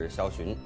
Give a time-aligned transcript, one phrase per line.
[0.00, 0.56] 是肖寻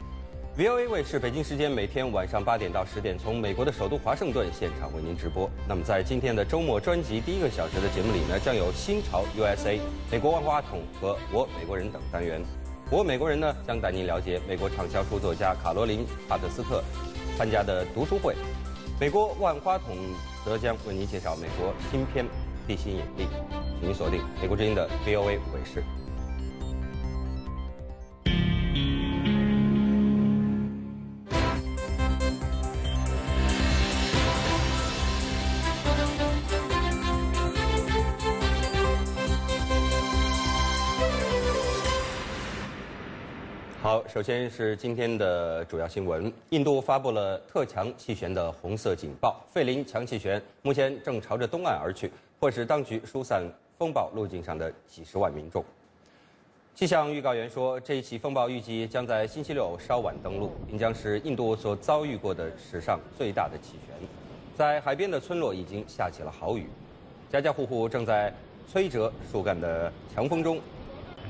[0.59, 5.49] ，VOA 卫视北京时间每天晚上八点到十点，从美国的首都华盛顿现场为您直播。
[5.67, 12.43] 那么在今天的周末专辑第一个小时的节目里呢，将有新潮 USA、美国万花筒和我美国人等单元。
[12.91, 16.85] 我美国人呢将带您了解美国畅销书作家卡罗琳·帕特斯特
[17.39, 18.37] 参加的读书会。
[19.01, 19.97] 美国万花筒
[20.45, 22.27] 则将为您介绍美国新片
[22.69, 23.25] 《地心引力》，
[23.81, 25.83] 请您锁定美国之音的 VOA 卫视。
[44.13, 46.31] 首先是今天的主要新闻。
[46.51, 53.43] 印度发布了特强气旋的红色警报，费林强气旋目前正朝着东岸而去，迫使当局疏散
[53.79, 55.65] 风暴路径上的几十万民众。
[56.75, 64.07] 气象预告员说，这一起风暴预计将在星期六稍晚登陆，并将是印度所遭遇过的史上最大的气旋。
[64.55, 66.67] 在海边的村落已经下起了豪雨，
[67.31, 68.31] 家家户户正在
[68.71, 70.61] 摧折树干的强风中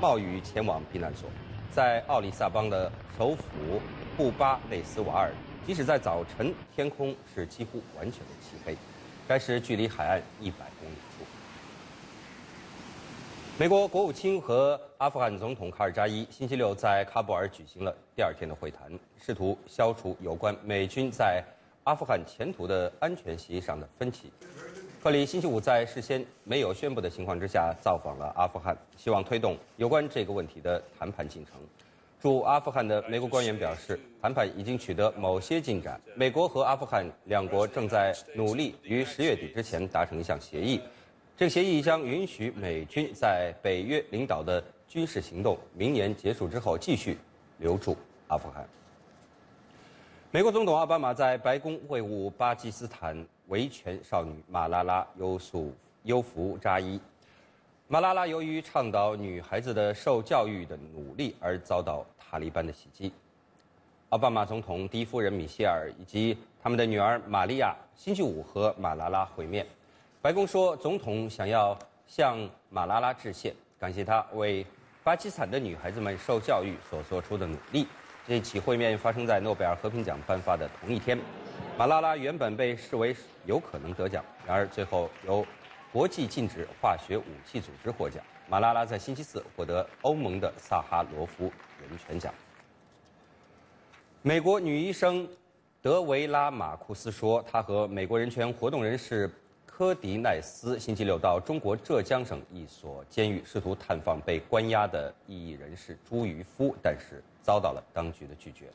[0.00, 1.30] 冒雨前往避难所。
[1.75, 3.81] 在奥里萨邦的首府
[4.15, 5.33] 布巴内斯瓦尔，
[5.67, 8.77] 即使在早晨，天空是几乎完全的漆黑。
[9.27, 11.25] 该市距离海岸一百公里处。
[13.59, 21.42] 美国国务卿和阿富汗总统卡尔扎伊星期六在喀布尔举行了第二天的会谈，试图消除有关美军在
[21.84, 24.31] 阿富汗前途的安全协议上的分歧。
[25.03, 31.55] 克里星期五在事先没有宣布的情况之下造访了阿富汗，希望推动有关这个问题的谈判进程。
[32.20, 36.00] 驻阿富汗的美国官员表示，谈判已经取得某些进展。
[36.14, 40.80] 美国和阿富汗两国正在努力于十月底之前达成一项协议，
[41.36, 47.19] 这个协议将允许美军在北约领导的军事行动明年结束之后继续
[47.58, 47.97] 留驻
[48.28, 48.64] 阿富汗。
[50.30, 53.17] 美国总统奥巴马在白宫会晤巴基斯坦
[53.48, 57.01] 维权少女马拉拉·优素优福扎伊。
[57.89, 63.13] 马拉拉由于倡导女孩子的受教育的努力而遭到塔利班的袭击。
[64.08, 69.67] 奥巴马总统第一夫人米歇尔以及他们的女儿玛利亚星期五和马拉拉会面。
[70.20, 72.39] 白宫说，总统想要向
[72.70, 74.64] 马拉拉致谢，感谢她为
[75.02, 77.86] 巴基斯坦的女孩子们受教育所做出的努力。
[78.27, 81.19] 这起会面发生在诺贝尔和平奖颁发的同一天。
[81.78, 83.16] 马拉拉原本被视为
[83.46, 85.44] 有可能得奖，然而最后由
[85.90, 88.22] 国际禁止化学武器组织获奖。
[88.48, 91.50] 马拉拉在星期四获得欧盟的萨哈罗夫
[91.80, 92.33] 人权奖。
[94.20, 95.27] 美国女医生
[95.80, 99.28] 德维拉马库斯说，她和美国人权活动人士
[99.64, 107.22] 科迪奈斯星期六到中国浙江省一所监狱，试图探访被关押的异议人士朱渔夫，但是。
[107.42, 108.66] 遭到了当局的拒绝，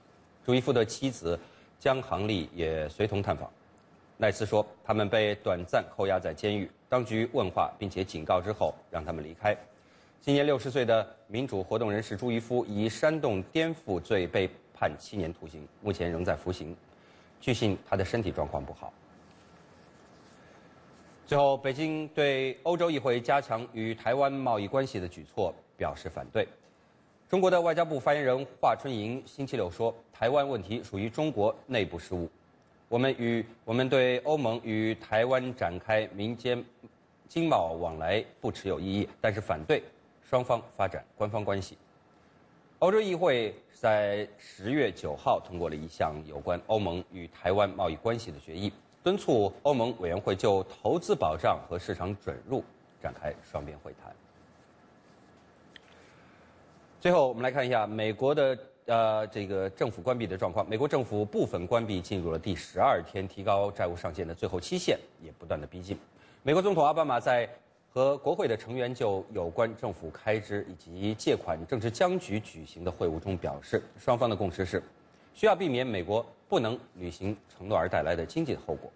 [0.45, 1.39] 朱一夫的妻子
[1.79, 3.51] 江航丽也随同探访。
[4.17, 9.55] 奈斯说，他们被短暂扣押在监狱，当局问话并且警告之后，让他们离开。
[10.19, 16.75] 今年六十岁的民主活动人士朱一夫以煽动颠覆罪被判七年徒刑，目前仍在服刑。
[17.39, 18.91] 据信他的身体状况不好。
[21.27, 26.47] 最后，北京对欧洲议会加强与台湾贸易关系的举措表示反对。
[27.29, 32.29] 中国的外交部发言人华春莹星期六说：“台湾问题属于中国内部事务，
[32.87, 36.63] 我们与我们对欧盟与台湾展开民间
[37.27, 39.83] 经贸往来不持有异议，但是反对
[40.23, 41.77] 双方发展官方关系。”
[42.79, 48.71] 欧洲议会在十月九号通过了一项有关欧盟与台湾贸易关系的决议，
[49.03, 52.63] 敦促欧盟委员会就投资保障和市场准入
[53.01, 54.15] 展开双边会谈。
[56.99, 60.67] 最后，我们来看一下美国的呃这个政府关闭的状况。
[60.67, 65.95] 美国政府部分关闭进入了第十二天，提高债务上限的最后期限也不断的逼近。
[66.41, 67.47] 美国总统奥巴马在
[67.93, 74.81] 和国会的成员就有关政府开支以及借款政治僵局举行的会晤中表示，双方的共识是
[75.35, 78.91] 需要避免美国不能履行承诺而带来的经济后果。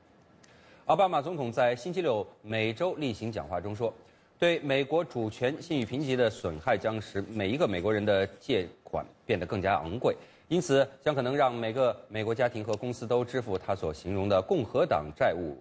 [0.86, 3.94] 奥巴马总统在星期六每周例行讲话中说。
[4.42, 10.18] 对美国主权信誉评级的损害将使每一个美国人的借款变得更加昂贵，
[10.48, 15.56] 因此将可能让每个美国家庭和公司都支付他所形容的共和党债务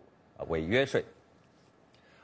[0.49, 1.05] 违约税。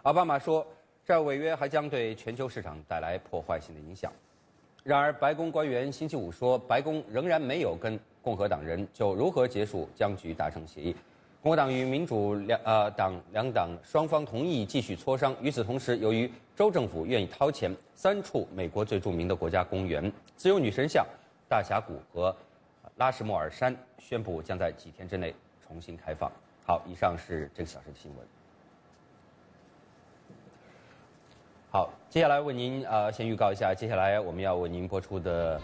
[0.04, 0.66] 奥巴马说，
[1.04, 4.10] 债务违约还将对全球市场带来破坏性的影响。
[4.82, 10.96] 然而，白宫官员星期五说，白宫仍然没有跟共和党人就如何结束僵局达成协议。
[11.42, 15.36] 共和党与民主两呃党两党双方同意继续磋商。
[15.42, 21.06] 与此同时，由于州政府愿意掏钱，三处美国最著名的国家公园、自由女神像
[21.50, 22.34] 大峡谷和
[22.96, 25.34] 拉什莫尔山宣布将在几天之内
[25.66, 26.32] 重新开放。
[26.64, 28.26] 好，以上是这个小时的新闻。
[31.70, 35.60] 好，接下来为您呃先预告一下，接下来我们要为您播出的，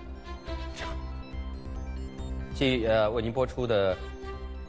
[2.55, 3.97] 即呃为您播出的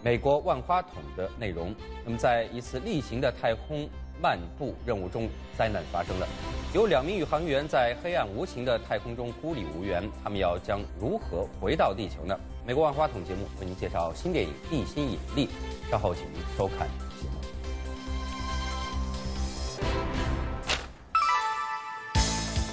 [0.02, 1.76] 美国万花筒的内容。
[2.06, 3.90] 那么，在一次例行的太空
[4.24, 5.28] 漫步任务中，
[5.58, 6.26] 灾难发生了，
[6.74, 12.34] 有两名宇航员在黑暗无情的太空中孤立无援，他们要将如何回到地球呢？
[12.66, 15.48] 美国万花筒节目为您介绍新电影《地心引力》。
[15.92, 16.88] 稍后请您收看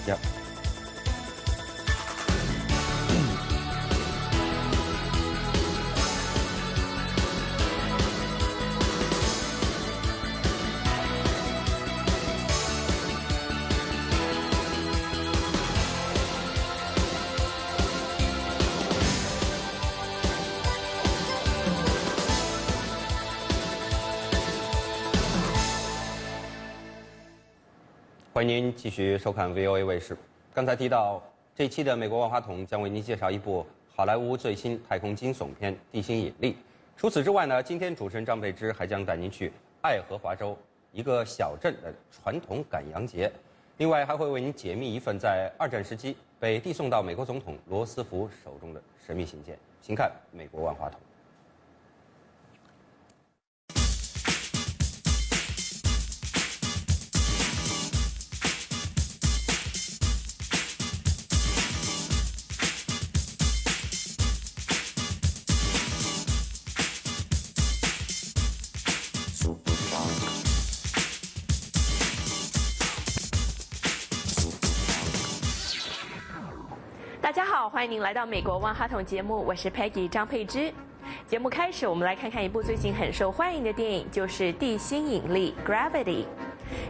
[0.07, 0.40] 节目。
[28.41, 30.17] 欢迎您继续收看 VOA 卫视。
[30.55, 31.23] 刚才提到，
[31.55, 36.53] 这期的美国万花筒将为您介绍一部好莱坞最新太空惊悚片《地心引力》。
[36.97, 39.53] 除此之外呢，今天主持人张佩芝还将带您去
[39.83, 40.57] 爱荷华州
[40.91, 43.31] 一个小镇的传统赶羊节。
[43.77, 49.59] 另外，还会为您解密一份在二战时期被递送到美国总统罗斯福手中的神秘信件。
[49.83, 50.99] 请看美国万花筒。
[77.81, 80.71] 欢迎您来到美国万花筒节目，我是 Peggy 张佩芝。
[81.27, 86.27] 节目开始，我们来看看一部最近很受欢迎的电影，就是《地心引力》（Gravity）。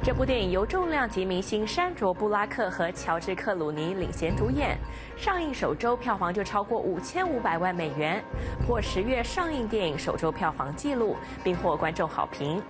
[0.03, 4.77] 这部电影由重量级明星山卓·布拉克和乔治·克鲁尼领衔主演，
[5.17, 8.21] 上映首周票房就超过五千五百万美元，
[8.67, 11.15] 破十月上映电影首周票房纪录，
[11.45, 12.61] 并获观众好评。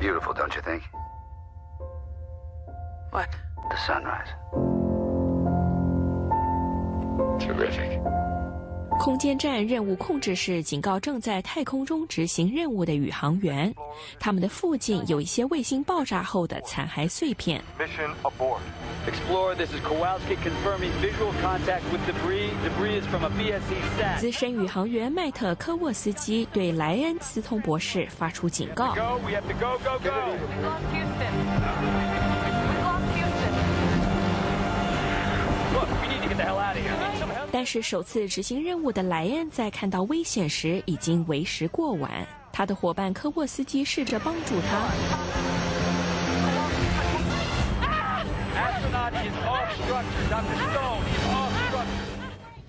[0.00, 0.80] Beautiful, don't you think?
[3.12, 3.28] What?
[3.68, 4.79] The sunrise.
[7.40, 8.00] Terrific.
[8.98, 13.72] 空间站任务控制室警告正在太空中执行任务的宇航员，
[14.18, 17.62] 他们的附近有一些卫星爆炸后的残骸碎片。
[17.78, 18.58] Mission abort.
[19.06, 22.50] Explorer, this is Kowalski confirming visual contact with debris.
[22.62, 24.18] Debris is from a BSE sat.
[24.20, 28.94] 资深宇航员麦特科沃斯基对莱恩斯通博士发出警告。
[28.94, 30.10] Go, we have to go, go, go.
[30.10, 31.89] We lost Houston.
[37.52, 44.86] 但是首次执行任务的莱恩在看到危险时已经为时过晚他的伙伴科沃斯基试着帮助他。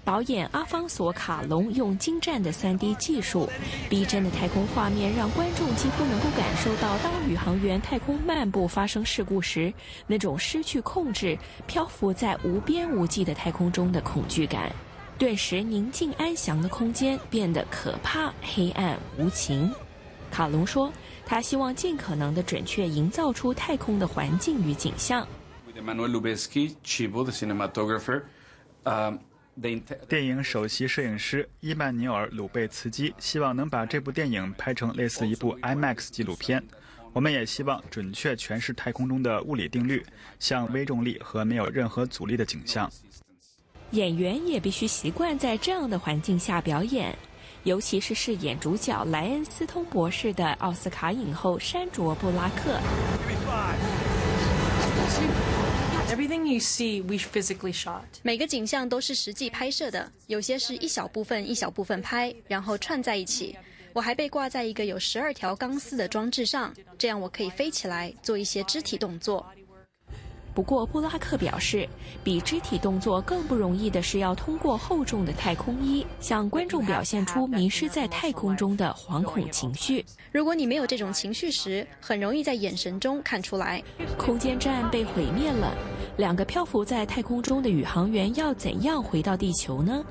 [0.04, 3.48] 导演阿方索卡隆用精湛的 3D 技术，
[3.90, 9.72] 逼真的太空画面让观众几乎能够感受到，当宇航员太空漫步发生事故时，
[10.08, 11.38] 那种失去控制、
[11.68, 14.72] 漂浮在无边无际的太空中的恐惧感。
[15.20, 19.72] 顿时，宁静安详的空间变得可怕、黑暗、无情。
[20.32, 20.92] 卡隆说，
[21.28, 25.28] 他希望尽可能的准确营造出太空的环境与景象。
[30.08, 36.64] 电影首席摄影师伊曼纽尔·鲁贝茨基希望能把这部电影拍成类似一部 IMAX 纪录片。
[37.14, 40.06] 我们也希望准确诠释太空中的物理定律，
[40.40, 42.90] 像微重力和没有任何阻力的景象。
[43.92, 47.14] 演员也必须习惯在这样的环境下表演，
[47.64, 52.80] 尤其是饰演主角莱恩斯通博士的奥斯卡影后山卓·布拉克。
[56.12, 58.02] Everything you see, we physically shot.
[58.22, 63.56] 每个景象都是实际拍摄的，有些是一小部分一小部分拍，然后串在一起。
[63.94, 69.46] 我还被挂在一个有十二条钢丝的装置上，这样我可以飞起来，做一些肢体动作。
[70.54, 71.88] 不过，布拉克表示，
[72.24, 80.06] 比肢体动作更不容易的是要通过厚重的太空衣，向观众表现出迷失在太空中的惶恐情绪。
[80.32, 83.82] 如果你没有这种情绪时，很容易在眼神中看出来。
[84.18, 85.74] 空间站被毁灭了，
[86.18, 90.04] 两个漂浮在太空中的宇航员要怎样回到地球呢？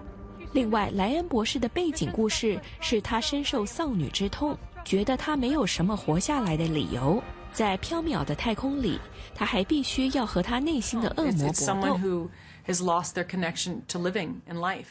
[0.53, 7.23] 另外，莱恩博士的背景故事是他深受丧女之痛，觉得他没有什么活下来的理由。
[7.53, 8.97] 在缥缈的太空里，
[9.41, 11.97] 他还必须要和他内心的恶魔搏 someone 斗。
[11.97, 12.29] who
[12.67, 14.89] has lost their connection to living and life.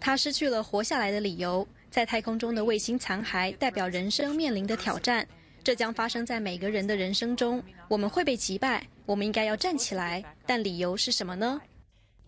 [0.00, 1.64] 他失去了活下来的理由。
[1.88, 5.24] 在太空中的卫星残骸代表人生面临的挑战，
[5.62, 7.62] 这将发生在每个人的人生中。
[7.86, 11.60] 我们会被击败，我们应该要站起来，但理由是什么呢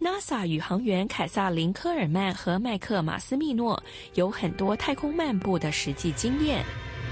[0.01, 3.83] ？NASA 宇航员凯撒琳·科尔曼和麦克·马斯密诺
[4.15, 6.65] 有很多太空漫步的实际经验。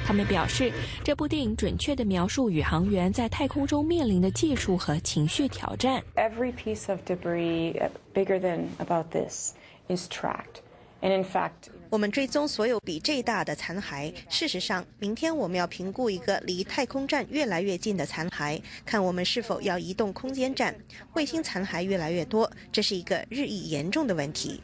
[0.09, 0.73] 他们表示，
[1.05, 6.03] 这部电影准确地描述宇航员在太空中面临的技术和情绪挑战。
[6.15, 7.75] Every piece of debris
[8.15, 9.53] bigger than about this
[9.89, 10.63] is tracked.
[11.03, 14.15] And in fact, 我们追踪所有比这大的残骸。
[14.31, 20.75] 事实上，明天我们要评估一个离太空站越来越近的残骸，看我们是否要移动空间站。
[21.13, 24.59] 卫星残骸越来越多，这是一个日益严重的问题。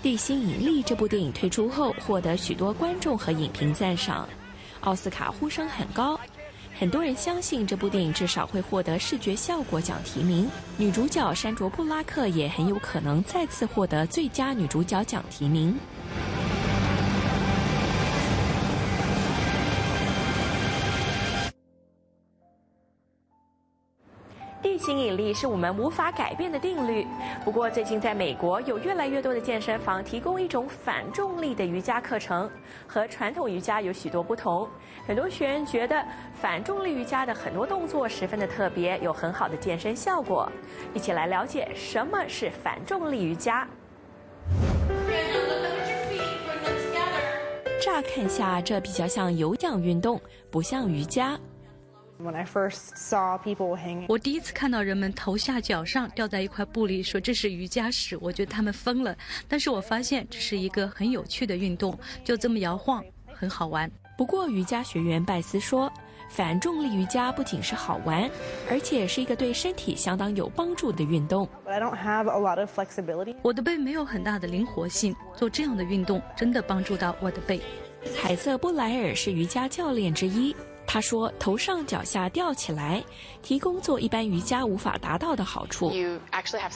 [0.02, 4.26] 《地心引力》这部电影推出后，获得许多观众和影评赞赏，
[4.80, 6.18] 奥斯卡呼声很高。
[6.78, 15.78] 很多人相信这部电影至少会获得视觉效果奖提名，女主角山卓·布拉克也很有可能再次获得最佳女主角奖提名。
[24.62, 27.06] 地心引力是我们无法改变的定律。
[27.44, 32.50] 不过，最近在美国有越来越多的健身房提供一种反重力的瑜伽课程，
[32.86, 34.68] 和传统瑜伽有许多不同。
[35.06, 40.50] 很多学员觉得反重力瑜伽的很多动作十分的特别，有很好的健身效果。
[40.92, 43.66] 一起来了解什么是反重力瑜伽。
[47.82, 51.38] 乍看下，这比较像有氧运动，不像瑜伽。
[54.08, 59.16] 我第一次看到人们头下脚上吊在一块布里，说这是瑜伽时，我觉得他们疯了。
[59.48, 63.90] 但是我发现这是一个很有趣的运动，就这么摇晃，很好玩。
[64.18, 65.90] 不过瑜伽学员拜斯说，
[66.28, 68.30] 反重力瑜伽不仅是好玩，
[68.68, 71.48] 而且是一个对身体相当有帮助的运动。
[73.42, 77.60] 我的背没有很大的灵活性，做这样的运动真的帮助到我的背。
[78.16, 80.54] 海瑟·布莱尔是瑜伽教练之一。
[80.92, 83.00] 他说：“头上脚下吊起来，
[83.42, 85.92] 提供做一般瑜伽无法达到的好处。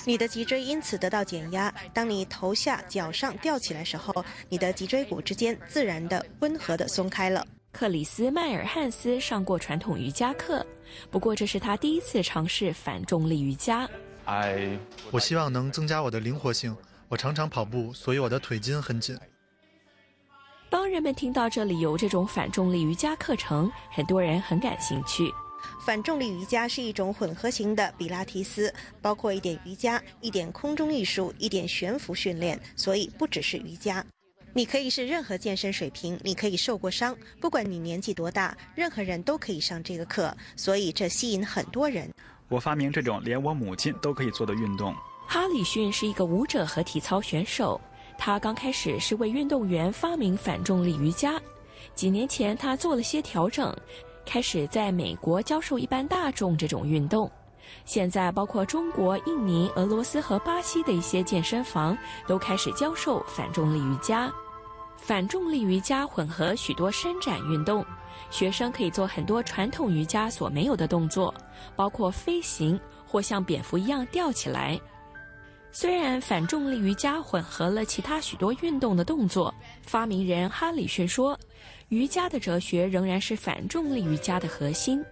[0.06, 1.74] 你的脊椎因此得到减压。
[1.92, 7.44] 当你头下脚上吊起来时候，你的脊椎骨之间自然的、温和的松开了。”
[7.74, 10.64] 克里斯·迈尔汉斯上过传统瑜伽课，
[11.10, 13.90] 不过这是他第一次尝试反重力瑜伽。
[15.10, 16.76] 我希望能增加我的灵活性。
[17.08, 19.18] 我常常跑步，所以我的腿筋很紧。
[20.74, 25.32] 当人们听到这里有这种反重力瑜伽课程，很多人很感兴趣。
[25.86, 34.04] 反重力瑜伽是一种混合型的比拉提斯，包括一点瑜伽、一点空中艺术、一点悬浮训练，所以不只是瑜伽。
[34.52, 42.12] 你可以是任何健身水平，你可以受过伤，不管你年纪多大，任何人都可以上这个课，所以这吸引很多人。
[42.48, 44.92] 我发明这种连我母亲都可以做的运动。
[45.28, 47.80] 哈里逊是一个舞者和体操选手。
[48.26, 51.38] 他刚开始是为运动员发明反重力瑜伽，
[51.94, 53.76] 几年前他做了些调整，
[54.24, 57.30] 开始在美国教授一般大众这种运动。
[57.84, 61.94] 现在，包括中国、印尼、俄罗斯和巴西的一些健身房
[62.26, 64.32] 都开始教授反重力瑜伽。
[64.96, 67.84] 反重力瑜伽混合许多伸展运动，
[68.30, 71.34] 学生可以做很多传统瑜伽所没有的动作，
[71.76, 74.80] 包括飞行或像蝙蝠一样吊起来。
[75.76, 79.52] 虽然反重力瑜伽混合了其他许多运动的动作，
[79.82, 81.36] 发明人哈里逊说，
[81.88, 85.04] 瑜伽的哲学仍然是反重力瑜伽的核心。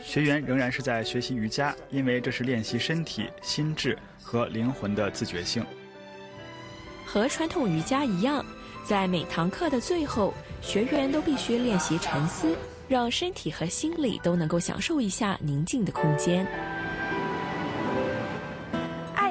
[0.00, 5.66] 学员仍然是在学习瑜伽，因为这是练习身体、心智和灵魂的自觉性。
[7.04, 8.46] 和传统瑜伽一样，
[8.84, 16.46] 在每堂课的最后，学员都必须练习沉思，让身体和心理都能够享受一下宁静的空间。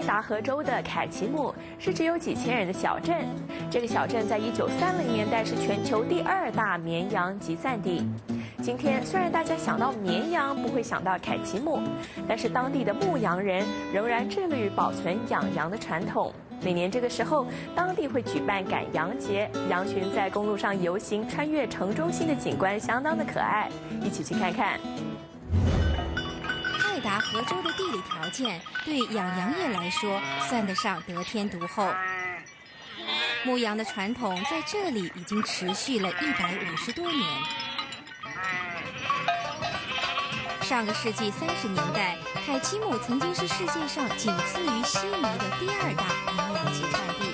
[0.08, 3.26] 达河州的凯奇姆是只有几千人的小镇。
[3.70, 8.08] 这个小镇在一九三零年代是全球第二大绵羊集散地。
[8.64, 11.82] 今天虽然大家想到绵羊不会想到凯奇姆，
[12.26, 16.32] 但是当地的牧羊人仍然致力于保存养羊的传统。
[16.64, 17.46] 每年这个时候，
[17.76, 23.70] 当地会举办赶羊节，羊群在公路上游行，穿越城中心的景观相当的可爱。
[24.02, 24.80] 一起去看看。
[27.08, 31.90] 达河州的地理条件对养羊业来说算得上得天独厚。
[33.46, 37.26] 牧羊的传统在这里已经持续了一百五十多年。
[40.62, 47.27] 上个世纪三十年代，凯奇姆曾经是世界上仅次于悉尼的第二大绵羊集散地。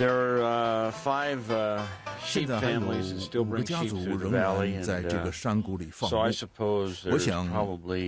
[0.00, 1.42] There are five
[2.24, 2.80] 现在还有
[3.42, 6.16] 五个家族仍然在这个山谷里放牧。
[6.16, 7.46] 我想，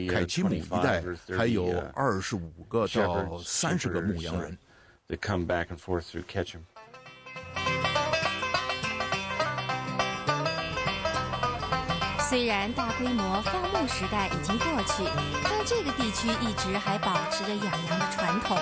[0.09, 1.05] 凯奇姆一带
[1.37, 4.57] 还有二十五个到三十个牧羊人。
[12.27, 15.05] 虽然大规模放牧时代已经过去，
[15.45, 18.57] 但这个地区一直还保持着养羊的传统。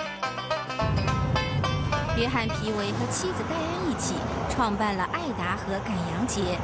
[2.21, 4.13] 约翰·皮维和妻子戴安一起
[4.51, 6.59] 创办了爱达荷赶羊节，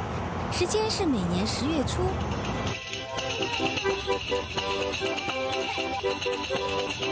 [0.51, 2.03] 时间是每年十月初。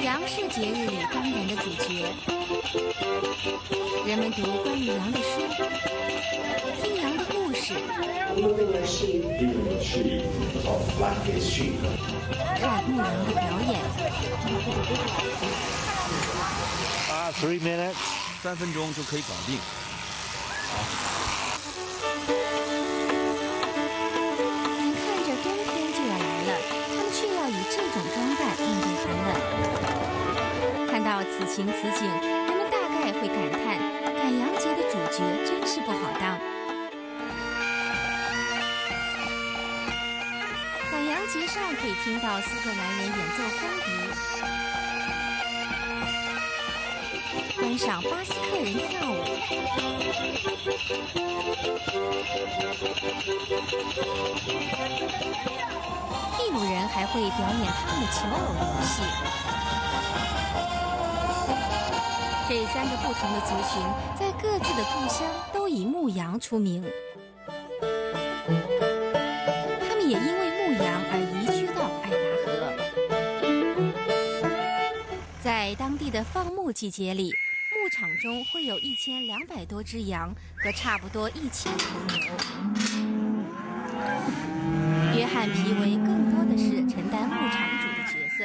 [0.04, 2.06] 羊是节日里当然的主角，
[4.06, 5.42] 人们读关于羊的书，
[6.84, 7.74] 听羊的故事，
[12.62, 13.82] 看牧羊的表演。
[17.10, 17.96] 啊，three minutes，
[18.42, 19.60] 三分钟就可以搞定。
[24.78, 26.50] 眼看着冬天就要来了，
[26.88, 29.30] 他们却要以这种装扮面对寒冷。
[30.88, 33.64] 看到此情此景，人们大概会感叹：
[34.14, 36.38] 赶羊节的主角真是不好当。
[40.92, 43.86] 赶羊节上可以听到四个男人演奏风笛。
[47.58, 49.16] 观赏巴斯克人跳舞，
[56.38, 58.94] 秘鲁人还会表演他们的求偶游戏。
[62.48, 63.82] 这三个不同的族群
[64.20, 66.84] 在各自的故乡都以牧羊出名，
[75.96, 77.32] 当地的放牧季节里，
[77.72, 82.18] 牧场中会有一千两百多只羊和差不多一千头牛。
[85.16, 88.44] 约翰·皮维更多的是承担牧场主的角色。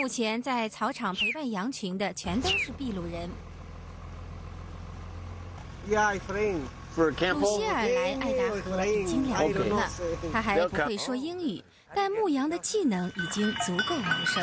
[0.00, 3.28] 目前在草场陪伴羊群的全都是秘鲁人。
[7.38, 9.86] 鲁希尔来爱达荷已经两年了，
[10.32, 11.62] 他还不会说英语，
[11.94, 14.42] 但牧羊的技能已经足够谋生。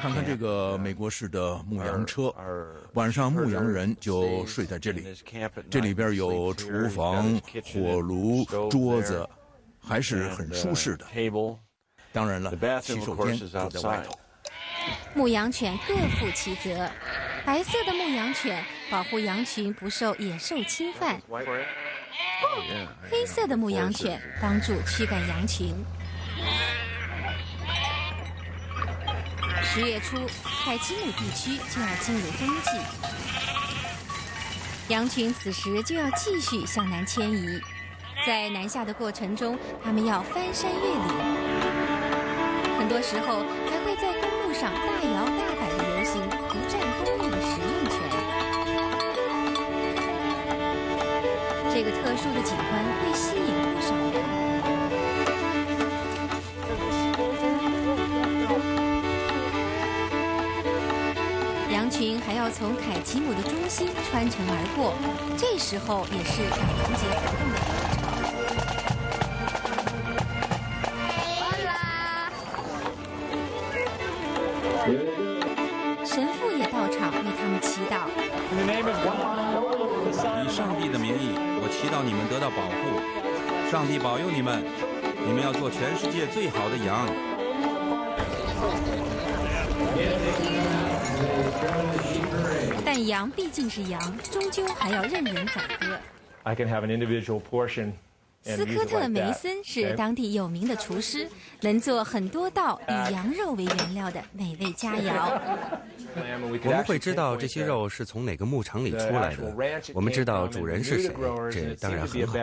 [0.00, 2.34] 看看这个美国式的牧羊车，
[2.94, 5.04] 晚上牧羊人就睡在这里。
[5.70, 9.28] 这里边有厨房、火炉、桌子，
[9.78, 11.04] 还是很舒适的。
[12.12, 14.18] 当然了，洗手间就在外头。
[15.12, 16.90] 牧羊犬各负其责，
[17.44, 21.20] 白色的牧羊犬保护羊群不受野兽侵犯，
[23.10, 25.74] 黑色的牧羊犬帮助驱赶羊群。
[29.62, 30.16] 十月初，
[30.64, 32.70] 凯奇姆地区就要进入冬季，
[34.88, 37.60] 羊群此时就要继续向南迁移，
[38.26, 41.02] 在南下的过程中，他们要翻山越岭。
[42.78, 45.24] 很多时候还会在公路上大摇
[52.22, 53.42] 树的景观会吸引
[53.74, 54.20] 不少人。
[61.72, 64.92] 羊群还要从凯奇姆的中心穿城而过，
[65.38, 67.72] 这时候也是感恩节活动的高
[75.14, 75.19] 潮。
[82.56, 83.00] 保护。
[83.70, 84.62] 上帝保佑你们，
[85.26, 87.06] 你们要做全世界最好的羊。
[92.84, 95.98] 但羊毕竟是羊，终究还要任人宰割。
[96.42, 97.92] I can have an individual portion.
[98.42, 101.28] 斯科特·梅森是当地有名的厨师，
[101.60, 105.38] 能做很多道以羊肉为原料的美味佳肴。
[106.64, 109.54] 我们会知道这些肉是从哪个牧场里出来的，
[109.92, 111.12] 我们知道主人是谁，
[111.52, 112.38] 这当然很好。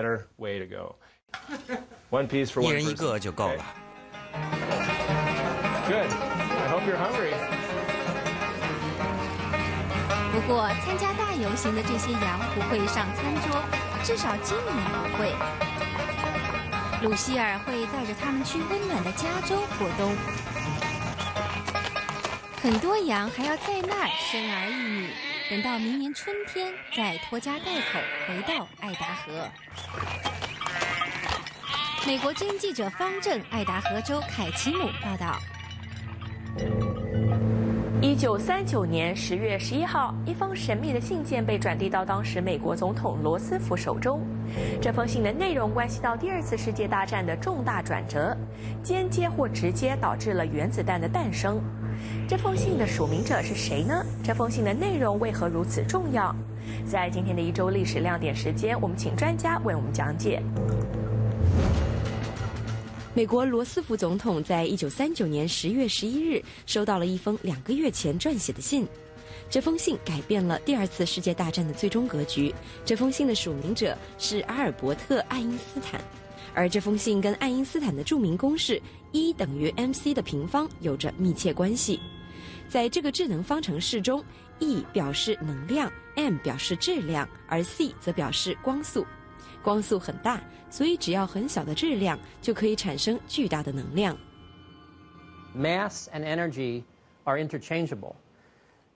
[2.61, 3.65] 一人一个就够了。
[10.31, 13.59] 不过，参加大游行的这些羊不会上餐桌，
[14.03, 15.33] 至少今年不会。
[17.03, 20.15] 鲁希尔会带着他们去温暖的加州过冬。
[22.61, 25.09] 很多羊还要在那儿生儿育女，
[25.49, 29.47] 等到明年春天再拖家带口回到爱达荷。
[32.05, 35.39] 美国真记者方正，爱达荷州凯奇姆报道。
[37.99, 44.21] 一九三九年十月十一号，一封神秘的信件被转递到当时美国总统罗斯福手中。
[44.79, 48.37] 这封信的内容关系到第二次世界大战的重大转折，
[48.83, 51.59] 间接或直接导致了原子弹的诞生。
[52.27, 54.05] 这封信的署名者是谁呢？
[54.23, 56.35] 这封信的内容为何如此重要？
[56.85, 60.39] 在今天的一周历史亮点时间，我们请专家为我们讲解。
[63.17, 68.87] 美国罗斯福总统在一九三九年十月十一日收到了一封两个月前撰写的信，
[69.49, 72.53] 这封信改变了第二次世界大战的最终格局。
[72.85, 75.99] 这封信的署名者是阿尔伯特·爱因斯坦，
[76.53, 78.79] 而这封信跟爱因斯坦的著名公式
[79.13, 81.99] E 等于 mc 的平方有着密切关系。
[82.69, 84.23] 在这个智能方程式中
[84.59, 89.03] ，E 表示能量，m 表示质量，而 c 则表示光速。
[89.63, 94.17] 光速很大，所以只要很小的质量就可以产生巨大的能量。
[95.55, 96.83] Mass and energy
[97.23, 98.15] are interchangeable,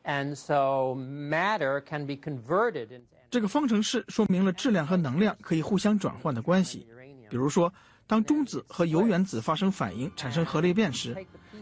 [0.03, 3.01] and so matter can be converted.
[3.29, 6.85] 这个方程式说明了质量和能量可以互相转换的关系。
[7.29, 7.73] 比如说，
[8.05, 11.15] 当中子和铀原子发生反应产生核裂变时，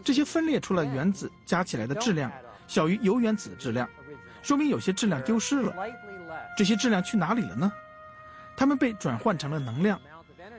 [0.04, 2.30] 这些分裂出来原子加起来的质量
[2.66, 3.88] 小于铀原子质量，
[4.42, 5.72] 说明有些质量丢失了。
[6.56, 7.72] 这些质量去哪里了呢？
[8.60, 9.98] 它们被转换成了能量，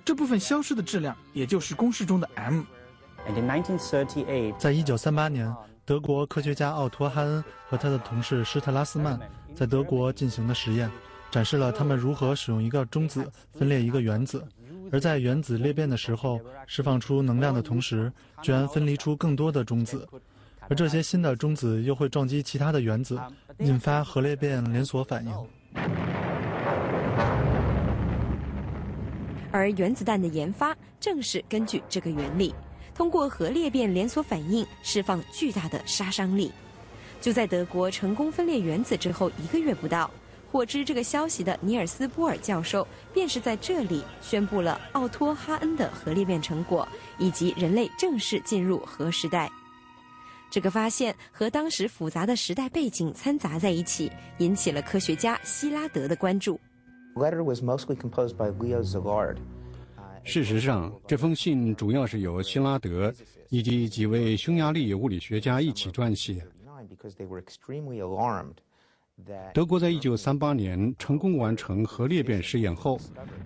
[0.04, 2.64] 这部分消失的质量也就是公式中的 m。
[4.58, 9.20] 在一九三八年，德国科学家奥托·哈恩和他的同事施特拉斯曼
[9.54, 10.90] 在德国进行的实验，
[11.30, 14.44] 展示了他们如何使用一个中子分裂一个原子，
[14.92, 18.12] 而在原子裂变的时候释放出能量的同时，
[18.42, 20.10] 居然分离出更多的中子，
[20.68, 23.22] 而这些新的中子又会撞击其他的原子，
[23.60, 25.32] 引发核裂变连锁反应。
[29.52, 32.54] 而原子弹的研发正是根据这个原理，
[32.96, 36.52] 通过核裂变连锁反应释放巨大的杀伤力。
[37.20, 40.10] 就在德国成功分裂原子之后一个月不到，
[40.52, 46.88] 获知这个消息的尼尔斯·波尔教授便是在这里宣布了奥托·哈恩的核裂变成果，
[47.18, 49.52] 以及人类正式进入核时代。
[50.50, 56.60] 这个发现和当时复杂的时代背景掺杂在一起，引起了科学家希拉德的关注。
[57.16, 59.38] Letter was mostly composed by Leo Szilard.
[60.24, 63.12] 事实上，这封信主要是由希拉德
[63.50, 66.46] 以及几位匈牙利物理学家一起撰写。
[69.54, 73.00] 德国在一九三八年成功完成核裂变试验后，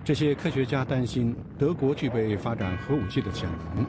[0.03, 3.85] 这些科学家担心德国具备发展核武器的潜能。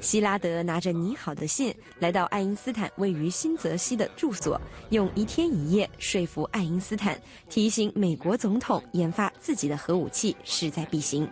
[0.00, 7.18] 希拉德拿着拟好的信来到爱因斯坦位于新泽西的住所，用一天一夜说服爱因斯坦，
[7.48, 11.28] 提醒美国总统研发自己的核武器势在必行。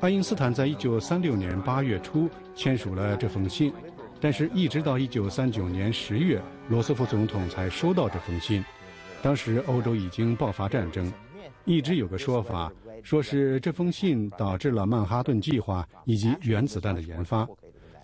[0.00, 3.72] 爱因斯坦在一九三六年八月初签署了这封信，
[4.20, 8.64] 但是一直到一九三九年十月，罗斯福总统才收到这封信。
[9.22, 11.10] 当时欧洲已经爆发战争，
[11.64, 12.70] 一直有个说法。
[13.02, 17.46] 说是这封信导致了曼哈顿计划以及原子弹的研发，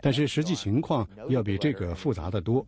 [0.01, 2.67] 但是实际情况要比这个复杂的多。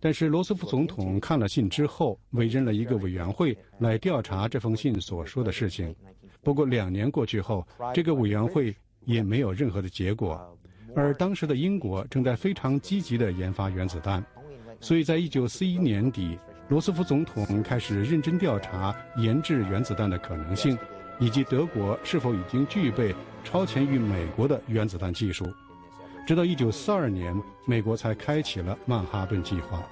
[0.00, 5.94] 但是罗斯福总统看了信之后，委任了一个委员会来调查这封信所说的事情。
[6.42, 8.74] 不过两年过去后，这个委员会
[9.04, 10.58] 也没有任何的结果。
[10.96, 14.24] 而当时的英国正在非常积极地研发原子弹，
[14.80, 16.36] 所以在一九四一年底，
[16.68, 20.76] 罗斯福总统开始认真调查研制原子弹的可能性。
[21.20, 25.46] 以及德国是否已经具备超前于美国的原子弹技术？
[26.26, 29.82] 直到1942年，美国才开启了曼哈顿计划。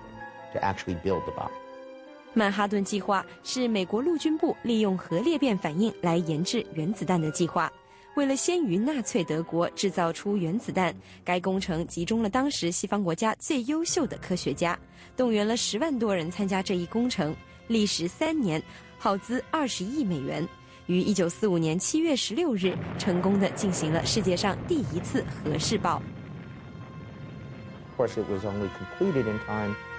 [2.33, 7.71] 曼哈顿计划是美国陆军部利用核裂变反应来研制原子弹的计划。
[8.17, 14.79] 为了先于纳粹德国制造出原子弹，该工程集中了当时西方国家最优秀的科学家，
[15.17, 17.35] 动员了十万多人参加这一工程，
[17.67, 18.61] 历时三年，
[18.99, 20.47] 耗资二十亿美元。
[20.89, 26.03] 于一九四五年七月十六日，成功的进行了世界上第一次核试爆。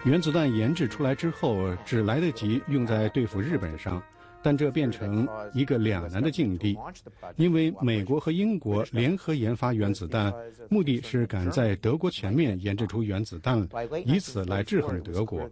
[0.03, 4.01] 原子弹研制出来之后，只来得及用在对付日本上，
[4.41, 6.75] 但这变成一个两难的境地，
[7.35, 10.33] 因为美国和英国联合研发原子弹，
[10.71, 13.69] 目的是赶在德国前面研制出原子弹，
[14.05, 15.47] 以此来制衡德国。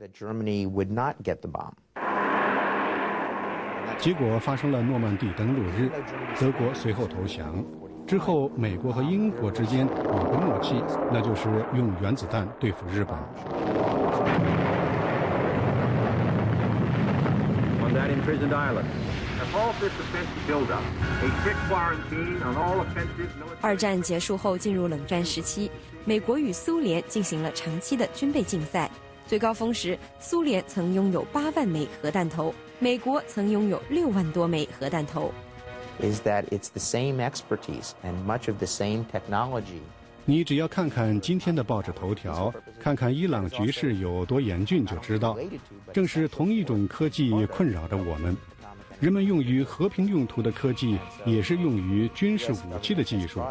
[4.00, 5.90] 结果发生了诺曼底登陆日，
[6.40, 7.64] 德国随后投降。
[8.06, 10.82] 之后，美国和英国之间有个默契，
[11.12, 13.18] 那就是用原子弹对付日本。
[17.82, 18.86] On that imprisoned island,
[23.62, 25.70] 二战结束后进入冷战时期，
[26.06, 28.90] 美国与苏联进行了长期的军备竞赛。
[29.26, 35.34] 最高峰时，苏联曾拥有八万枚核弹头，美国曾拥有六万多枚核弹头。
[36.00, 39.80] Is that it's the same expertise and much of the same technology.
[40.26, 45.36] 你只要看看今天的报纸头条，看看伊朗局势有多严峻，就知道，
[45.92, 48.38] 正是同一种科技困扰着我们。
[49.00, 53.42] 人们用于和平用途的科技，也是用于军事武器的技术。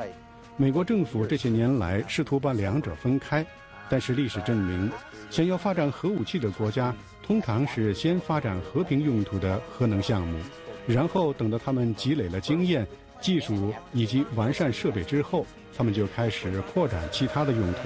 [0.57, 3.45] 美国政府这些年来试图把两者分开，
[3.89, 4.89] 但是历史证明，
[5.31, 6.95] 想要发展核武器的国家，
[7.27, 10.39] 通常是先发展和平用途的核能项目，
[10.87, 12.87] 然后等到他们积累了经验、
[13.21, 15.45] 技术以及完善设备之后。
[15.79, 17.81] 他们就开始扩展其他的用途，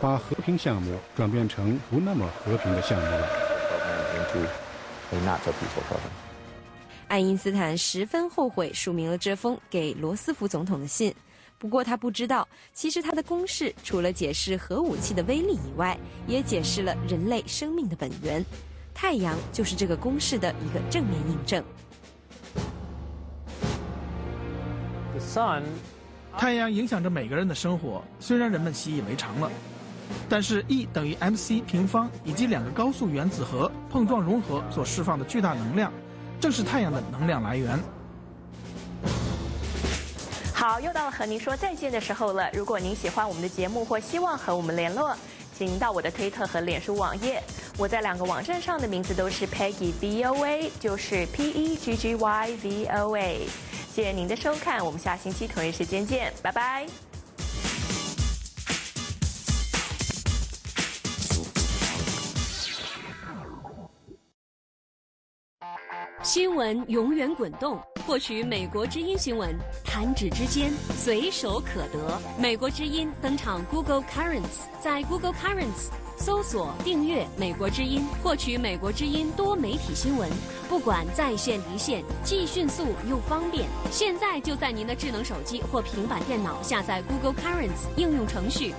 [0.00, 3.28] 把和平项目转变成不那么和平的项目了。
[7.08, 11.12] 爱因斯坦十分后悔署名了这封给罗斯福总统的信，
[11.58, 18.44] 不过他不知道，其实他的公式除了解释核武器的威力以外，也解释了人类生命的本源。
[18.94, 21.62] 太阳就是这个公式的一个正面印证。
[25.12, 25.62] The sun.
[26.38, 29.50] 太阳影响着每个人的生活，虽然人们习以为常了，
[30.30, 35.92] 但是 E 等于 mc 平方以及两个高速原子核碰撞融合所释放的巨大能量，
[36.40, 37.78] 正是太阳的能量来源。
[40.54, 42.48] 好，又到了和您说再见的时候了。
[42.54, 45.14] 如果您喜欢我们的节目或希望和我们联络，
[45.54, 47.42] 请到我的推特和脸书网页。
[47.78, 53.48] 我在两个网站上的名字都是 Peggy VOA，就是 P E G G Y V O A。
[53.92, 56.86] 谢谢您的收看，我们下星期同一时间见，拜拜。
[66.22, 72.20] 新闻永远滚动，获取美国之音新闻，弹指之间，随手可得。
[72.38, 75.90] 美国之音登场 Google Currents，在 Google Currents。
[76.24, 80.30] 搜索订阅美国之音，获取美国之音多媒体新闻，
[80.68, 83.68] 不管在线离线，既迅速又方便。
[83.90, 88.72] 现在就在您的智能手机或平板电脑下载 Google Currents 应用程序。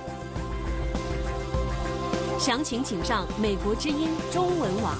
[2.38, 4.96] 详情请上美国之音中文网。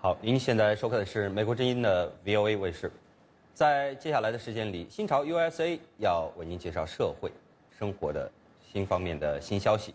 [0.00, 2.90] 好，您现在收看的是美国之音的 VOA 卫视。
[3.54, 7.30] 在接下来的时间里，新潮 USA 要为您介绍社会
[7.78, 8.28] 生活的
[8.72, 9.94] 新方面的新消息。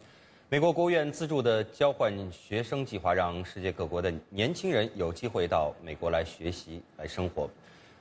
[0.54, 7.50] 美国国务院资助的交换学生计划让世界各国的年轻人有机会到美国来学习、来生活。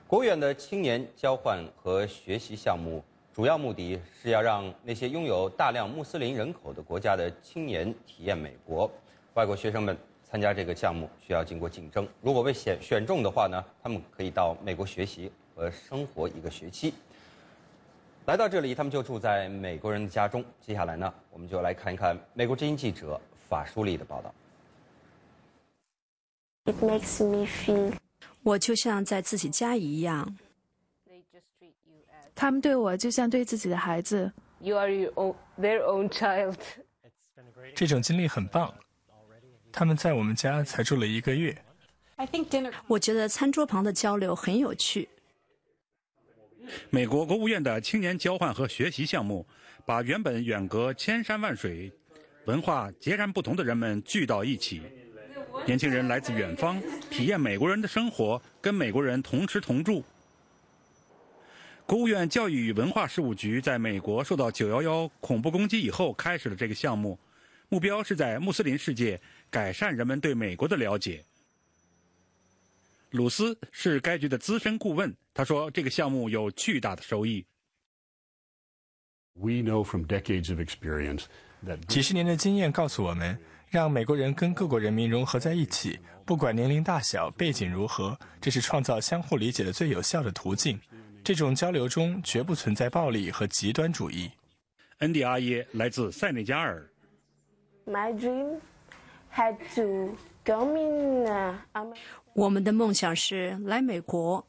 [0.07, 8.91] 国务院的青年交换和学习项目主要目的是要让那些拥有大量穆斯林人口的国家的青年体验美国。
[9.33, 16.93] 外国学生们参加这个项目需要经过竞争，如果被选选中的话呢，他们可以到美国学习和生活一个学期。
[18.27, 20.45] 来到这里，他们就住在美国人的家中。
[20.61, 24.33] 接下来呢，我们就来看一看美国之音记者法舒利的报道。
[26.65, 27.93] It makes me feel，
[28.45, 30.37] 我就像在自己家一样。
[32.33, 34.33] 他们对我就像对自己的孩子。
[34.61, 36.57] You are your own, their own child。
[37.75, 38.73] 这种经历很棒。
[39.73, 41.57] 他们在我们家才住了一个月。
[42.17, 42.73] I think dinner。
[42.87, 45.09] 我觉得餐桌旁的交流很有趣。
[46.90, 49.46] 美国国务院的青年交换和学习项目，
[49.85, 51.92] 把原本远隔千山万水、
[52.44, 54.83] 文化截然不同的人们聚到一起。
[55.66, 60.03] 年轻人来自远方，体验美国人的生活，跟美国人同吃同住。
[61.85, 67.18] 国务院教育与文化事务局在美国受到911恐怖攻击以后开始了这个项目，
[67.68, 69.20] 目标是在穆斯林世界
[69.51, 71.22] 改善人们对美国的了解。
[73.12, 75.14] 鲁斯是该局的资深顾问。
[75.35, 77.46] 他说：“这个项目有巨大的收益
[79.35, 81.25] we know from decades of experience。
[81.88, 83.38] 几十年的经验告诉我们，
[83.70, 90.79] 让美国人跟各国人民融合在一起，不管年龄大小、背景如何，这是创造相互理解的最有效的途径。
[91.25, 94.31] 这种交流中绝不存在暴力和极端主义。”
[94.98, 96.87] 恩迪阿耶来自塞内加尔。
[97.87, 98.61] My dream
[99.35, 101.25] had to come in.
[102.35, 104.45] 我们的梦想是来美国。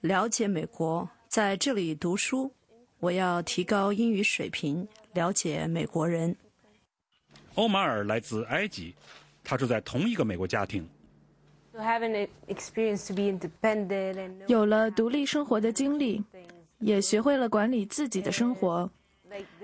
[0.00, 2.52] 了解美国，在这里读书。
[2.98, 6.36] 我要提高英语水平，了解美国人。
[7.56, 8.94] 欧马尔来自埃及，
[9.42, 10.88] 他住在同一个美国家庭。
[14.46, 16.22] 有了独立生活的经历，
[16.78, 18.88] 也学会了管理自己的生活。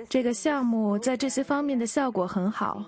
[0.09, 2.85] 这个项目在这些方面的效果很好。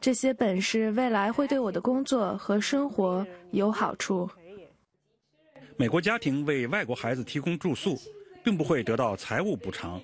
[0.00, 4.28] 这些本事未来会对我的工作和生活有好处。
[5.76, 7.98] 美国家庭为外国孩子提供住宿，
[8.44, 10.00] 并不会得到财务补偿。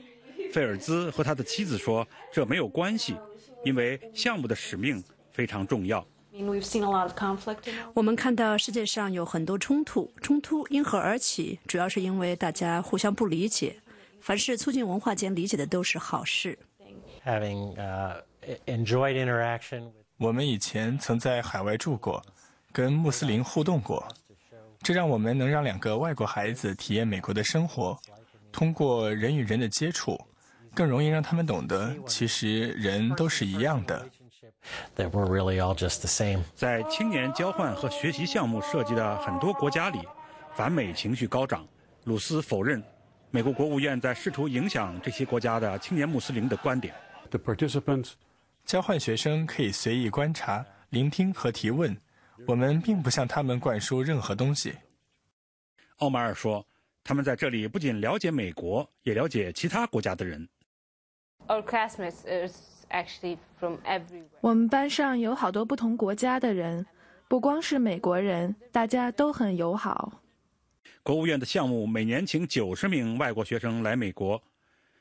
[0.53, 3.17] 费尔兹和他的妻子说：“这没有关系，
[3.65, 6.05] 因为项目的使命非常重要。”
[7.95, 11.59] 我们看到世界上有很多冲突，冲突因何而起？
[11.67, 13.77] 主要是因为大家互相不理解。
[14.21, 16.59] 凡是促进文化间理解的都是好事。
[20.19, 22.23] 我们以前曾在海外住过，
[22.73, 24.07] 跟穆斯林互动过，
[24.83, 27.99] 这让我们能让两个外国孩子体验美国的生活，
[28.51, 30.21] 通过人与人的接触。
[30.75, 34.09] 更容易让他们懂得，其实人都是一样的。
[36.55, 39.99] 在青年交换和学习项目涉及的很多国家里，
[40.55, 41.67] 反美情绪高涨。
[42.05, 42.83] 鲁斯否认，
[43.31, 46.95] 美国国务院在试图影响这些国家的青年穆斯林的观点。
[48.65, 51.97] 交换学生可以随意观察、聆听和提问，
[52.47, 54.75] 我们并不向他们灌输任何东西。
[55.99, 56.67] 奥马尔说，
[57.05, 60.49] 他们在这里不仅了解美国，也了解其他国家的人。
[64.41, 66.87] 我们班上有好多不同国家的人，
[67.29, 70.23] 不光是美国人，大家都很友好。
[71.03, 74.41] 国务院的项目每年请九十名外国学生来美国。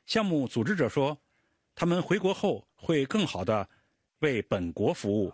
[0.07, 1.17] 项目组织者说，
[1.75, 3.67] 他们回国后会更好的
[4.19, 5.31] 为本国服务。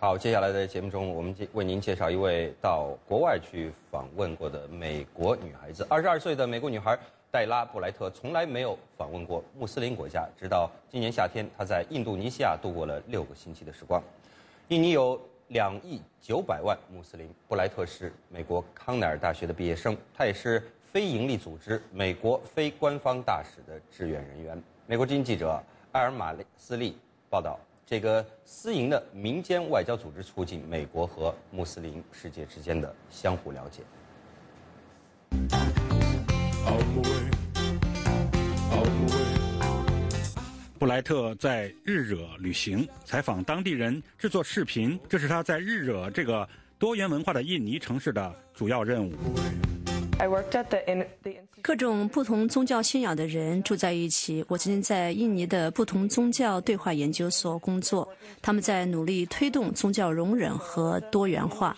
[0.00, 6.98] 好，接下来的节目中，我们为您介绍一位到国外去访问过的美国女孩子，二十二岁的美国女孩。
[7.30, 14.02] 黛拉·布莱特从来没有访问过穆斯林国家，直到今年夏天，她在印度尼西亚度过了六个星期的时光。
[14.68, 24.60] 印尼有两亿九百万穆斯林，布莱特是美国康奈尔大学的毕业生，她也是非营利组织美国非官方大使的志愿人员。
[24.86, 26.96] 美国之音记者埃尔马斯利
[27.28, 33.82] 报道，这个私营的民间外交组织促进美国和穆斯林世界之间的相互了解。
[40.78, 46.48] 布莱特在日惹旅行，采访当地人，制作视频，这是他在日惹这个
[46.78, 49.12] 多元文化的印尼城市的主要任务。
[51.62, 54.44] 各种不同宗教信仰的人住在一起。
[54.48, 58.08] 我曾经在印尼的不同宗教对话研究所工作，
[58.42, 61.76] 他们在努力推动宗教容忍和多元化。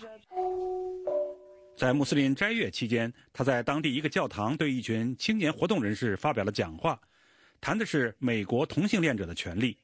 [1.77, 6.99] 在穆斯林斋月期间，他在当地一个教堂对一群青年活动人士发表了讲话，
[7.59, 9.77] 谈的是美国同性恋者的权利。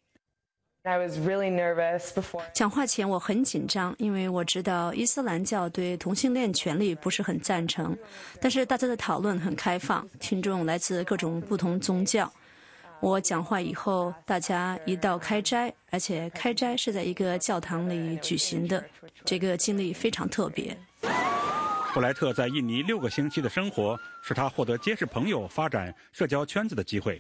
[0.87, 2.41] I was really nervous before.
[2.53, 7.95] 讲话前我很紧张，因为我知道伊斯兰教对同性恋权利不是很赞成。
[8.39, 12.31] 但是大家的讨论很开放，听众来自各种不同宗教。
[12.99, 18.83] 我讲话以后，大家一道开斋，而且开斋是在一个教堂里举行的，
[19.25, 20.75] 这个经历非常特别。
[21.93, 27.19] 布莱特在印尼六个星期的生活，使他获得结识朋友、发展社交圈子的机会。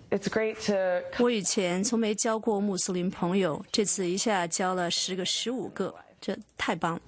[1.19, 7.01] 我以前从没交过穆斯林朋友，这次一下交了十个、十五个，这太棒了。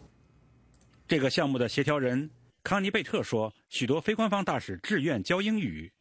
[1.08, 2.30] 这个项目的协调人
[2.64, 5.92] 康尼贝特说：“许多非官方大使志愿教英语。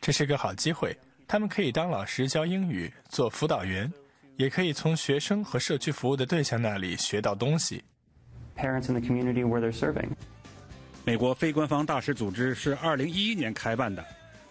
[0.00, 3.90] 这是个好机会，他们可以当老师教英语，做辅导员，
[4.36, 7.84] 也可以从学生和社区服务的对象那里学到东西。”
[8.56, 10.10] parents in the community where they're serving。
[11.04, 14.04] 美国非官方大使组织是2011年开办的，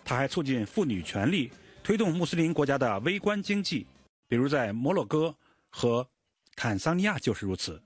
[0.05, 3.87] 它还促进妇女权利，推动穆斯林国家的微观经济，
[4.27, 5.35] 比如在摩洛哥
[5.69, 6.07] 和
[6.55, 7.81] 坦桑尼亚就是如此。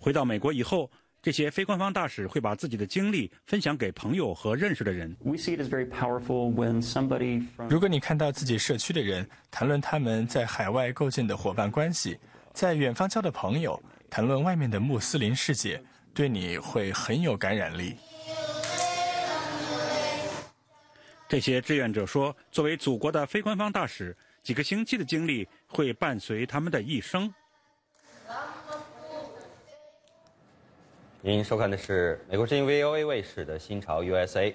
[0.00, 0.90] 回到美国以后，
[1.28, 5.14] 这些非官方大使会把自己的经历分享给朋友和认识的人。
[7.68, 12.18] 如果你看到自己社区的人谈论他们在海外构建的伙伴关系。
[12.54, 15.78] 在远方交的朋友，谈论外面的穆斯林世界，
[16.14, 17.94] 对你会很有感染力。
[21.28, 27.30] 这些志愿者说，作为祖国的非官方大使，几个星期的经历会伴随他们的一生。
[31.20, 34.52] 您收看的是美国之音 VOA 卫视的《新潮 USA》。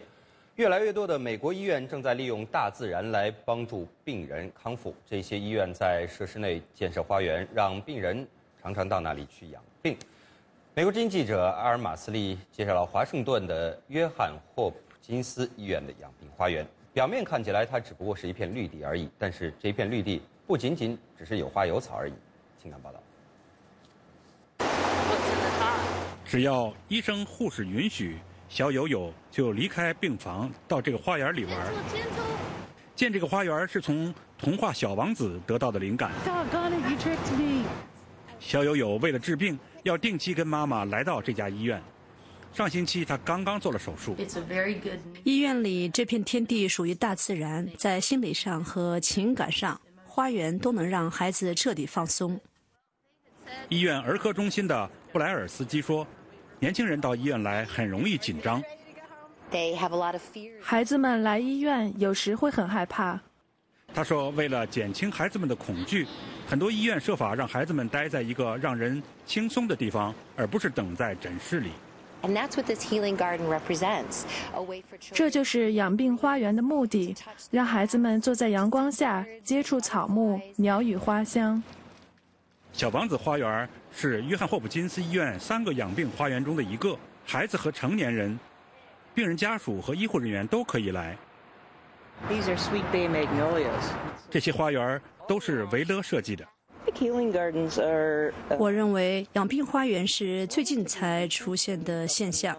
[0.56, 4.96] 越来越多的美国医院正在利用大自然来帮助病人康复。
[5.06, 8.25] 这些医院在设施内建设花园，让病人
[8.62, 9.98] 常常到那里去养病。
[10.73, 16.65] 美国之音记者阿尔马斯利介绍了华盛顿的约翰霍普金斯医院的养病花园。
[16.94, 22.13] 表面看起来，它只不过是一片绿地而已，但是这片绿地不仅仅只是有花有草而已。
[22.58, 23.02] 请看报道。
[26.34, 28.17] 只要医生护士允许。
[28.50, 31.73] 小友友就离开病房，到这个花园里玩。
[32.96, 36.10] 建这个花园是从童话《小王子》得到的灵感。
[38.40, 41.79] 小友友为了治病，要定期跟妈妈来到这家医院。
[42.52, 44.15] 上星期他刚刚做了手术。
[45.23, 52.42] 医院里这片天地属于大自然，在心理上和情感上，花园都能让孩子彻底放松。
[53.69, 56.08] 医院儿科中心的布莱尔斯基说
[56.64, 58.64] ：“年轻人到医院来很容易紧张。
[60.62, 63.20] 孩子们来医院有时会很害怕。”
[63.94, 66.08] 他说：“为了减轻孩子们的恐惧，
[66.48, 71.72] 很多医院设法让孩子们待在一个让人轻松的地方，而不是等在诊室里。”
[75.12, 77.14] 这就是养病花园的目的，
[77.52, 81.62] 让孩子们坐在阳光下，接触草木、鸟语花香。
[82.72, 88.37] 小王子花园是约翰霍普金斯医院三个养病花园中的一个，孩子和成年人、
[89.13, 91.17] 病人家属和医护人员都可以来。
[92.29, 93.91] These are sweet bay magnolias.
[94.29, 96.46] 这些花园都是维勒设计的。
[98.58, 102.56] 我认为养病花园是最近才出现的现象，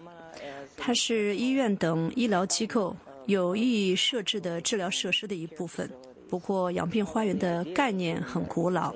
[0.75, 2.95] 它是医院等医疗机构
[3.27, 5.89] 有意设置的治疗设施的一部分。
[6.27, 8.93] 不过，养病花园的概念很古老。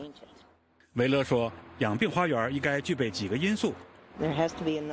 [0.93, 3.73] 维勒说，养病花园应该具备几个因素：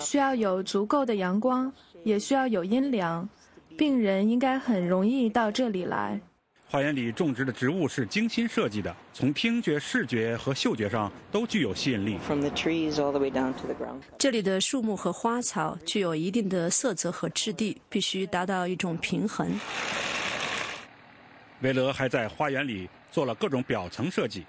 [0.00, 1.72] 需要有足够的阳光，
[2.04, 3.28] 也需要有阴凉，
[3.76, 6.20] 病人应该很容易到这里来。
[6.68, 12.18] 花园里种植的植物是精心设计的，从听觉、视觉和嗅觉上都具有吸引力。
[14.18, 19.48] 这里的树木和花草具有一定的色泽和质地，必须达到一种平衡。
[21.62, 24.44] 维勒还在花园里做了各种表层设计。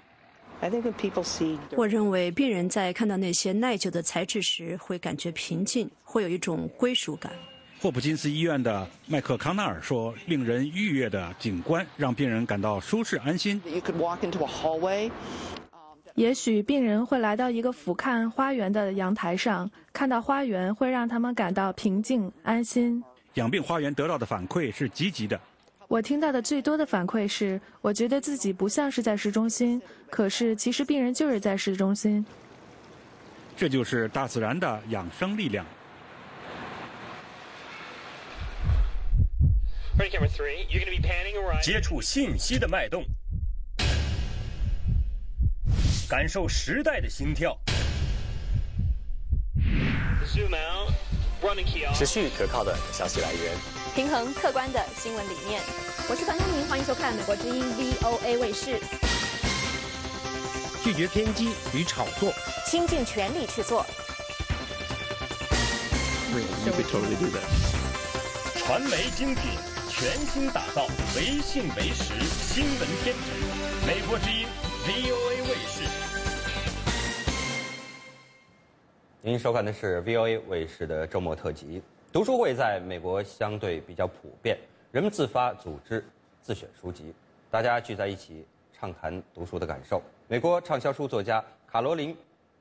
[1.76, 7.32] 我认为病人在看到那些耐久的材质时，会感觉平静，会有一种归属感。
[7.80, 13.62] 霍普金斯医院的麦克康纳尔说：“令人愉悦的景观让病人感到舒适安心。
[16.16, 23.00] 也许病人会来到一个俯瞰花园的阳台上，看到花园会让他们感到平静安心。
[23.34, 25.40] 养病花园得到的反馈是积极的。
[25.88, 29.80] 我听到的最多的反馈是，我觉得自己不像是在市中心，
[30.10, 32.24] 可是其实病人就是在市中心。
[33.56, 35.64] 这就是大自然的养生力量。”
[41.62, 43.02] 接触信息的脉动，
[46.08, 47.58] 感受时代的心跳，
[51.94, 53.52] 持续可靠的消息来源，
[53.94, 55.62] 平衡客观的新闻理念。
[56.08, 58.80] 我是樊东明，欢迎收看美国之音 VOA 卫视。
[60.82, 62.32] 拒绝偏激与炒作，
[62.66, 63.84] 倾尽全力去做。
[68.56, 69.52] 传媒精品。
[69.90, 70.86] 全新打造
[71.16, 73.32] 唯信唯实新闻天职，
[73.84, 74.46] 美国之音
[74.86, 76.07] VOA 卫视。
[79.28, 81.82] 您收看的是 VOA 卫视的周末特辑。
[82.10, 84.56] 读书会在美国相对比较普遍，
[84.90, 86.02] 人们自发组织、
[86.40, 87.12] 自选书籍，
[87.50, 90.00] 大家聚在一起畅谈读书的感受。
[90.28, 92.14] 美国畅销书作家卡罗琳·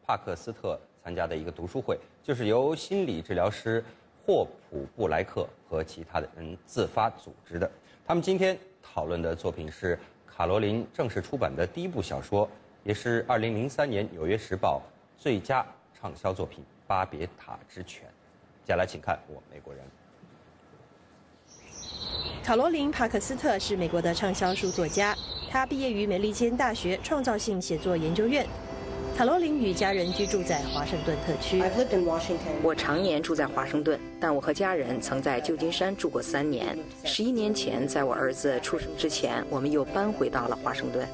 [0.05, 3.81] 帕克斯特参加的一个读书会，就是由心理治疗师。
[4.25, 7.71] 霍普布莱克和其他的人自发组织的。
[8.05, 9.97] 他们今天讨论的作品是
[10.27, 12.45] 卡罗琳正式出版的第一部小说，
[12.83, 14.81] 也是2003年《纽约时报》
[15.23, 15.65] 最佳
[15.99, 18.03] 畅销作品《巴别塔之犬》。
[18.63, 19.83] 接下来，请看我美国人。
[22.43, 25.15] 卡罗琳·帕克斯特是美国的畅销书作家，
[25.49, 28.45] 她毕业于美利坚大学创造性写作研究院。
[29.17, 31.59] 卡罗琳与家人居住在华盛顿特区。
[32.61, 36.77] 我常年住在华盛顿，但我和家人曾在旧金山住过三年。
[37.03, 41.07] 十一年前，在我儿子出生之前，我们又搬回到了华盛顿。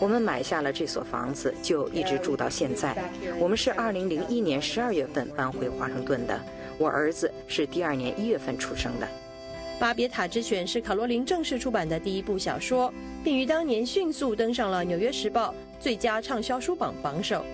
[0.00, 2.96] 我们买下了这所房子，就一直住到现在。
[3.38, 6.40] 我们是二零零一年十二月份搬回华盛顿的。
[6.78, 9.06] 我儿子是第二年一月份出生的。
[9.80, 12.92] 《巴别塔之犬》是卡罗琳正式出版的第一部小说，
[13.24, 15.50] 并于当年迅速登上了《纽约时报》。
[15.80, 17.44] 最佳畅销书榜榜首。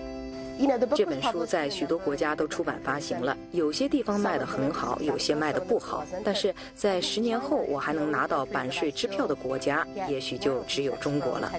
[0.95, 6.05] 这本书在许多国家都出版发行了，有些地方卖得很好，有些卖得不好。
[6.23, 11.51] 但是在十年后我还能拿到版税支票的国家，也许就只有中国了。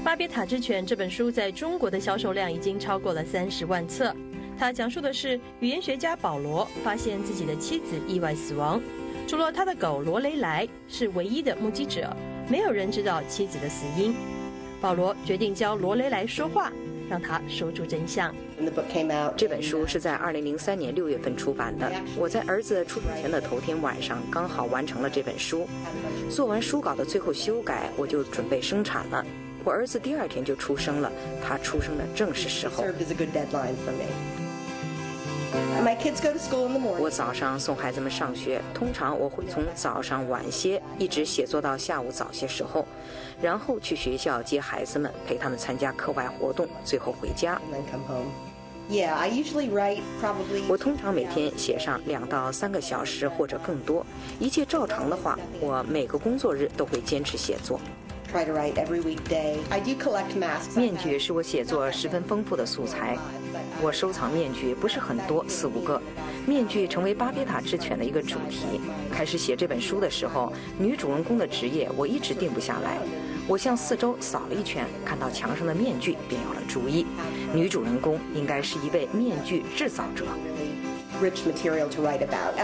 [0.04, 4.14] 《巴别塔之犬》这本书在中国的销售量已经超过了三十万册。
[4.58, 8.80] 它讲述的是语言学家保罗发现自己的妻子意外死亡，
[9.26, 12.08] 除了他的狗罗雷莱是唯一的目击者。
[12.48, 14.14] 没有人知道妻子的死因。
[14.80, 16.72] 保罗决定教罗雷来说话，
[17.08, 18.34] 让他说出真相。
[19.36, 21.90] 这本书是在2003年6月份出版的。
[22.16, 25.68] 我在儿子出生前的头天晚上刚好完成了这本书，
[26.30, 29.24] 做完书稿的最后修改，我就准备生产了。
[29.64, 31.12] 我儿子第二天就出生了，
[31.46, 32.82] 他出生的正是时候。
[36.98, 42.86] 我早上送孩子们上学，通常我会从早上晚些一直写作到下午早些时候，
[43.42, 47.60] 然后去学校接孩子们，陪他们参加课外活动，最后回家。
[50.68, 54.04] 我通常每天写上两到三个小时或者更多，
[54.38, 57.80] 一切照常的话，我每个工作日都会坚持写作。
[58.30, 59.58] Try to write every weekday.
[59.70, 60.76] I do collect masks.
[60.76, 63.18] 面具是我写作十分丰富的素材。
[63.82, 66.00] 我收藏面具不是很多，四五个。
[66.46, 68.80] 面具成为巴别塔之犬的一个主题。
[69.12, 72.98] 开始写这本书的时候，女主人公的职业我一直定不下来。
[73.48, 77.06] 我向四周扫了一圈，看到墙上的面具，便有了主意。
[77.52, 80.24] 女主人公应该是一位面具制造者。
[81.20, 82.54] Rich material to write about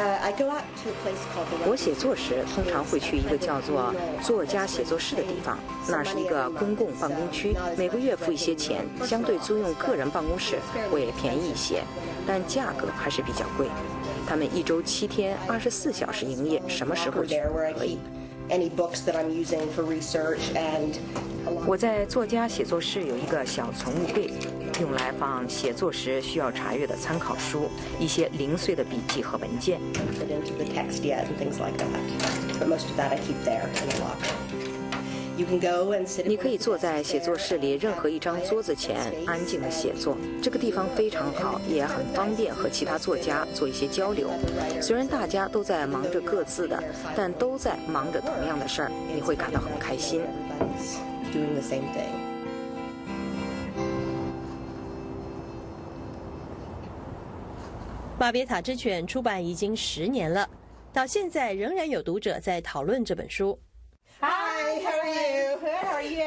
[1.66, 10.56] 我写作时通常会去一个叫做“作家写作室”的地方，那是一个公共办公区，每个月付一些钱，相对租用个人办公室
[10.90, 11.82] 会便宜一些，
[12.26, 13.66] 但价格还是比较贵。
[14.28, 17.40] 他们一周七天，二十四小时营业，什么时候去
[17.78, 17.98] 可以。
[21.66, 24.30] 我在作家写作室有一个小存物柜。
[24.80, 27.68] 用来放写作时需要查阅的参考书、
[27.98, 29.80] 一些零碎的笔记和文件。
[36.24, 40.16] 你可以坐在写作室里任何一张桌子前，安静的写作。
[40.42, 44.30] 这个地方非常好，也很方便和其他作家做一些交流。
[44.80, 46.82] 虽然大家都在忙着各自的，
[47.14, 50.22] 但都在忙着同样的事儿，你会感到很开心。
[58.18, 60.48] 《巴别塔之犬》出版已经十年了，
[60.94, 63.58] 到现在仍然有读者在讨论这本书。
[64.18, 65.58] Hi, how are you?
[65.60, 66.24] How are you?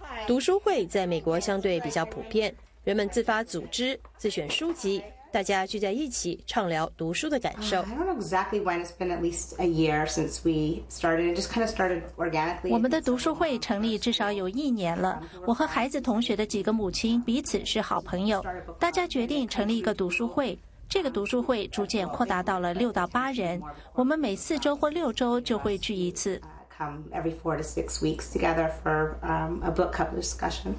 [0.00, 0.13] Good.
[0.26, 7.78] 读书会在美国相对比较普遍，人们自发组织、自选书籍，大家聚在一起畅聊读书的感受。
[7.78, 11.34] I don't know exactly when it's been at least a year since we started.
[11.34, 12.70] It just kind of started organically.
[12.70, 15.22] 我们的读书会成立至少有一年了。
[15.46, 18.42] 我和孩子同学的几个母亲彼此是好朋友，
[18.78, 20.58] 大家决定成立一个读书会。
[20.88, 23.60] 这个读书会逐渐扩大到了六到八人，
[23.94, 26.40] 我们每四周或六周就会聚一次。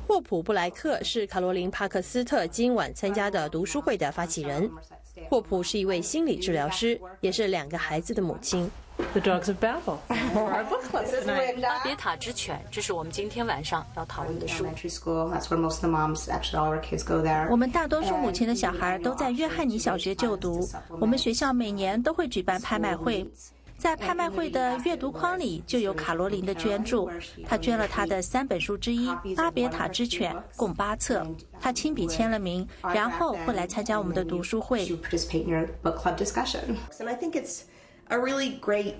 [0.07, 4.69] 霍普布莱克是卡罗琳帕克斯特今晚参加的读书会的发起人。
[5.29, 8.69] 霍普是一位心理治疗师，也是两个孩子的母亲。
[9.13, 9.97] The Dogs of Babel.
[10.09, 11.61] Our book club tonight.
[11.61, 14.65] 巴别塔之犬，这是我们今天晚上要讨论的书。
[14.65, 15.33] Elementary school.
[15.33, 17.49] That's where most of the moms, actually all our kids go there.
[17.49, 20.67] 我们大多数母亲的小孩都在约翰尼小学就读。
[20.99, 23.25] 我们学校每年都会举办拍卖会，
[23.77, 27.09] 在拍卖会的阅读框里就有卡罗琳的捐助。
[27.45, 31.25] 她捐了她的三本书之一《巴别塔之犬》，共八册。
[31.59, 34.87] 她亲笔签了名，然后会来参加我们的读书会。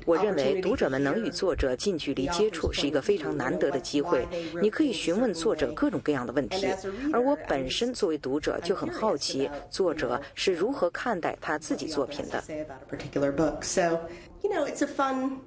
[0.06, 4.28] 我认为读者们能与作者近距离接触是一个非常难得的机会。
[4.60, 6.66] 你可以询问作者各种各样的问题，
[7.14, 12.44] 而我本身作为读者就很好奇作者是如何看待他自己作品的。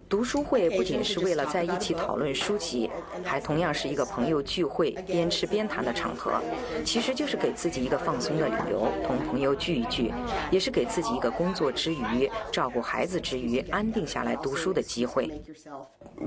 [0.09, 2.91] 读书会不仅是为了在一起讨论书籍，
[3.22, 6.41] 还同样是一个朋友聚会、边吃边谈的场合。
[6.84, 10.12] 其实就是给自己一个放松的理由，同朋友聚一聚，
[10.51, 15.30] 也是给自己一个工作之余、照顾孩子之余安定下来读书的机会。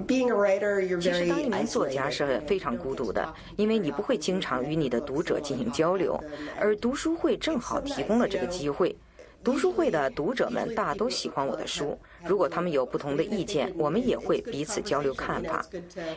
[0.08, 6.20] 其实当一名作家是非常孤独的，因为你不会经常与你的读者进行交流，
[6.60, 8.96] 而读书会正好提供了这个机会。
[9.44, 15.66] 读书会的读者们大都喜欢我的书，如果他们有不同的意见，我们也会彼此交流看法。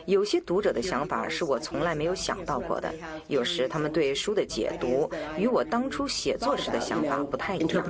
[0.05, 2.93] 有些读者的想法是我从来没有想到过的，
[3.27, 7.83] 有时他们对书的解读与我当初写作时的想法不太一样。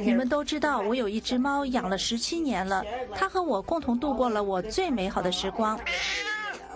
[0.00, 2.84] 你们都知道，我有一只猫，养了十七年了。
[3.14, 5.78] 它和我共同度过了我最美好的时光。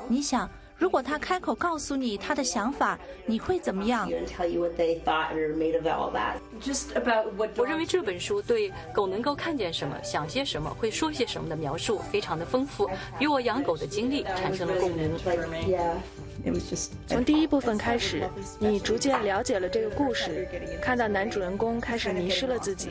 [0.08, 0.48] 你想，
[0.78, 4.08] 如果他开口告诉你他的想法，你会怎么样？
[7.56, 15.10] 我认为这本书对狗能够看见什么、想些什么、会说些什么的描述非常的丰富，与我养狗的经历产生了共鸣。
[17.06, 18.28] 从第一部分开始，
[18.58, 20.48] 你逐渐了解了这个故事，
[20.80, 22.90] 看到男主人公开始迷失了自己。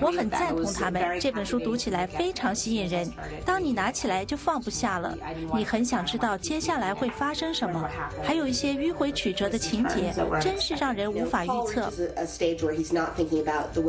[0.00, 3.10] 我很赞同他们，这本书读起来非常吸引人。
[3.44, 5.16] 当你拿起来就放不下了，
[5.54, 7.88] 你很想知道接下来会发生什么，
[8.22, 11.90] 还有一些迂回曲折的情节，真是让人无法预测。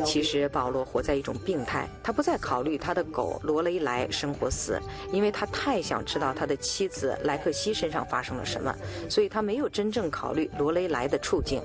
[0.04, 4.80] 其实保罗活在一种病态，他不再考虑他的狗罗雷莱生活死，
[5.12, 8.76] 因为他太想知道他的妻子莱克西身上发生了什么。
[9.10, 11.62] 所以他没有真正考虑罗雷莱的处境。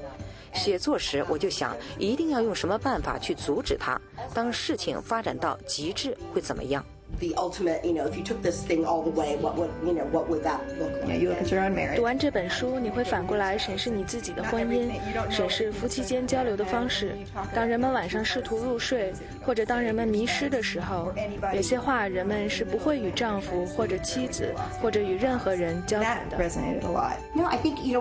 [0.52, 4.00] 写作时，我就想一定要用什么办法去阻止他。
[4.34, 6.84] 当事情发展到极致，会怎么样
[7.20, 10.04] ？the ultimate, you know, if you took this thing all the way, what would, you know,
[10.10, 11.08] what would that look like?
[11.08, 11.96] Yeah, you look at your own marriage.
[11.96, 14.90] 读完这本书，你会反过来审视你自己的婚姻，
[15.30, 17.12] 审视夫妻间交流的方式。
[17.54, 19.12] 当人们晚上试图入睡，
[19.44, 21.12] 或者当人们迷失的时候，
[21.54, 26.38] 有些话人们是不会与丈夫或者妻子或者与任何人交谈的。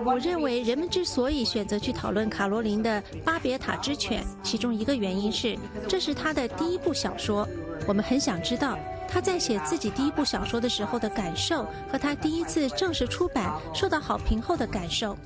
[0.06, 5.58] 我认为人们之所以选择去讨论卡罗琳的《巴别塔之犬》，其中一个原因是，
[5.88, 7.48] 这是她的第一部小说。
[7.88, 8.78] 我们很想知道。
[9.12, 15.18] 他在写自己第一部小说的时候的感受，和他第一次正式出版受到好评后的感受。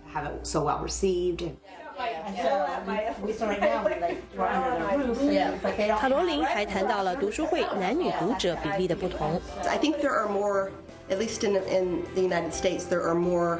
[6.00, 9.40] 卡罗琳还谈到了读书会男女读者比例的不同。
[9.68, 10.72] I think there are more,
[11.10, 13.60] at least in in the United States, there are more.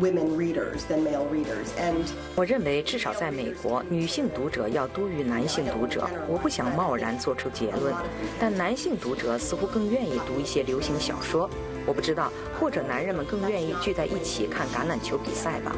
[0.00, 1.68] Women readers than male readers.
[1.78, 7.94] And 我认为至少在美国女性读者要多于男性读者我不想贸然做出结论
[8.38, 11.48] 但男性读者似乎更愿意读一些流行小说
[11.86, 15.74] 我不知道或者男人们更愿意聚在一起看橄榄球比赛吧。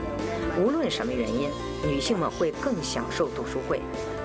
[0.58, 1.50] 无论什么原因
[1.86, 3.80] 女性们会更享受读书会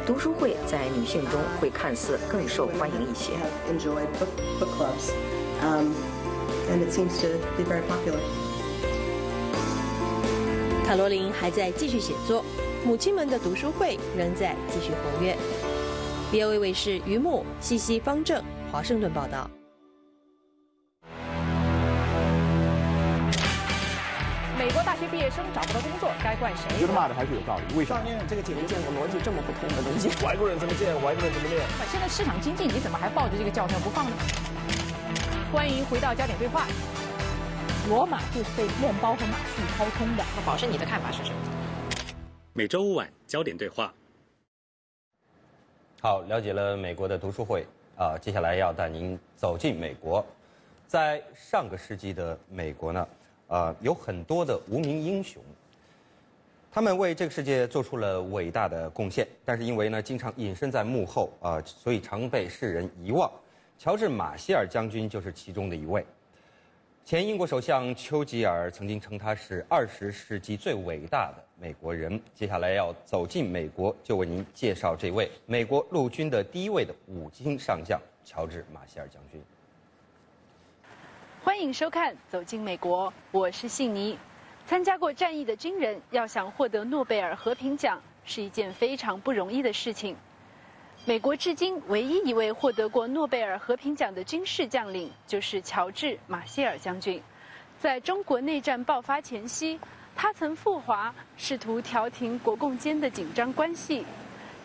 [0.05, 3.33] 读书会在女性中会看似更受欢迎一些。
[3.69, 4.07] Enjoyed
[4.59, 5.11] book clubs
[6.69, 7.27] and it seems to
[7.57, 8.19] be very popular
[10.85, 12.43] 卡罗琳还在继续写作，
[12.85, 15.35] 母亲们的读书会仍在继续活跃。
[16.31, 19.49] BOA 卫视于木、西西、方正，华盛顿报道。
[24.59, 26.79] 美国大学毕业生找不到工作，该怪谁？
[26.79, 27.75] 觉得骂的还是有道理。
[27.77, 28.01] 为什么？
[28.27, 30.09] 这个简直见过逻辑这么不通的东西。
[30.25, 31.61] 外国人怎么见，外国人怎么练。
[31.89, 34.11] 现在市场经济，你怎么还抱着这个教条不放呢？
[35.53, 36.67] 欢迎回到焦点对话。
[37.89, 40.23] 罗马就是被面包和马戏掏空的。
[40.37, 41.37] 那宝生，你的看法是什么？
[42.53, 43.93] 每周五晚焦点对话。
[45.99, 47.65] 好，了解了美国的读书会
[47.97, 50.25] 啊，接下来要带您走进美国。
[50.87, 53.07] 在上个世纪的美国呢，
[53.47, 55.43] 呃，有很多的无名英雄，
[56.71, 63.29] 他们为这个世界做出了伟大的贡献，但是因为呢，经常隐身在幕后啊，所以常被世人遗忘。
[63.77, 66.05] 乔治·马歇尔将军就是其中的一位。
[67.05, 72.17] 前英国首相丘吉尔曾经称他是二十世纪最伟大的美国人。
[72.33, 79.41] 接下来要走进美国，就为您介绍这位美国陆军的第一位的五星上将乔治·马歇尔将军。
[81.43, 84.17] 欢迎收看《走进美国》，我是信尼。
[84.65, 90.15] 参加过战役的军人要想获得诺贝尔和平奖是一件非常不容易的事情。
[91.05, 97.21] 美国至今唯一一位获得过诺贝尔和平奖的军事将领，就是乔治·马歇尔将军。
[97.77, 99.77] 在中国内战爆发前夕，
[100.15, 104.05] 他曾赴华，试图调停国共间的紧张关系。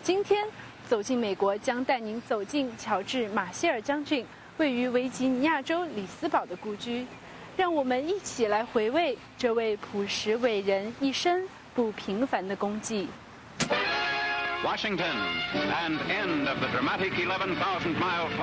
[0.00, 0.46] 今天，
[0.86, 4.24] 走进美国将带您走进乔治·马歇尔将军
[4.58, 7.04] 位于维吉尼亚州里斯堡的故居，
[7.56, 13.08] 让我们一起来回味这位朴实伟人一生不平凡的功绩。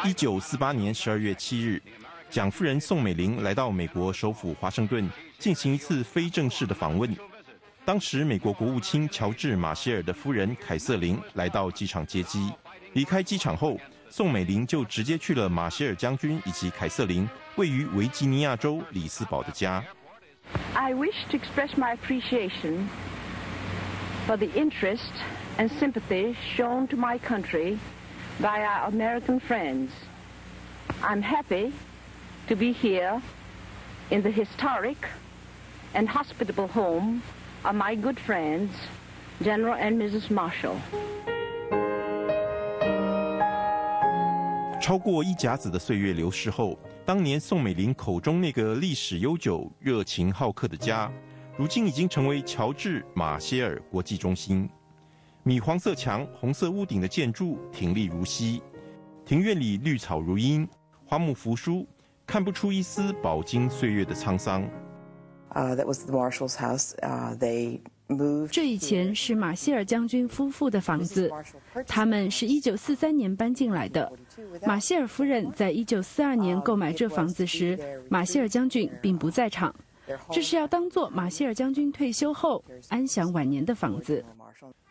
[0.06, 1.82] 一九四八年十二月七日，
[2.30, 7.14] 蒋夫人宋美龄来到美国首府华盛顿进行一次非正式的访问。
[7.84, 12.50] 当时，美国国务卿乔治·马歇尔的夫人凯瑟琳来到机场接机。
[12.94, 13.78] 离开机场后，
[14.10, 19.84] 宋美龄就直接去了马歇尔将军以及凯瑟琳位于维吉尼亚州里斯堡的家。
[20.74, 22.88] I wish to express my appreciation
[24.26, 25.12] for the interest.
[25.59, 27.79] and sympathy shown to my country
[28.41, 29.91] by our American friends.
[31.03, 31.73] I'm happy
[32.49, 33.21] to be here
[34.11, 34.97] in the historic
[35.95, 37.23] and hospitable home
[37.65, 38.71] of my good friends,
[39.43, 40.31] General and Mrs.
[40.31, 40.77] Marshall.
[44.81, 51.11] 超过一甲子的岁月流逝后，当年宋美龄口中那个历史悠久、热情好客的家，
[51.57, 54.69] 如今已经成为乔治·马歇尔国际中心。
[55.48, 58.64] 米黄色墙、红色屋顶的建筑挺立如昔，
[59.24, 60.68] 庭院里绿草如茵，
[61.06, 61.86] 花木扶疏，
[62.26, 64.68] 看不出一丝饱经岁月的沧桑。
[65.54, 66.96] that was the Marshall's house.
[67.38, 67.80] They
[68.50, 71.32] 这以前是马歇尔将军夫妇的房子，
[71.86, 74.12] 他们是一九四三年搬进来的。
[74.66, 77.78] 马歇尔夫人在一九四二年购买这房子时，
[78.10, 79.72] 马歇尔将军并不在场。
[80.32, 84.24] 这是要当做马歇尔将军退休后安享晚年的房子。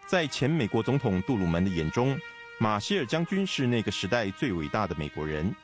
[0.07, 2.19] 在前美国总统杜鲁门的眼中，
[2.59, 5.55] 马歇尔将军是那个时代最伟大的美国人。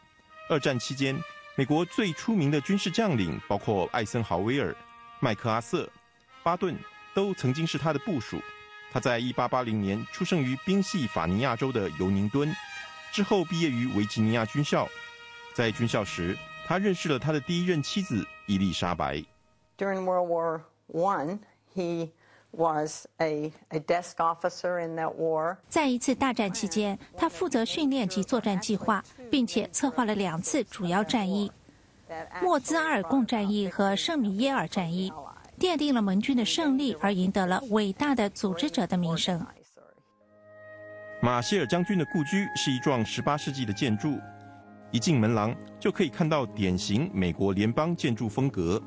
[0.49, 1.17] 二战期间，
[1.57, 4.75] 美国最出名的军事将领包括艾森豪威尔、
[5.21, 5.89] 麦克阿瑟、
[6.43, 6.75] 巴顿，
[7.15, 8.41] 都曾经是他的部属。
[8.91, 12.53] 他在1880年出生于宾夕法尼亚州的尤宁敦，
[13.13, 14.89] 之后毕业于维吉尼亚军校。
[15.53, 16.37] 在军校时，
[16.67, 19.23] 他认识了他的第一任妻子伊丽莎白。
[19.77, 21.39] During World War One,
[21.75, 22.11] he
[22.53, 25.57] was a a desk officer in that war.
[25.69, 31.51] 在一次大战期间，他负责训练及作战计划，并且策划了两次主要战役——
[32.43, 35.13] 莫兹阿尔贡战役和圣米耶尔战役，
[35.59, 39.45] 奠定了盟军的胜利，而赢得了伟大的组织者的名声。
[41.23, 44.19] 马歇尔将军的故居是一幢18世纪的建筑，
[44.91, 48.83] 一进门廊就可以看到典型美国联邦建筑风格。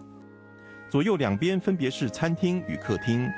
[0.90, 3.32] 左右两边分别是餐厅与客厅，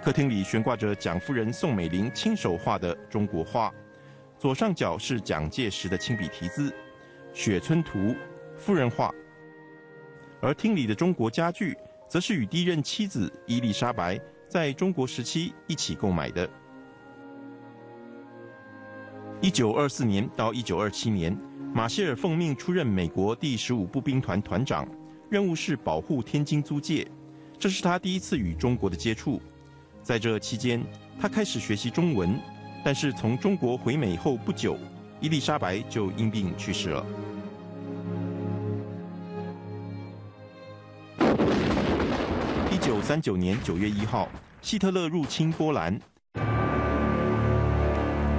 [0.00, 3.72] 客厅里悬挂着蒋夫人宋美龄亲手画的中国画，
[4.38, 6.70] 左上角是蒋介石的亲笔题字
[7.34, 7.98] 《雪村图》
[8.56, 9.12] 夫人画，
[10.40, 11.76] 而厅里的中国家具
[12.08, 14.18] 则是与第一任妻子伊丽莎白
[14.48, 16.48] 在中国时期一起购买的。
[19.40, 21.36] 一九二四年到一九二七年，
[21.74, 24.88] 马歇尔奉命出任美国第十五步兵团团长。
[25.28, 27.06] 任务是保护天津租界，
[27.58, 29.42] 这是他第一次与中国的接触。
[30.08, 30.82] 在这期间，
[31.20, 32.40] 他开始学习中文，
[32.82, 34.78] 但是从中国回美后不久，
[35.20, 37.04] 伊丽莎白就因病去世了。
[42.72, 44.30] 一九三九年九月一号，
[44.62, 46.00] 希特勒入侵波兰，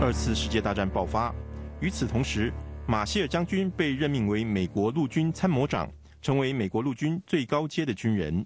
[0.01, 1.31] 二次世界大战爆发。
[1.81, 2.51] 与此同时，
[2.87, 5.87] 马歇尔将军被任命为美国陆军参谋长。
[6.19, 8.43] 成为美国陆军最高阶的军人。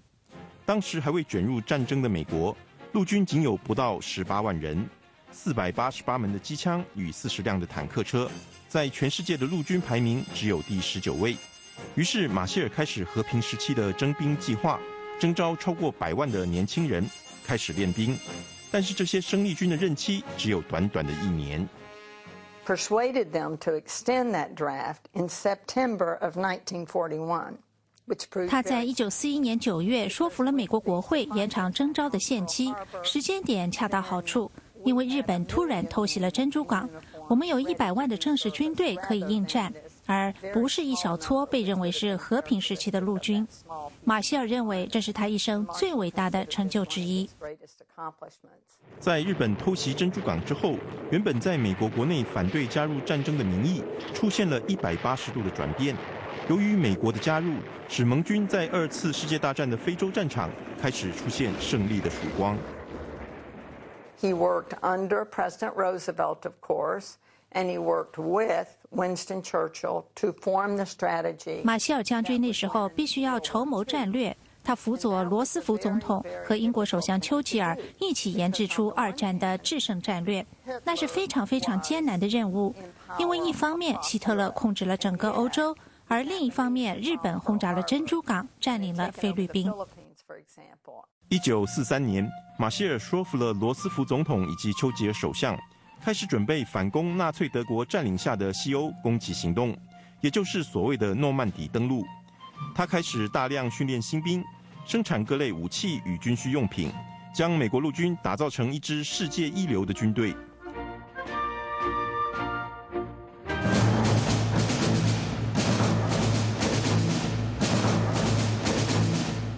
[0.66, 2.56] 当时还未卷入战争的美国
[2.94, 4.88] 陆军仅有不到十八万人，
[5.32, 8.30] 四百八十八门的机枪与四十辆的坦克车，
[8.68, 11.36] 在全世界的陆军排名只有第十九位。
[11.96, 14.78] 于是马歇尔开始和平时期的征兵计划，
[15.18, 17.04] 征召超过百万的年轻人
[17.44, 18.16] 开始练兵。
[18.70, 21.68] 但是这些生力军的任期只有短短的一年。
[22.64, 27.54] persuaded them to extend that draft in September of 1941.
[28.48, 34.50] 他在一九四一年九月说服了美国国会延长征召的限期，时间点恰到好处，
[34.84, 36.88] 因为日本突然偷袭了珍珠港，
[37.28, 39.72] 我们有一百万的正式军队可以应战，
[40.04, 43.46] 而不是一小撮被认为是和平时期的陆军。
[44.04, 47.28] 马歇尔认为这是他一生最伟大的成就之一。
[49.00, 50.74] 在日本偷袭珍珠港之后，
[51.10, 53.82] 原本在美国国内反对加入战争的民意
[54.12, 55.96] 出现了一百八十度的转变。
[56.48, 57.54] 由于美国的加入，
[57.88, 62.54] 使盟军在二次世界大战的非洲战场开始出现胜利的曙光。
[64.20, 67.14] He worked under President Roosevelt, of course,
[67.52, 71.62] and he worked with Winston Churchill to form the strategy.
[71.64, 74.36] 马歇尔将军那时候必须要筹谋战略。
[74.62, 80.44] 他辅佐罗斯福总统和英国首相丘吉尔一起研制出二战的制胜战略，
[80.84, 82.74] 那是非常非常艰难的任务。
[83.18, 85.76] 因为一方面希特勒控制了整个欧洲，
[86.06, 89.70] 而另一方面日本轰炸了珍珠港，占领了菲律宾。
[91.28, 92.28] 一九四三年，
[92.58, 95.58] 马歇尔说服了罗斯福总统以及丘吉尔首相，
[96.02, 99.76] 开始准备反攻纳粹德国占领下的西欧攻击行动，
[100.20, 102.04] 也就是所谓的诺曼底登陆。
[102.74, 104.44] 他开始大量训练新兵，
[104.86, 106.92] 生产各类武器与军需用品，
[107.34, 110.34] 将美国陆军打造成一支世界一流的军队。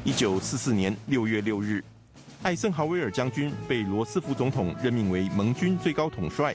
[0.07, 1.83] 一九四四年六月六日，
[2.41, 6.55] 艾森豪威尔将军被罗斯福总统任命为盟军最高统帅，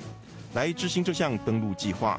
[0.54, 2.18] 来执行这项登陆计划。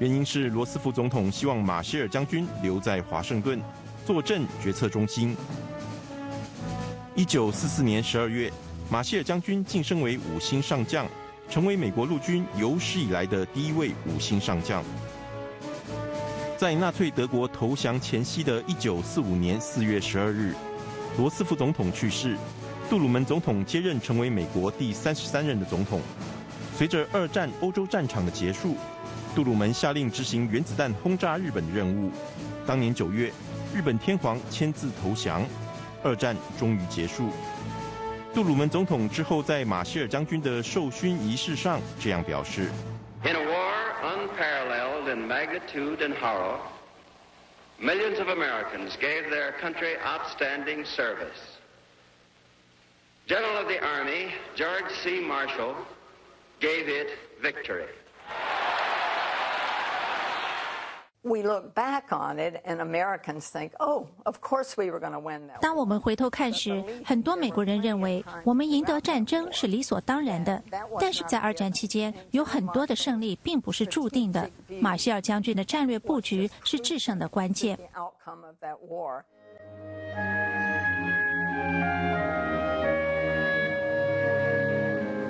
[0.00, 3.62] 原因是罗斯福总统希望马歇尔将军留在华盛顿，
[4.04, 5.36] 坐镇决策中心。
[7.14, 8.52] 一九四四年十二月，
[8.90, 11.06] 马歇尔将军晋升为五星上将，
[11.48, 14.82] 成为美国陆军有史以来的第一位五星上将。
[16.56, 20.54] 在纳粹德国投降前夕的一九四五年四月十二日，
[21.16, 22.36] 罗斯福总统去世，
[22.90, 26.00] 杜鲁门总统接任成为美国第三十三任的总统。
[26.76, 28.76] 随着二战欧洲战场的结束。
[29.34, 32.08] 杜鲁门下令执行原子弹轰炸日本的任务。
[32.64, 33.32] 当年九月，
[33.74, 35.44] 日本天皇签字投降，
[36.04, 37.30] 二战终于结束。
[38.32, 42.70] 杜鲁门总统之后在马歇尔将军的授勋仪式上这样表示
[43.24, 43.72] ：“In a war
[44.04, 46.58] unparalleled in magnitude and horror,
[47.84, 51.58] millions of Americans gave their country outstanding service.
[53.26, 55.20] General of the Army George C.
[55.20, 55.76] Marshall
[56.60, 57.08] gave it
[57.42, 57.86] victory.”
[61.26, 65.18] We look back on it, and Americans think, "Oh, of course we were going to
[65.18, 70.62] win that." 当我们回头看时，很多美国人认为我们赢得战争是理所当然的。
[71.00, 74.50] 但是在二战期间，有很多的胜利并不是注定的。
[74.82, 77.78] 马歇尔将军的战略布局是制胜的关键。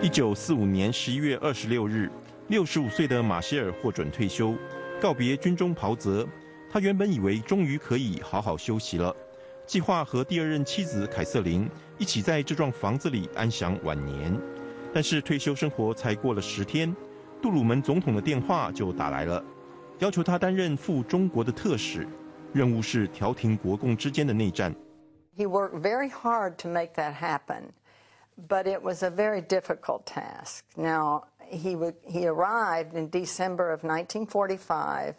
[0.03, 2.11] 一九四五年十一月二十六日，
[2.49, 4.57] 六十五岁的马歇尔获准退休。
[5.01, 6.27] 告别军中袍泽，
[6.71, 9.15] 他原本以为终于可以好好休息了，
[9.67, 11.69] 计划和第二任妻子凯瑟琳
[11.99, 14.35] 一起在这幢房子里安享晚年。
[14.95, 16.95] 但是退休生活才过了十天，
[17.43, 19.45] 杜鲁门总统的电话就打来了，
[19.99, 22.09] 要求他担任赴中国的特使，
[22.53, 24.75] 任务是调停国共之间的内战。
[25.37, 27.65] He worked very hard to make that happen,
[28.49, 30.63] but it was a very difficult task.
[30.77, 31.25] Now.
[31.51, 35.15] He would he arrived in December of 1945.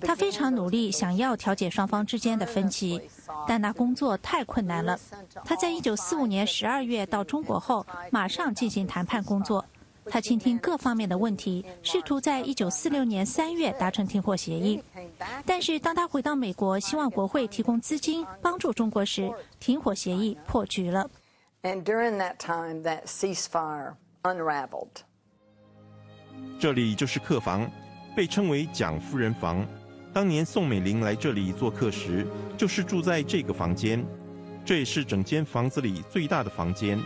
[0.00, 2.98] 他非常努力，想要调解双方之间的分歧，
[3.46, 4.98] 但那工作太困难了。
[5.44, 9.62] 他在一九四五年十二月到中国后，马上进行谈判工作。
[10.10, 14.82] 他倾听各方面的问题，试图在一九四六年三月达成停火协议。
[15.44, 21.10] 但是当他回到美国，希望国会提供资金帮助中国时，停火协议破局了。
[21.62, 25.02] And during that time, that ceasefire unraveled.
[26.58, 27.70] 这里就是客房，
[28.16, 29.66] 被称为蒋夫人房。
[30.12, 32.26] 当年宋美龄来这里做客时，
[32.56, 34.04] 就是住在这个房间。
[34.64, 36.98] 这也是整间房子里最大的房间。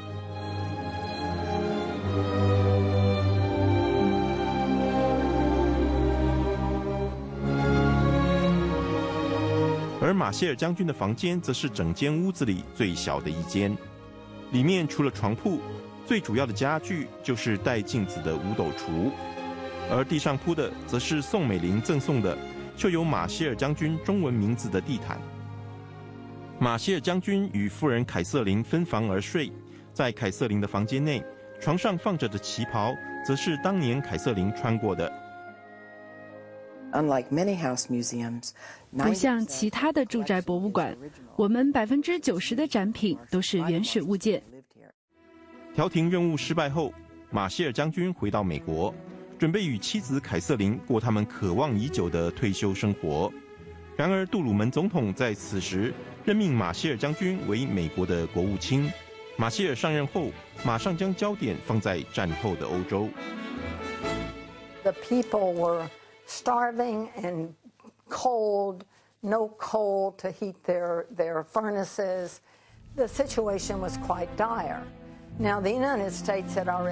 [10.01, 13.77] 而马歇尔将军的房间，则是整间屋子里最小的一间。
[14.51, 15.61] 里面除了床铺，
[16.07, 19.11] 最主要的家具就是带镜子的五斗橱。
[19.91, 22.37] 而地上铺的则是宋美龄赠送的
[22.77, 25.19] 绣有马歇尔将军中文名字的地毯。
[26.59, 29.53] 马歇尔将军与夫人凯瑟琳分房而睡，
[29.93, 31.23] 在凯瑟琳的房间内，
[31.61, 32.95] 床上放着的旗袍，
[33.27, 35.13] 则是当年凯瑟琳穿过的。
[36.93, 38.51] Unlike many house museums，
[38.97, 40.97] 不像其他的住宅博物馆，
[41.37, 44.43] 我们百分之九十的展品都是原始物件。
[45.75, 46.93] 调停任务失败后，
[47.31, 48.95] 马歇尔将军回到美国。
[49.39, 53.33] 准备与妻子凯瑟琳过他们渴望已久的退休生活。
[53.97, 55.93] 然而，杜鲁门总统在此时
[56.25, 58.89] 任命马歇尔将军为美国的国务卿。
[59.37, 60.27] 马歇尔上任后，
[60.63, 63.09] 马上将焦点放在战后的欧洲。
[64.85, 65.89] The people were
[66.29, 67.49] starving and
[68.09, 68.83] cold,
[69.21, 72.37] no coal to heat their their furnaces.
[72.95, 74.83] The situation was quite dire.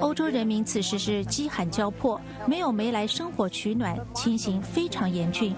[0.01, 5.55] 欧洲人民此时是饥寒交迫，没有煤来生火取暖，情形非常严峻。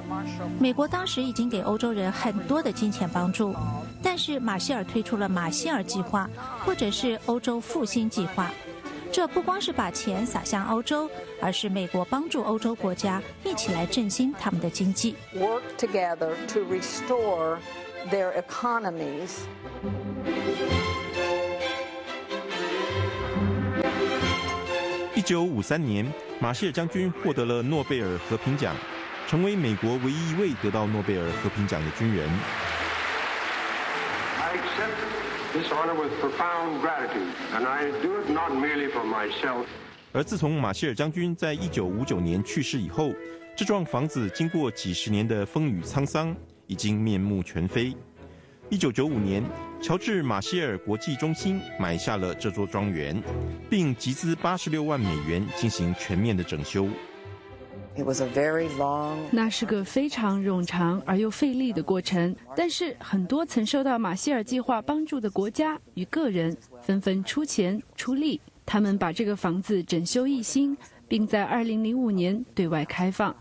[0.60, 3.56] 美国当时已经给欧洲人很多的金钱帮助，
[4.04, 6.30] 但是马歇尔推出了马歇尔计划，
[6.66, 8.52] 或者是欧洲复兴计划。
[9.12, 11.10] 这不光是把钱撒向欧洲，
[11.40, 15.16] 而是美国帮助欧洲国家一起来振兴他们的经济。
[15.36, 17.60] Work together to restore
[18.12, 19.30] their economies.
[25.16, 28.76] 一九五三年，马歇尔将军获得了诺贝尔和平奖，
[29.28, 32.28] 成为美国唯一一位得到诺贝尔和平奖的军人。
[40.11, 43.14] 而自从马歇尔将军在一九五九年去世以后，
[43.55, 46.36] 这幢房子经过几十年的风雨沧桑，
[46.66, 47.95] 已经面目全非。
[48.70, 49.43] 一九九五年，
[49.84, 53.22] 乔治·马歇尔国际中心买下了这座庄园，
[53.70, 56.88] 并集资八十六万美元进行全面的整修。
[59.30, 70.78] 那是个非常冗长而又费力的过程，但是很多曾受到马歇尔计划帮助的国家与个人纷纷出钱出力，他们把这个房子整修一新，
[71.10, 73.36] 并在二零零五年对外开放。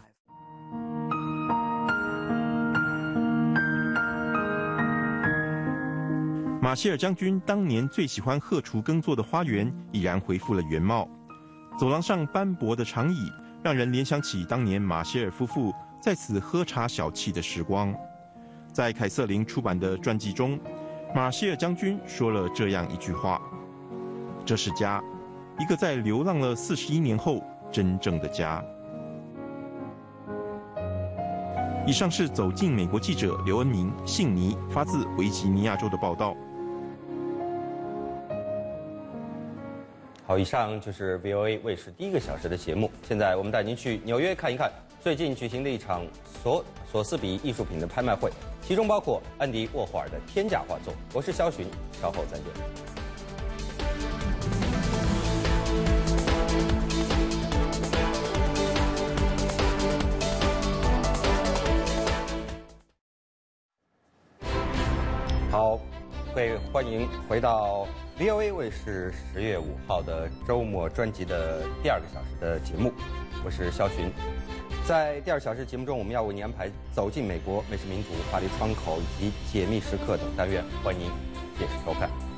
[6.63, 11.09] 马歇尔将军当年最喜欢荷锄耕作的花园已然恢复了原貌，
[11.77, 13.33] 走廊上斑驳的长椅
[13.65, 17.93] 让人联想起当年马歇尔夫妇在此喝茶小憩的时光。
[18.73, 20.57] 在凯瑟琳出版的传记中，
[21.13, 23.43] 马歇尔将军说了这样一句话
[24.47, 25.03] ：“这是家，
[25.59, 27.43] 一个在流浪了四十一年后
[27.73, 28.65] 真正的家。”
[31.85, 36.37] 以上是走进美国记者刘恩明、信尼发自维吉尼亚州的报道。
[40.33, 42.91] 好，以上就是 VOA 卫视第一个小时的节目。
[43.07, 46.07] 现在我们带您去纽约看一看最近举行的一场
[46.43, 48.31] 索索斯比艺术品的拍卖会，
[48.67, 50.95] 其中包括安迪沃霍尔的天价画作。
[51.13, 51.67] 我是肖寻，
[52.01, 52.47] 稍后再见。
[66.35, 67.87] 会欢迎回到
[68.19, 72.91] VOA 卫视十月五号的周末专辑的第二个小时的节目，
[73.45, 74.11] 我是肖寻。
[74.87, 81.11] 在第二小时节目中，我们要为您安排走进美国、美食民主、法律窗口以及解密时刻等单元，欢迎
[81.59, 82.32] 届时收看。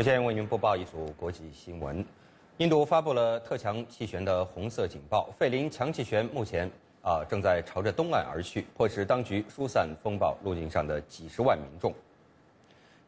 [0.00, 2.02] 首先为您播报一组国际新闻：
[2.56, 6.66] 印度发布了特强气旋的红色警报，费林强气旋目前
[7.02, 11.92] 啊正在朝着东岸而去，迫使当局疏散风暴路径上的几十万民众。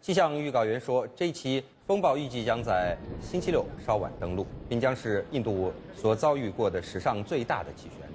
[0.03, 8.07] 气象预告员说，这期风暴预计将在星期六稍晚登陆，并将是印度所遭遇过的史上最大的气旋。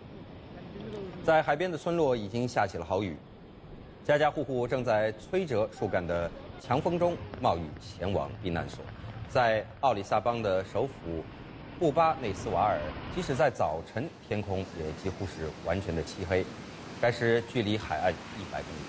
[1.26, 3.18] 在海边的村落已经下起了豪雨，
[4.06, 6.30] 家家户户正在摧折树干的。
[6.60, 8.84] 强风中冒雨前往避难所，
[9.30, 11.24] 在奥里萨邦的首府
[11.80, 12.80] 布巴内斯瓦尔，
[13.16, 16.46] 即使在早晨，天空也几乎是完全的漆黑。
[17.00, 18.80] 该市距离海岸一百公里。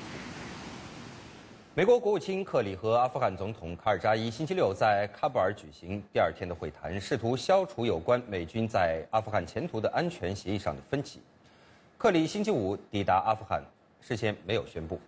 [1.75, 11.21] 美国国务卿克里和阿富汗总统卡尔扎伊星期六在喀布尔举行第二天的会谈，试图消除有关美军在阿富汗前途的安全协议上的分歧。
[11.97, 13.63] 克里星期五抵达阿富汗，
[14.01, 14.99] 事先没有宣布。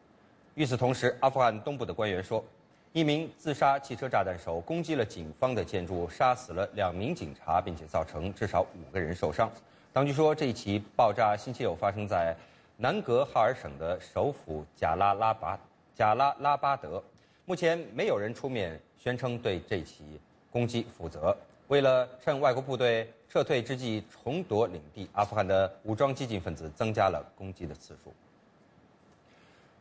[0.55, 2.45] 与此同时，阿富汗东部的官员说，
[2.93, 9.51] 一名自杀汽车炸弹手攻击了警方的建筑，杀死了两名警察，并且造成至少五个人受伤。
[9.93, 12.37] 当局说，这一起爆炸星期六发生在
[12.77, 15.59] 南格哈尔省的首府贾拉拉巴
[15.95, 17.03] 贾拉拉巴德。
[17.45, 20.21] 目前没有人出面宣称对这起
[20.51, 21.37] 攻击负责。
[21.69, 28.13] 为了趁外国部队撤退之际重夺领地，阿富汗的武装激进分子增加了攻击的次数。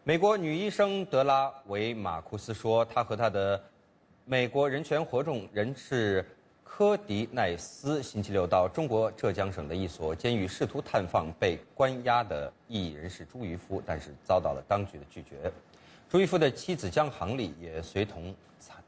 [0.09, 3.61] 美国女医生德拉维马库斯说：“她和她的
[4.25, 6.25] 美国人权活动人士
[6.63, 15.51] 科迪奈斯星期六到中国浙江省的一所监狱，试图探访被关押的异议人士朱渔夫，但是遭到了当局的拒绝。
[16.09, 18.33] 朱渔夫的妻子江航丽也随同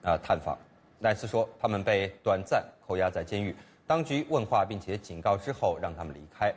[0.01, 0.57] 呃探访。
[0.97, 3.55] 奈斯说，他们被短暂扣押在监狱，
[3.85, 6.51] 当局问话并且警告之后让他们离开。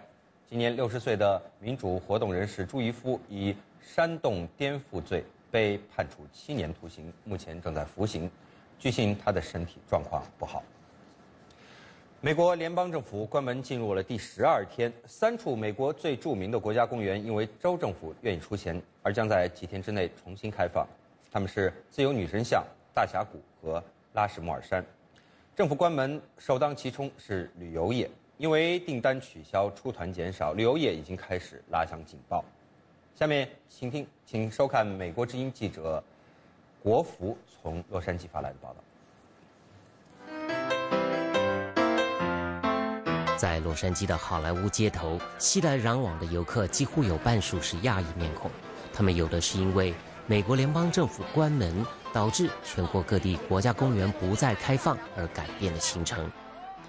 [0.48, 3.54] 今年六十岁的民主活动人士朱渔夫以。”
[3.84, 8.28] 煽动颠覆罪被判处七年徒刑，目前正在服刑。
[8.78, 10.62] 据悉，他的身体状况不好。
[12.20, 20.86] 美国联邦政府关门进入了第十二天，三处美国最著名的国家公园因为州政府愿意出钱，而将在几天之内重新开放。
[21.30, 22.64] 他们是自由女神像、
[22.94, 23.82] 大峡谷和
[24.14, 24.84] 拉什莫尔山。
[25.54, 32.44] 政府关门首当其冲是旅游业，因为订单取消、出团减少，旅游业已经开始拉响警报。
[33.16, 36.02] 下面，请听，请收看美国之音记者
[36.82, 38.76] 国福从洛杉矶发来的报道。
[43.36, 48.50] 在洛杉矶的好莱坞街头，熙来攘往的游客几乎有半数是亚裔面孔。
[48.92, 49.94] 他们有的是因为
[50.26, 56.28] 美国联邦政府关门，导致全国各地国家公园不再开放而改变了行程。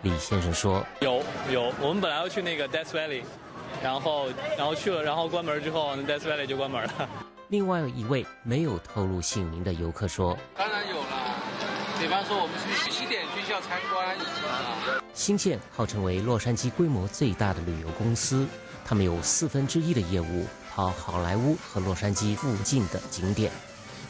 [0.02, 1.22] 李先生说：“有
[1.52, 3.22] 有，我们本来要去那个 Death Valley。”
[3.86, 4.28] 然后，
[4.58, 7.08] 然后去了，然后关门之后，那 Death Valley 就关门了。
[7.50, 11.36] 另外一位没有透露姓名的游客说：“当然有了，
[12.00, 14.18] 比方说我们去西点军校参观。”
[15.14, 18.48] 新建号称为洛杉矶规模最大的旅游公司，
[18.84, 23.52] 他们有四分之一的业务跑好莱坞和洛杉矶附近的景点。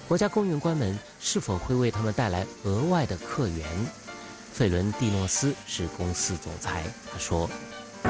[0.07, 3.67] 国家公园关门是否会为他们带来额外的客源？
[4.53, 7.49] 费伦蒂诺斯是公司总裁，他说。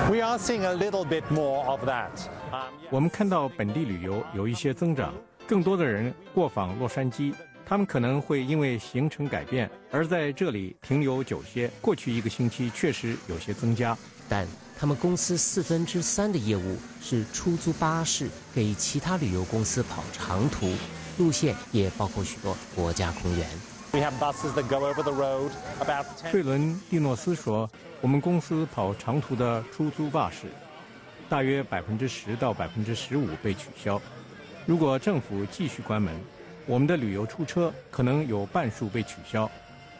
[0.09, 2.09] We are seeing a little bit more of that.
[2.91, 5.13] 我们看到本地旅游有一些增长，
[5.47, 7.33] 更多的人过访洛杉矶，
[7.65, 11.71] 他们可能会因为行程改变而在这里停留久些。
[11.81, 13.97] 过去一个星期确实有些增加，
[14.29, 14.45] 但
[14.77, 20.69] 他们公司四分之三的业务是出租巴士给其他旅游公司跑长途，
[21.17, 23.47] 路线也包括许多国家公园。
[26.31, 27.69] 费伦蒂诺斯说
[28.01, 30.47] ：“我们公司跑长途的出租巴士，
[31.29, 34.01] 大约百分之十到百分之十五被取消。
[34.65, 36.13] 如果政府继续关门，
[36.65, 39.49] 我们的旅游出车可能有半数被取消，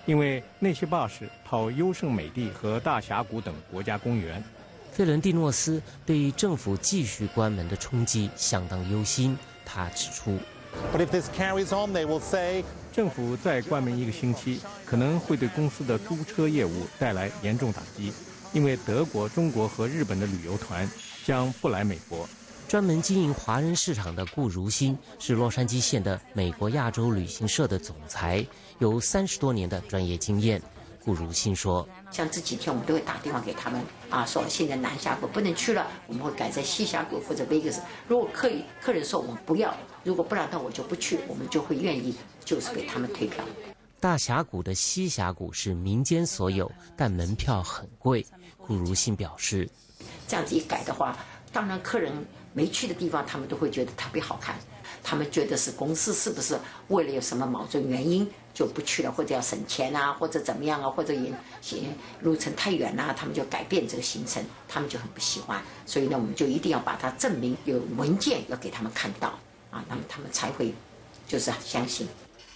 [0.05, 4.43] 因为那些巴士跑优胜美地和大峡谷等国家公园。”
[4.91, 9.37] 费伦蒂诺斯对政府继续关门的冲击相当忧心。
[9.65, 10.37] 他指出。
[12.95, 18.13] 政府再关门一个星期，可能会对公司的租车业务带来严重打击，
[18.53, 20.89] 因为德国、中国和日本的旅游团
[21.25, 22.25] 将不来美国。
[22.69, 28.45] 专门经营华人市场的顾如新是洛杉矶县的美国亚洲旅行社的总裁，
[28.79, 30.61] 有三十多年的专业经验。
[31.03, 33.79] 顾如新说：“像这几天我们都会打电话给他们
[34.09, 37.77] 啊，说现在南峡谷不能去了，我们会改在西峡谷或者 Vegas。
[38.07, 38.49] 如果客
[38.81, 39.71] 客人说我们不要，
[40.05, 43.43] 如果不然的我就不去，我们就会愿意就是给他们退票。”
[43.99, 48.23] 大峡谷的西峡谷是民间所有，但门票很贵。
[48.57, 49.67] 顾如新表示
[50.27, 51.17] ：“这样子一改的话，
[51.51, 52.13] 当然客人
[52.53, 54.55] 没去的地方，他们都会觉得特别好看。
[55.03, 58.25] 他们觉得是公司是不是为了有什么矛盾原因？”
[58.55, 61.29] 就不去了，或者要省钱啊，或者怎么样啊，或者也
[61.61, 65.61] 行路程太远啦，他们就改变这个行程，他们就很不喜欢。
[65.85, 69.37] 所以呢，我们就一定要把它证明有文件要给他们看到
[69.75, 70.73] 啊，那么他们才会
[71.27, 72.07] 就是相信。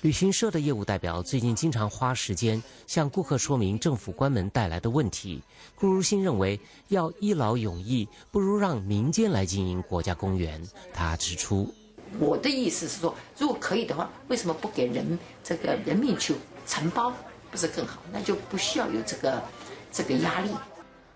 [0.02, 5.44] 旅行社的业务代表最近经常花时间向顾客说明政府关门带来的问题。
[5.76, 6.58] 顾如新认为，
[6.88, 10.66] 要一劳永逸，不如让民间来经营国家公园。
[10.94, 11.74] 他指出。
[12.18, 16.34] 我的意思是说，如果可以的话，为什么不给人这个人民去
[16.66, 17.14] 承包，
[17.52, 18.02] 不是更好？
[18.14, 19.44] 那就不需要有这个
[19.92, 20.50] 这个压力。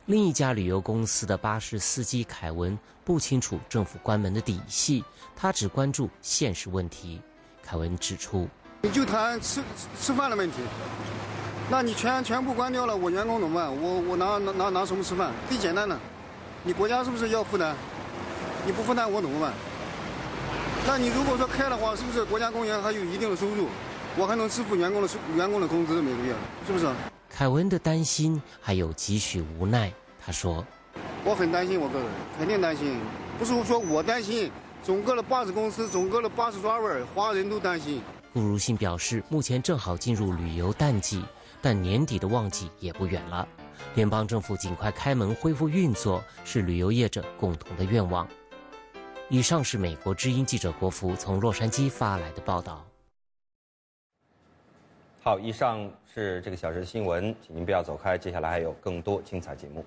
[0.07, 5.01] 另一家旅游公司的巴士司机凯文不清楚政府关门的底细，
[5.43, 7.21] 他只关注现实问题。
[7.61, 8.47] 凯文指出
[8.81, 9.61] ：“你就谈吃
[9.99, 10.59] 吃饭的问题，
[11.69, 13.81] 那你全全部关掉了，我员工怎么办？
[13.81, 15.33] 我我拿拿拿拿什么吃饭？
[15.49, 15.99] 最简单的，
[16.63, 17.75] 你国家是不是要负担？
[18.65, 19.51] 你不负担我怎么办？”
[20.87, 23.67] 那你如果说开的话，是不是国家公园还有一定的收入？
[24.15, 26.33] 我还能支付员工的员工的工资每个月，
[26.65, 26.89] 是不是？
[27.29, 29.91] 凯文的担心还有几许无奈。
[30.25, 30.65] 他说
[31.25, 32.07] ：“我很担心，我个人
[32.39, 32.97] 肯定担心，
[33.37, 34.49] 不是说我担心，
[34.83, 38.01] 整个的巴士公司、整个的巴士专位，华人都担心。”
[38.33, 41.23] 顾如新表示，目前正好进入旅游淡季，
[41.61, 43.47] 但年底的旺季也不远了。
[43.95, 48.27] 联邦政府尽快开门恢复运作，是旅游业者共同的愿望。
[49.29, 52.85] 以上是美国之音记者国福从洛杉矶发来的报道。
[55.21, 59.85] 好，以上是这个小时的新闻，请您不要走开，接下来还有更多精彩节目。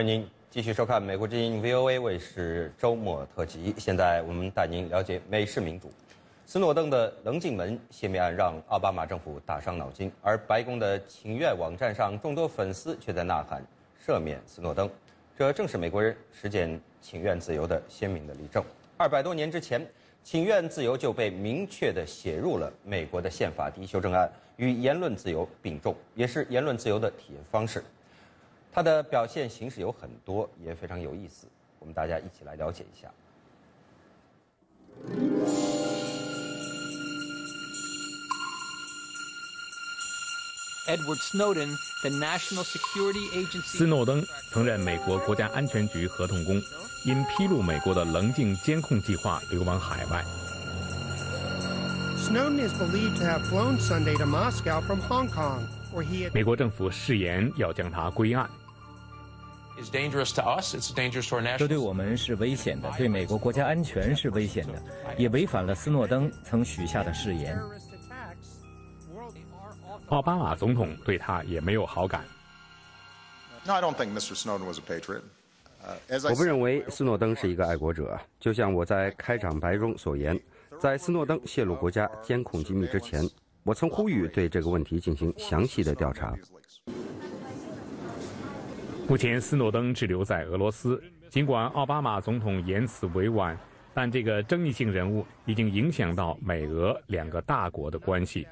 [0.00, 3.74] 欢迎您继续收看美国之音 VOA 卫视周末特辑。
[3.76, 5.92] 现在我们带您了解美式民主。
[6.46, 13.62] 斯诺登的棱镜门泄密案让奥巴马政府大伤脑筋，而白宫的请愿网站上众多粉丝却在呐喊
[14.02, 14.88] 赦免斯诺登。
[15.36, 18.64] 这正是美国人实践请愿自由的鲜明的例证。
[18.96, 19.86] 二百多年之前，
[20.24, 27.84] 请愿自由就被明确地写入了美国的宪法第一修正案，与言论自由并重，也是言论自由的体现方式。
[28.72, 31.46] 它的表现形式有很多，也非常有意思，
[31.78, 33.08] 我们大家一起来了解一下。
[40.88, 43.78] Edward Snowden, the National Security Agency。
[43.78, 46.60] 斯诺登曾任美国国家安全局合同工，
[47.04, 50.24] 因披露美国的棱镜监控计划流亡海外。
[52.18, 55.60] Snowden is believed to have flown Sunday to Moscow from Hong Kong,
[55.92, 56.32] where he had.
[56.32, 58.48] 美国政府誓言要将他归案。
[61.58, 64.82] 这对我们是危险的，对美国国家安全是危险的，
[65.16, 67.58] 也违反了斯诺登曾许下的誓言。
[70.08, 72.24] 奥巴马总统对他也没有好感。
[76.28, 80.38] 我不认为斯诺登是一个爱国者，就像我在开场白中所言，
[80.80, 83.22] 在斯诺登泄露国家监控机密之前，
[83.62, 86.34] 我曾呼吁对这个问题进行详细的调查。
[89.10, 91.02] 目前，斯诺登滞留在俄罗斯。
[91.28, 93.58] 尽管奥巴马总统言辞委婉，
[93.92, 98.46] 但这个争议性人物已经影响到美俄两个大国的关系。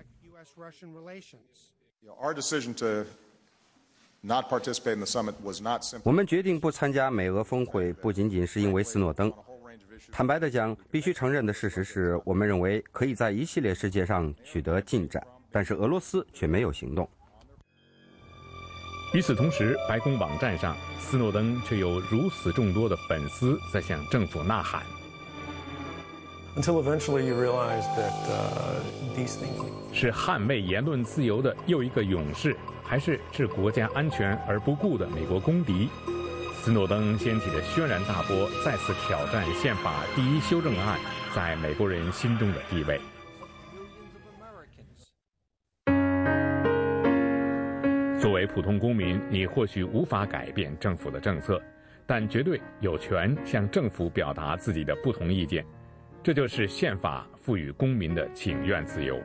[6.03, 9.33] 我们决定不参加美俄峰会，不仅仅是因为斯诺登。
[10.11, 17.09] 坦白的讲，必须承认的事实是我们认为可以在一系列事件上取得进展，但是俄罗斯却没有行动。
[19.13, 24.83] 与此同时，白宫网站上，斯诺登却有如此众多的粉丝在向政府呐喊。
[26.55, 28.13] Until eventually you realize that
[29.17, 29.65] these things
[29.95, 32.55] 是捍卫言论自由的又一个勇士，
[32.85, 35.89] 还是置国家安全而不顾的美国公敌？
[36.61, 40.99] 斯诺登掀起的轩然大波，再次挑战宪法第一修正案
[41.35, 43.01] 在美国人心中的地位。
[48.21, 51.63] 作为普通公民，你或许无法改变政府的政策，
[52.05, 55.65] 但绝对有权向政府表达自己的不同意见。
[56.21, 59.21] 这就是宪法赋予公民的请愿自由。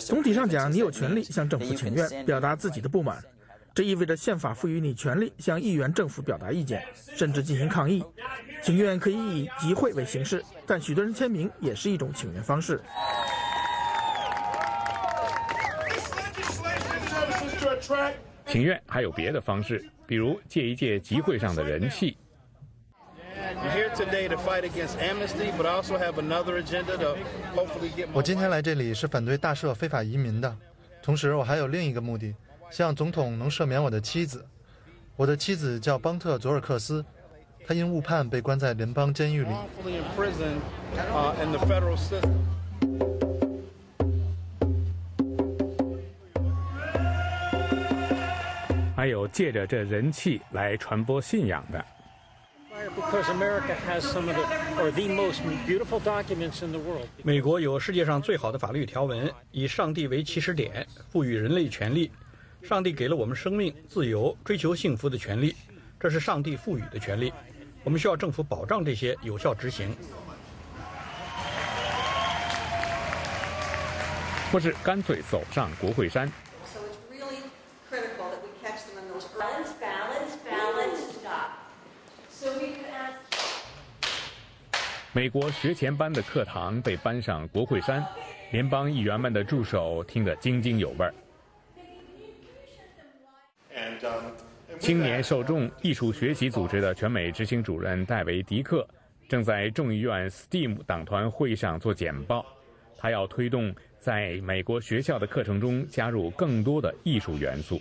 [0.00, 3.16] 总体上讲，你有权利向政府请愿，表达自己的不满。
[3.74, 6.86] 这意味着宪法赋予你权利向议员、政府表达意见，
[7.16, 8.04] 甚至进行抗议。
[8.62, 12.80] 请愿可以以集会为形式，但许多人签名也是一种请愿方式。
[18.46, 22.16] 请愿还有别的方式，比如借一借集会上的人气。
[28.12, 30.56] 我今天来这里是反对大赦非法移民的，
[31.02, 32.34] 同时我还有另一个目的，
[32.70, 34.44] 希望总统能赦免我的妻子。
[35.16, 37.04] 我的妻子叫邦特·佐尔克斯，
[37.66, 39.50] 她因误判被关在联邦监狱里。
[48.96, 51.84] 还有借着这人气来传播信仰的。
[57.22, 62.10] 美国有世界上最好的法律条文，以上帝为起始点，赋予人类权利。
[62.64, 65.54] 上帝给了我们生命、自由、追求幸福的权利，
[66.00, 67.30] 这是上帝赋予的权利。
[67.84, 69.94] 我们需要政府保障这些，有效执行，
[74.50, 76.30] 或是干脆走上国会山。
[85.12, 88.04] 美国学前班的课堂被搬上国会山，
[88.52, 91.14] 联邦议员们的助手听得津津有味儿。
[94.84, 98.86] 青年受众艺术学习组织的全美执行主任戴维·迪克
[99.26, 102.44] 正在众议院 STEAM 党团会议上做简报，
[102.98, 107.80] 他要推动在美国学校的课程中加入更多的艺术元素。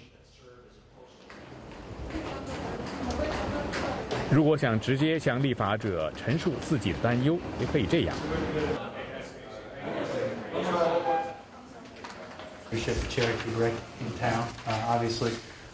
[4.31, 8.15] 如果想直接向立法者陈述自己的担忧，也可以这样。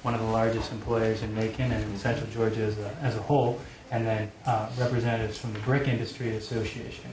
[0.04, 3.58] One of the largest employers in Macon and Central Georgia as a, as a whole,
[3.92, 4.30] and then
[4.78, 7.10] representatives from the Brick Industry Association.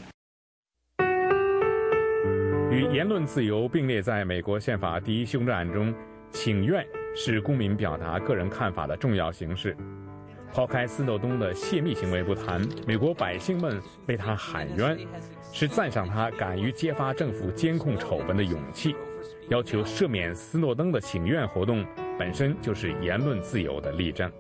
[2.71, 5.95] 与言论自由并列在美国宪法第一修正案中，
[6.31, 6.85] 请愿
[7.15, 9.75] 是公民表达个人看法的重要形式。
[10.53, 14.99] 抛开斯诺登的泄密行为不谈，美国百姓们为他喊冤，
[15.53, 18.95] 是赞赏他敢于揭发政府监控丑闻的勇气。
[19.49, 21.85] 要求赦免斯诺登的请愿活动，
[22.19, 24.31] 本身就是言论自由的例证。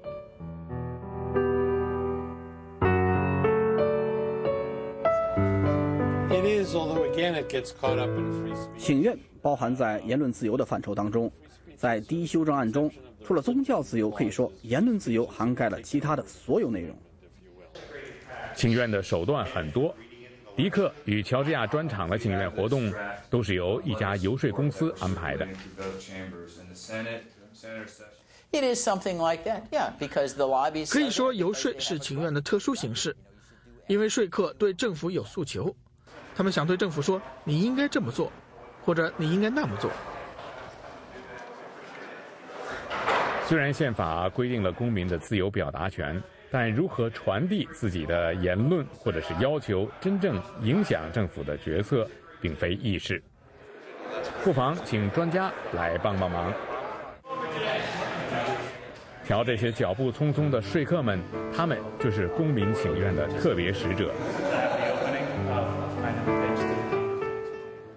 [8.78, 11.30] 请愿包含在言论自由的范畴当中，
[11.76, 12.90] 在第一修正案中。
[13.24, 16.96] 除了宗教自由，可以说言论自由涵盖了其他的所有内容。
[18.54, 19.94] 请愿的手段很多，
[20.54, 22.92] 迪克与乔治亚专场的请愿活动
[23.28, 25.46] 都是由一家游说公司安排的。
[30.90, 33.14] 可以说，游说是请愿的特殊形式，
[33.86, 35.74] 因为说客对政府有诉求，
[36.34, 38.32] 他们想对政府说：“你应该这么做，
[38.84, 39.90] 或者你应该那么做。”
[43.46, 52.08] 虽然宪法规定了公民的自由表达权，但如何传递自己的言论或者是要求，真正影响政府的决策，
[52.40, 53.22] 并非易事。
[54.42, 56.52] 不妨请专家来帮帮忙。
[59.26, 61.18] 调这些脚步匆匆的说客们，
[61.52, 64.14] 他们就是公民请愿的特别使者。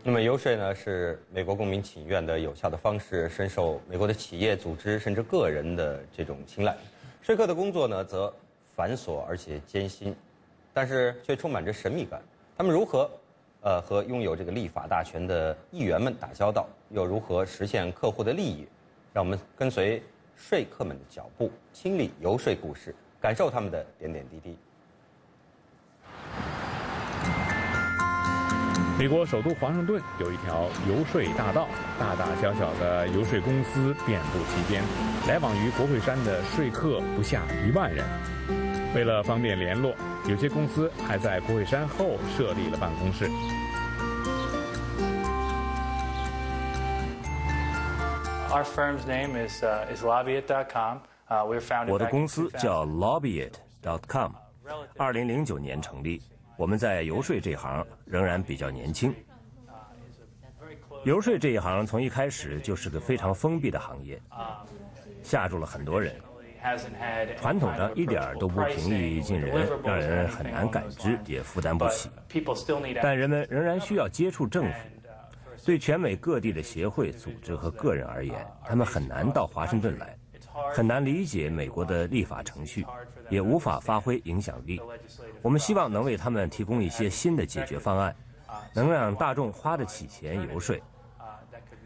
[0.04, 6.76] 那么游说呢，是美国公民请愿的有效的方式，深受美国的企业组织甚至个人的这种青睐。
[7.22, 8.34] 说客的工作呢，则
[8.76, 10.16] 繁琐而且艰辛，
[10.74, 12.20] 但是却充满着神秘感。
[12.58, 13.08] 他们如何，
[13.62, 18.68] 呃，和拥有这个立法大权的议员们打交道，又如何实现客户的利益？
[19.14, 20.02] 让我们跟随
[20.40, 24.58] 说客们的脚步，亲历游说故事，感受他们的点点滴滴。
[28.98, 31.68] 美国首都华盛顿有一条游说大道，
[32.00, 34.82] 大大小小的游说公司遍布其间，
[35.28, 38.06] 来往于国会山的说客不下一万人。
[38.96, 39.94] 为了方便联络，
[40.26, 43.30] 有些公司还在国会山后设立了办公室。
[48.52, 49.64] Our firm's name is
[49.94, 51.02] is lobbyit.com.
[51.30, 51.92] We're founded.
[51.92, 54.32] 我的公司叫 lobbyit.com，
[54.98, 56.24] 二零零九年成立。
[56.58, 59.14] 我们在游说这行仍然比较年轻。
[61.04, 64.20] 游说这一行从一开始就是个非常封闭的行业，
[65.22, 66.16] 吓住了很多人。
[67.40, 72.10] 传统上一点都不平易近人，让人很难感知，也负担不起。
[73.02, 74.90] 但人们仍然需要接触政府。
[75.66, 80.18] 对全美各地的协会、组织和个人而言，他们很难到华盛顿来，
[80.74, 82.86] 很难理解美国的立法程序。
[83.30, 84.82] 也无法发挥影响力。
[85.44, 88.16] 我们希望能为他们提供一些新的解决方案，
[88.74, 90.76] 能让大众花得起钱游说，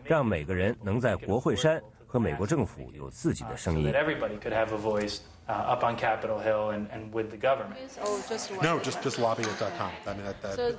[0.06, 3.94] 让每个人能在国会山和美国政府有自己的声音。
[8.62, 9.92] No, just just lobbyit.com.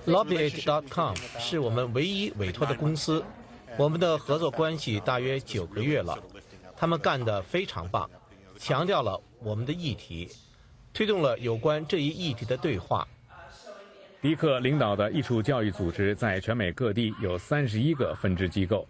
[0.06, 3.22] Lobbyit.com 是我们唯一委托的公司，
[3.76, 6.18] 我们的合作关系大约九个月了，
[6.74, 8.08] 他们干得非常棒，
[8.58, 10.30] 强调了我们的议题。
[10.94, 13.06] 推动了有关这一议题的对话。
[14.22, 18.88] 迪克领导的艺术教育组织在全美各地有三十一个分支机构，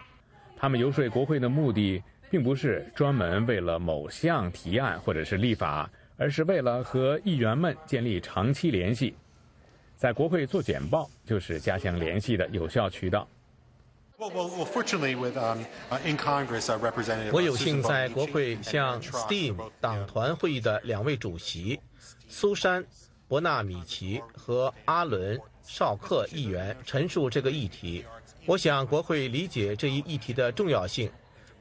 [0.57, 2.01] 他们游说国会的目的
[2.35, 9.15] 并不是专门为了某项提案或者是立法，而是为了和议员们建立长期联系。
[9.97, 13.29] 在国会做简报就是加强联系的有效渠道。
[17.31, 21.79] 我有幸在国会向 STEAM 党团会议的两位主席。
[22.29, 22.83] 苏珊·
[23.29, 28.05] 伯纳米奇和阿伦·绍克议员陈述这个议题。
[28.45, 31.09] 我想国会理解这一议题的重要性。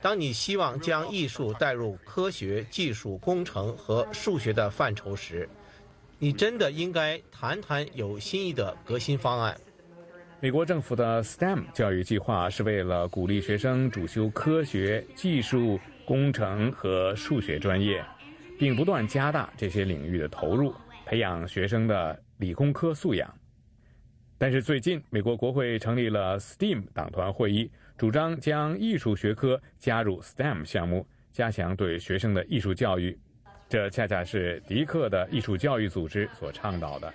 [0.03, 5.47] 当你希望将艺术带入科学技术、工程和数学的范畴时，
[6.19, 9.57] 你真的应该谈谈有新意的革新方案。
[10.41, 18.05] 美国政府的 STEM 教育计划是为了鼓励学生主修科学技术、工程和数学专业。
[18.59, 20.73] 并不断加大这些领域的投入，
[21.05, 23.33] 培养学生的理工科素养。
[24.37, 33.17] 但是最近，美国国会成立了 STEAM 党团会议，主张将艺术学科加入 STEM 项目，加强对学生的艺术教育。
[33.69, 37.11] 这恰恰是迪克的艺术教育组织所倡导的。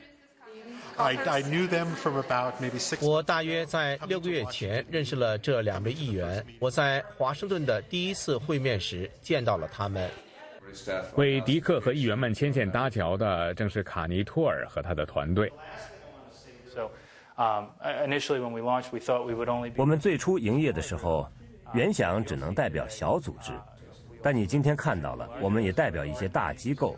[3.00, 6.44] 我大约在六个月前认识了这两位议员。
[6.58, 10.10] 我在华盛顿的第一次会面时见到了他们。
[11.14, 15.52] 为迪克和议员们牵线搭桥的，正是卡尼托尔和他的团队。
[19.76, 21.30] 我们最初营业的时候，
[21.72, 23.52] 原想只能代表小组织，
[24.20, 26.96] 但你今天看到了，我们也代表一些大机构，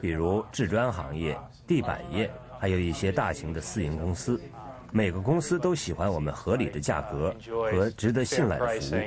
[0.00, 4.40] 比如制砖行业、地板业，还有一些大型的私营公司。
[4.90, 7.34] 每个公司都喜欢我们合理的价格
[7.70, 8.98] 和值得信赖的服务。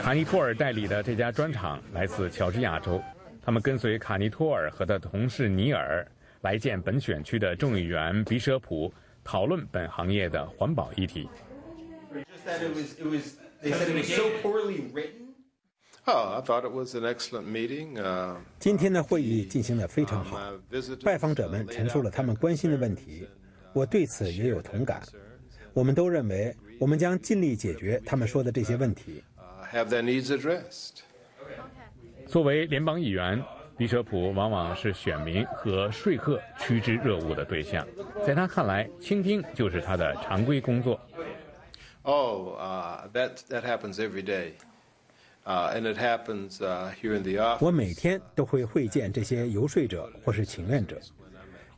[0.00, 3.02] 卡尼托尔代理的这家砖厂来自乔治亚州，
[3.44, 6.06] 他们跟随卡尼托尔和他同事尼尔
[6.42, 8.92] 来见本选区的众议员比舍普，
[9.24, 11.28] 讨论本行业的环保议题。
[18.58, 20.38] 今天的会议进行得非常好，
[21.04, 23.26] 拜访者们陈述了他们关心的问题，
[23.72, 25.02] 我对此也有同感。
[25.72, 26.54] 我们都认为。
[26.80, 29.22] 我们将尽力解决他们说的这些问题。
[32.26, 33.40] 作为联邦议员，
[33.76, 37.86] 比舍普往往是选民和说客趋之若鹜的对象。
[38.24, 41.00] 在他看来，倾听就是他的常规工作。
[42.02, 42.58] Oh,
[43.12, 44.54] that that happens every day,
[45.44, 46.58] and it happens
[47.00, 47.64] here in the office.
[47.64, 50.98] 我每天都会会见这些游说者或是请愿者，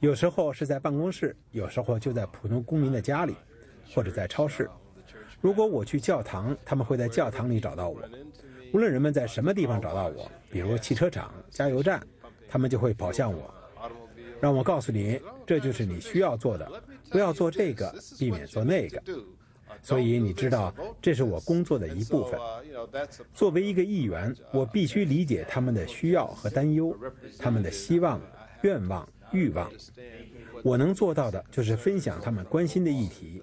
[0.00, 3.34] 有时候是在办公室，有时候就在普通公民的家里，
[3.94, 4.68] 或者在超市。
[5.42, 7.98] 如果我去教堂，他们会在教堂里找到我；
[8.74, 12.04] 无论人们在什么地方找到我，比如汽车厂、加油站，
[12.48, 13.54] 他们就会跑向我，
[14.40, 16.68] 让我告诉你，这就是你需要做的，
[17.08, 19.00] 不要做这个，避免做那个。
[19.80, 22.40] 所以你知道，这是我工作的一部分。
[23.32, 26.96] 作为一个议员，我必须理解他们的需要和担忧，
[27.38, 28.20] 他们的希望、
[28.62, 29.70] 愿望、欲望。
[30.64, 33.40] 我能做到的就是分享他们关心的议题。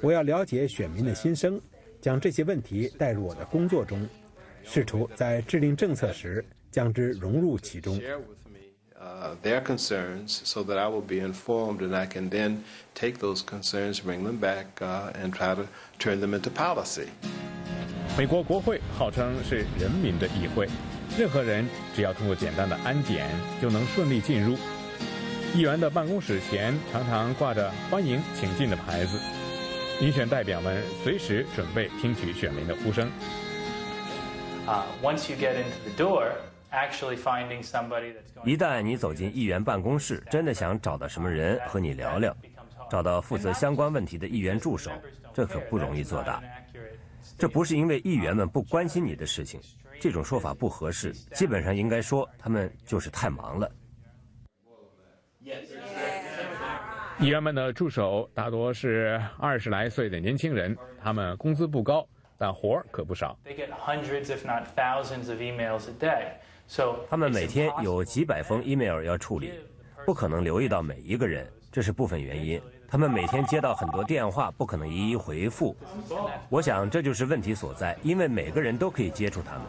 [0.00, 1.60] 我要了解选民的心声，
[2.00, 4.04] 将这些问题带入我的工作中，
[4.64, 8.00] 试图在制定政策时将之融入其中。
[9.04, 12.58] uh, their concerns so that I will be informed and I can then
[12.94, 15.66] take those concerns, bring them back, uh, and try to
[15.98, 17.08] turn them into policy.
[18.16, 20.68] 美国国会号称是人民的议会，
[21.18, 23.28] 任何人只要通过简单的安检
[23.60, 24.56] 就能顺利进入。
[25.54, 29.18] 议员的办公室前常常挂着“欢迎请进”的牌子，
[30.00, 33.10] 民选代表们随时准备听取选民的呼声。
[34.66, 42.34] Uh, once you get into the door，actually finding somebody that's 一旦你走进议员办公室，真的想找到什么人和你聊聊，
[42.90, 44.90] 找到负责相关问题的议员助手，
[45.34, 46.42] 这可不容易做到。
[47.36, 49.60] 这不是因为议员们不关心你的事情，
[50.00, 51.12] 这种说法不合适。
[51.34, 53.70] 基本上应该说，他们就是太忙了。
[57.20, 62.06] 议员们的助手大多是二十来岁的年轻人，他们工资不高，
[62.44, 63.34] 但活儿可不少。
[67.08, 69.54] 他们每天有几百封 email 要处理，
[70.04, 72.60] 不可能留意到每一个人，这是部分原因。
[72.86, 75.74] 他们每天接到很多电话，不可能一一回复。
[76.50, 79.62] 我想这就是问题所在，因为每个人都可以接触他们。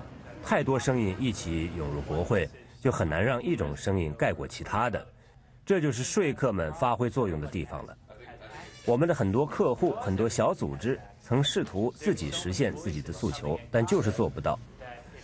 [0.44, 2.50] 太多声音一起涌入国会，
[2.82, 5.08] 就很难让一种声音盖过其他的。
[5.66, 7.98] 这就是说客们发挥作用的地方了。
[8.86, 14.60] 我们的很多客户、很多小组织曾试图自己实现自己的诉求，但就是做不到。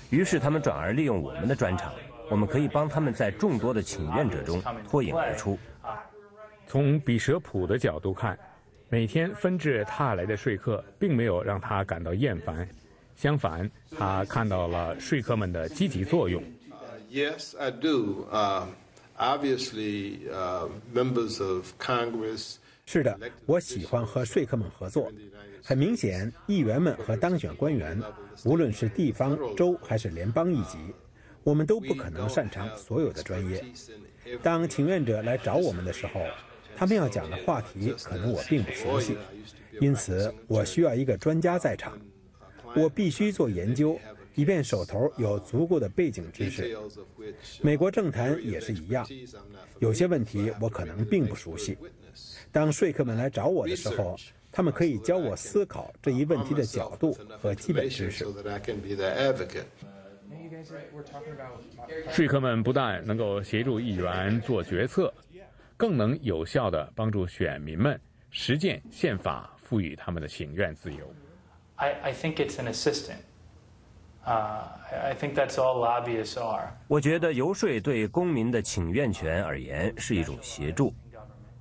[0.10, 1.94] 于是他们转而利用我们的专场，
[2.28, 4.60] 我们可以帮他们在众多的请愿者中
[4.90, 5.60] 脱颖而出。
[6.66, 8.36] 从比舍普的角度看，
[8.90, 12.68] 每天纷至沓来的说客并没有让他感到厌烦，
[13.16, 16.44] 相反，他看到了说客们的积极作用。
[17.12, 18.26] Yes, I do.
[19.20, 20.18] Obviously,
[20.92, 22.56] members of Congress.
[22.86, 25.12] 是的，我喜欢和说客们合作。
[25.64, 28.02] 很明显，议员们和当选官员。
[28.44, 30.78] 无论是地方、州还是联邦一级，
[31.44, 33.64] 我们都不可能擅长所有的专业。
[34.42, 36.22] 当请愿者来找我们的时候，
[36.76, 39.16] 他们要讲的话题可能我并不熟悉，
[39.80, 42.00] 因此我需要一个专家在场。
[42.76, 44.00] 我必须做研究，
[44.34, 46.76] 以便手头有足够的背景知识。
[47.62, 49.08] 美国政坛也是一样，
[49.80, 51.78] 有些问题我可能并不熟悉。
[52.52, 54.16] 当说客们来找我的时候。
[54.54, 58.26] 他们可以教我思考这一问题的角度和基本知识。
[62.10, 65.10] 说客们不但能够协助议员做决策，
[65.78, 67.98] 更能有效地帮助选民们
[68.30, 71.10] 实践宪法赋予他们的请愿自由。
[71.78, 73.20] I think it's an assistant.
[74.26, 76.74] I think that's all lobbyists are.
[76.90, 80.94] 我觉得游说对公民的请愿权而言是一种协助。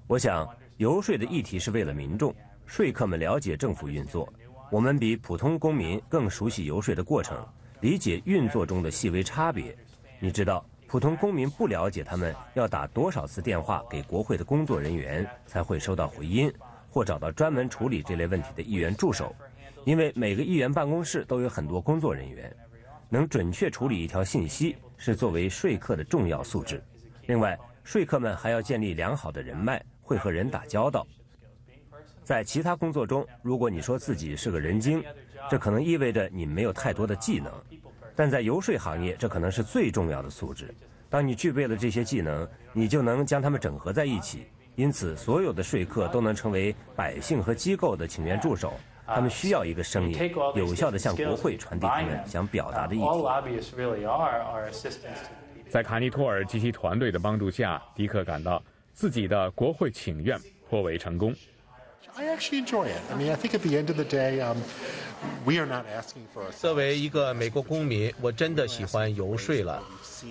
[0.09, 0.45] 我想
[0.81, 2.35] 游说的议题是为了民众。
[2.65, 4.27] 说客们了解政府运作，
[4.73, 7.47] 我们比普通公民更熟悉游说的过程，
[7.83, 9.77] 理解运作中的细微差别。
[10.19, 16.51] 你知道，普通公民不了解他们要打多少次电话给国会的工作人员才会收到回音，
[16.89, 19.37] 或找到专门处理这类问题的议员助手，
[19.85, 22.51] 因为每个议员办公室都有很多工作人员，
[23.11, 26.83] 能准确处理一条信息是作为说客的重要素质。
[27.27, 31.07] 另外，说客们还要建立良好的人脉，会和人打交道。
[32.25, 35.05] 在其他工作中，如果你说自己是个人精，
[35.49, 37.53] 这可能意味着你没有太多的技能；
[38.17, 40.75] 但在游说行业，这可能是最重要的素质。
[41.09, 44.49] 当你具备了这些技能，你就能将它们整合在一起。
[44.75, 48.73] 因此，所有的说客都能成为百姓和机构的请愿助手。
[49.07, 53.09] 他们需要一个声音，有效地向国会传递他们想表达的意见。
[55.69, 58.61] 在卡尼托尔及其团队的帮助下，迪克感到
[59.01, 61.35] 自己的国会请愿颇为成功。
[66.59, 69.83] 作为一个美国公民我真的喜欢游说了。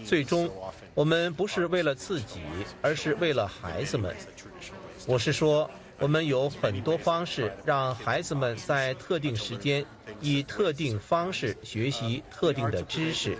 [0.05, 0.47] 最终
[0.93, 2.41] 我们不是为了自己
[2.79, 4.15] 而是为了孩子们。
[5.07, 5.67] 我是说
[5.99, 9.85] 我们有很多方式让孩子们在特定时间
[10.21, 13.37] 以特定方式学习特定的知识。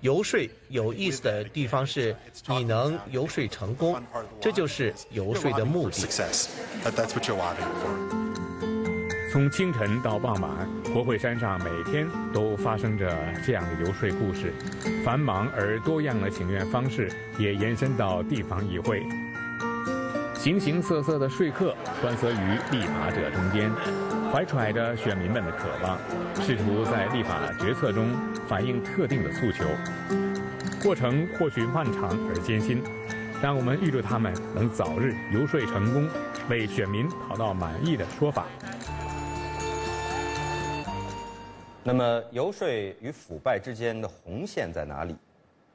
[0.00, 2.16] 游说有意思的地方是，
[2.48, 4.02] 你能游说成功，
[4.40, 6.06] 这就是游说的目的。
[9.32, 13.12] 从清晨到傍晚，国会山上每天都发生着
[13.44, 14.52] 这样的游说故事。
[15.04, 19.02] 繁忙而多样的请愿方式也延伸到地方议会。
[20.44, 23.72] 形形色色的说客穿梭于立法者中间，
[24.30, 25.98] 怀揣着选民们的渴望，
[26.42, 28.14] 试图在立法决策中
[28.46, 29.64] 反映特定的诉求。
[30.82, 32.82] 过程或许漫长而艰辛，
[33.40, 36.06] 但我们预祝他们能早日游说成功，
[36.50, 38.44] 为选民讨到满意的说法。
[41.82, 42.68] 那么，游说
[43.00, 45.16] 与腐败之间的红线在哪里？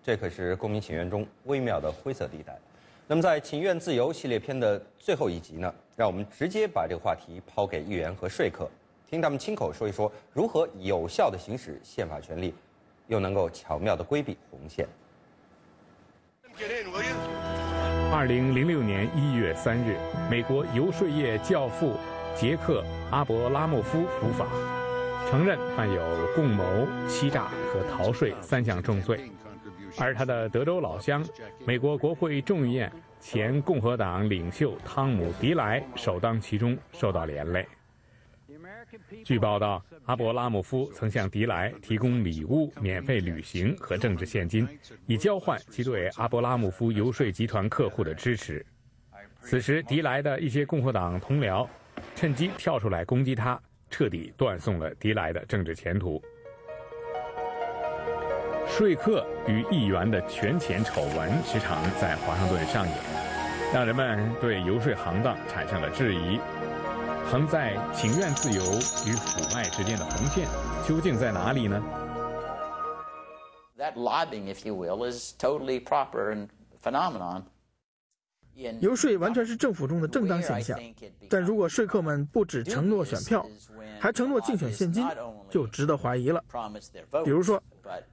[0.03, 2.55] 这可是公民请愿中微妙的灰色地带。
[3.11, 8.69] 那么，在请愿自由系列片的最后一集呢，让我们直接把这个话题抛给议员和说客，
[9.09, 12.53] 听他们亲口说一说如何有效地行使宪法权利，
[13.07, 14.87] 又能够巧妙地规避红线。
[18.13, 19.97] 二零零六年一月三日，
[20.29, 21.95] 美国游说业教父
[22.35, 24.45] 杰克·阿伯拉莫夫伏法。
[25.31, 26.01] 承认犯有
[26.35, 26.63] 共谋、
[27.07, 29.31] 欺诈和逃税三项重罪，
[29.99, 31.25] 而他的德州老乡、
[31.65, 37.67] 美国国会众议院前共和党领袖汤姆·迪莱首当其冲，受到连累。
[39.23, 44.67] 据报道，阿伯拉姆夫曾向迪莱提供礼物、免费旅行和政治现金，
[45.05, 48.65] 以交换其对阿伯拉姆夫游说集团客户的支持。
[49.41, 51.67] 此时，迪莱的一些共和党同僚
[52.15, 53.59] 趁机跳出来攻击他。
[53.91, 56.21] 彻底断送了迪莱的政治前途。
[58.69, 62.95] 说客与议员的权钱丑闻时常在华盛顿上演，
[63.73, 66.39] 让人们对游说行当产生了质疑。
[67.29, 68.63] 横在请愿自由
[69.05, 70.47] 与腐败之间的红线
[70.87, 71.81] 究竟在哪里呢
[73.77, 76.47] ？That lobbying, if you will, is totally proper and
[76.81, 77.43] phenomenon.
[78.81, 80.77] 游说完全是政府中的正当现象，
[81.29, 83.45] 但如果说客们不只承诺选票，
[83.99, 85.07] 还承诺竞选现金，
[85.49, 86.43] 就值得怀疑了。
[87.23, 87.61] 比如说，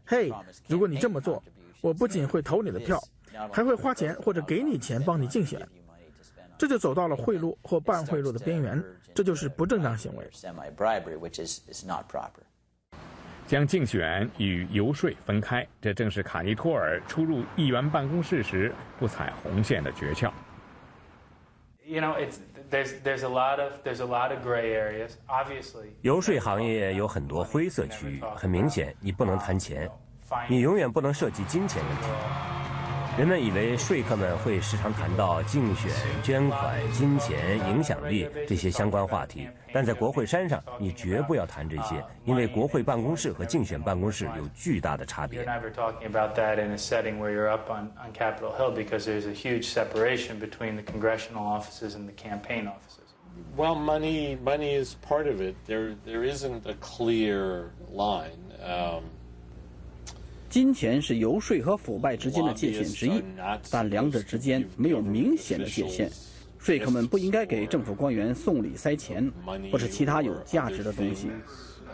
[0.05, 0.32] 嘿，
[0.66, 1.43] 如果你这么做，
[1.81, 3.03] 我不仅会投你的票，
[3.53, 5.61] 还会花钱或者给你钱帮你竞选，
[6.59, 8.82] 这就走到了贿赂或半贿赂的边缘，
[9.15, 10.28] 这就是不正当行为。
[13.47, 20.32] 将竞选与游说分开，这正是卡尼托尔出入议员办公室时不踩红线的诀窍。
[26.03, 29.91] 游说行业有很多灰色区域，很明显，你不能谈钱，
[30.49, 32.56] 你永远不能涉及金钱问题。
[33.19, 35.91] 人们以为说客们会时常谈到竞选、
[36.23, 45.47] 捐款、金钱、影响力这些相关话题，但在国会山上，你绝不要谈这些，因为国会办公室和竞选办公室有巨大的差别。
[53.55, 55.57] Well, money, money is part of it.
[55.67, 58.41] There, there isn't a clear line.
[58.65, 59.03] Um,
[60.48, 63.23] 金钱是游说和腐败之间的界限之一，
[63.70, 66.10] 但两者之间没有明显的界限。
[66.59, 69.31] 说客们不应该给政府官员送礼塞钱，
[69.70, 71.28] 或是其他有价值的东西。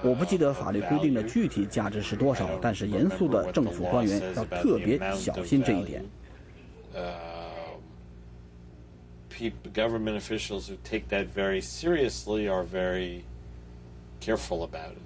[0.03, 6.05] 我不记得法律规定的具体价值是多少，但是严肃的政府官员要特别小心这一点。
[9.75, 13.23] Government officials who take that very seriously are very
[14.21, 14.99] careful about it.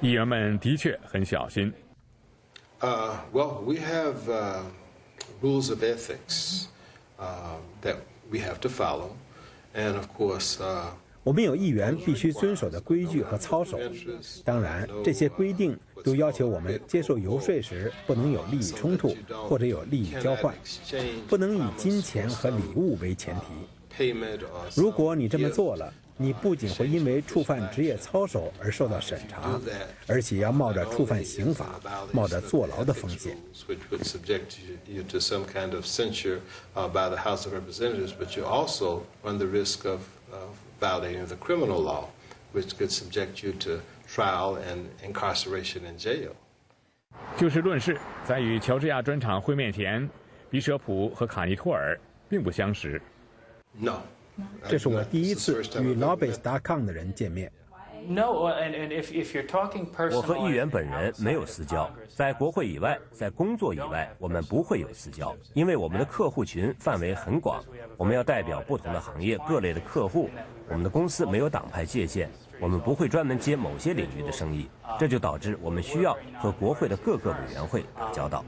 [0.00, 1.72] 议员们的确很小心。
[2.82, 4.60] Uh, well, we have uh,
[5.40, 6.68] rules of ethics
[7.18, 7.96] uh, that
[8.30, 9.10] we have to follow,
[9.74, 10.58] and of course.
[11.24, 13.80] 我们有议员必须遵守的规矩和操守。
[14.44, 19.16] 当然，这些规定都要求我们接受游说时不能有利益冲突，
[19.48, 20.54] 或者有利益交换，
[21.26, 24.14] 不能以金钱和礼物为前提。
[24.76, 29.60] 如果你这么做了，你不仅会因为触犯职业操守而受到审查，
[30.06, 31.78] 而且要冒着触犯刑法、
[32.10, 33.36] 冒着坐牢的风险。
[47.36, 50.08] 就事论事，在与乔治亚专场会面前，
[50.48, 53.00] 比舍普和卡尼托尔并不相识。
[53.78, 54.00] No。
[54.68, 57.50] 这是我第一次与 Lobbyist.com 的人见面。
[60.12, 67.60] 我和议员本人没有私交，在国会以外，在工作以外，我们不会有私交，因为我们的客户群范围很广，
[67.96, 70.30] 我们要代表不同的行业各类的客户。
[70.68, 72.30] 我们的公司没有党派界限，
[72.60, 74.68] 我们不会专门接某些领域的生意，
[75.00, 78.44] 这就导致我们需要和国会的各个委员会打交道。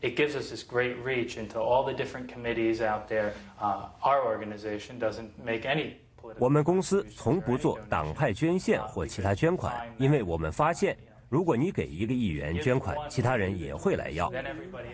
[0.00, 3.32] It gives us this great reach into all the different committees out there.
[3.60, 5.94] Uh, our organization doesn't make any
[6.38, 10.96] 我们公司从不做党派捐献或其他捐款，因为我们发现，
[11.28, 14.30] 如果你给一个议员捐款，其他人也会来要。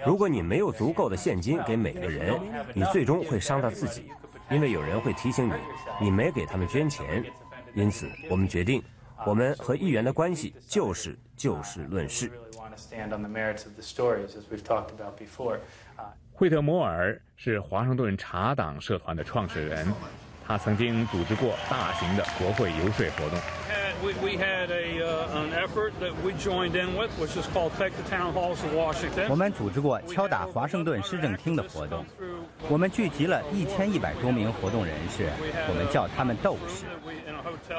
[0.06, 2.38] 如果你没有足够的现金给每个人，
[2.74, 4.10] 你最终会伤到自己，
[4.50, 5.54] 因为有人会提醒你，
[6.00, 7.24] 你没给他们捐钱。
[7.74, 8.82] 因此，我们决定，
[9.26, 12.30] 我们和议员的关系就是就事论事。
[16.32, 19.86] 惠特摩尔是华盛顿茶党社团的创始人。
[20.46, 23.38] 他曾经组织过大型的国会游说活动。
[29.28, 32.04] 我们组织过敲打华盛顿市政厅的活动。
[32.68, 35.28] 我们聚集了一千一百多名活动人士，
[35.68, 36.84] 我们叫他们斗士。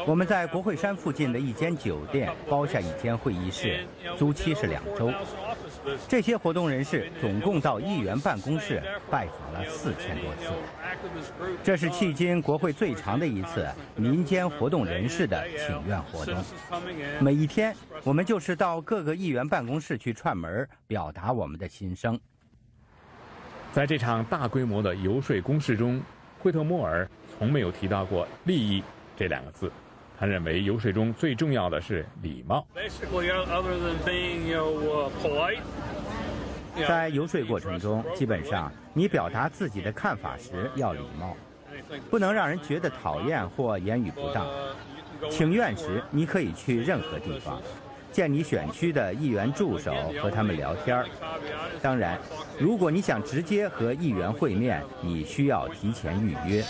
[0.06, 3.86] 我们在国会山附近的一间酒店包下一间会议室，
[4.18, 5.12] 租期是两周。
[6.08, 10.52] 这些活动人士总共到议员办公室拜访了四千多次。
[11.64, 16.36] 这是迄今国会最长的一次民间活动人士的请愿活动。
[17.20, 22.20] 每一天，我们就是到各个议员办公室去串门，表达我们的心声。
[23.72, 26.02] 在这场大规模的游说攻势中，
[26.40, 27.08] 惠特莫尔
[27.38, 28.84] 从没有提到过“利益”
[29.16, 29.72] 这两个字。
[30.20, 32.66] 他认为游说中最重要的是礼貌。
[36.88, 41.36] 在游说过程中，基本上你表达自己的看法时要礼貌，
[42.10, 44.48] 不能让人觉得讨厌或言语不当。
[45.30, 47.62] 请愿时，你可以去任何地方。
[48.12, 51.04] 见你选区的议员助手和他们聊天
[51.82, 52.18] 当然，
[52.60, 56.64] 如果你想直接和议员会面，你需要提前预约。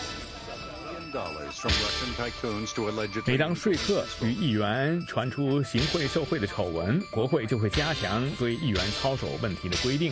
[3.25, 10.11] 每当说客与议员传出行贿受贿的丑闻，国会就会加强对议员操守问题的规定，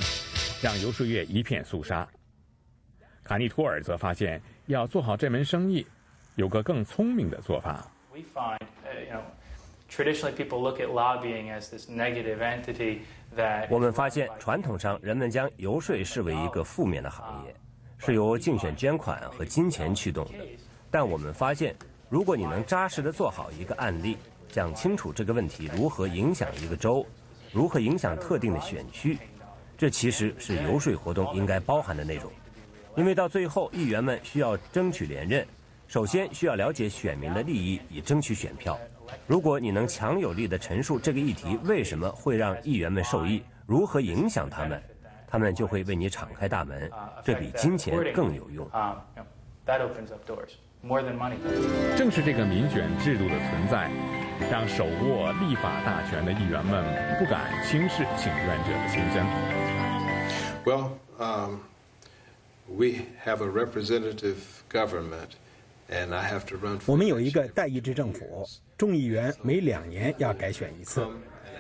[0.61, 2.07] 让游说业一片肃杀。
[3.23, 5.85] 卡尼托尔则发现，要做好这门生意，
[6.35, 7.91] 有个更聪明的做法。
[13.69, 17.55] 我们发现，传统上人们将游说视为一个负面的行业，
[17.97, 20.33] 是由竞选捐款和金钱驱动的。
[20.95, 21.75] 但我们发现，
[22.07, 24.17] 如果你能扎实的做好一个案例，
[24.47, 27.05] 讲清楚这个问题如何影响一个州，
[27.51, 29.17] 如何影响特定的选区，
[29.77, 32.31] 这其实是游说活动应该包含的内容。
[32.95, 35.45] 因为到最后，议员们需要争取连任，
[35.85, 38.79] 首先需要了解选民的利益，以争取选票。
[39.27, 44.81] 如果你能强有力地陈述这个议题为什么会让议员们受益，如何影响他们，
[45.27, 46.89] 他们就会为你敞开大门，
[47.21, 48.65] 这比金钱更有用。
[51.97, 53.89] 正是这个民选制度的存在，
[54.51, 56.83] 让手握立法大权的议员们
[57.17, 59.25] 不敢轻视请愿者的心声。
[60.63, 61.61] Well, um,
[62.67, 64.35] we have a representative
[64.71, 65.29] government,
[65.89, 66.79] and I have to run.
[66.85, 68.47] 我们有一个代议制政府。
[68.77, 71.07] 众议员每两年要改选一次，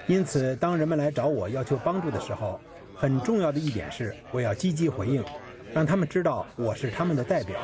[0.05, 2.59] 因此当人们来找我要求帮助的时候，
[2.93, 5.23] 很重要的一点是我要积极回应，
[5.73, 7.59] 让他们知道我是他们的代表。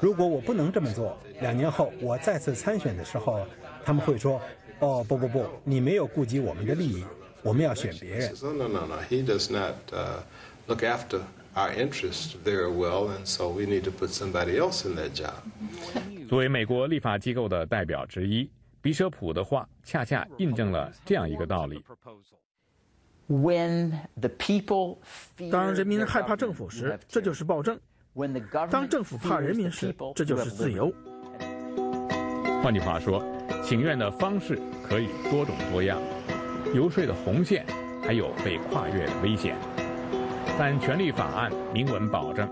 [0.00, 3.46] 如果我不能这么做，两年后我再次参选的时候，
[3.84, 4.40] 他们会说
[4.80, 7.04] ：“哦，不不不，你没有顾及我们的利益，
[7.42, 8.96] 我们要选别人。” No, no, no.
[9.10, 9.74] He does not
[10.66, 11.20] look after
[11.54, 15.34] our interests very well, and so we need to put somebody else in that job.
[16.28, 18.48] 作为美国立法机构的代表之一，
[18.80, 21.84] 比舍普的话恰恰印证了这样一个道理：
[25.50, 27.76] 当人民害怕政府时，这就是暴政；
[28.70, 30.92] 当政府怕人民时，这就是自由。
[32.62, 33.22] 换句话说，
[33.62, 35.98] 请愿的方式可以多种多样，
[36.74, 37.64] 游说的红线
[38.02, 39.56] 还有被跨越的危险。
[40.58, 42.48] 但权利法案明文保证，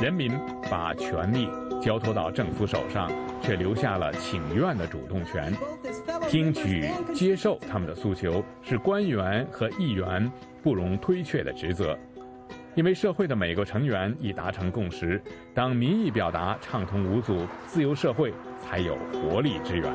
[0.00, 0.32] 人民
[0.70, 1.48] 把权力。
[1.80, 3.08] 交托到政府手上，
[3.40, 5.54] 却留下了请愿的主动权。
[6.28, 10.28] 听取、接受他们的诉求，是官员和议员
[10.60, 11.96] 不容推却的职责。
[12.78, 15.20] 因为社会的每个成员已达成共识，
[15.52, 18.32] 当民意表达畅通无阻，自由社会
[18.62, 19.92] 才有活力之源。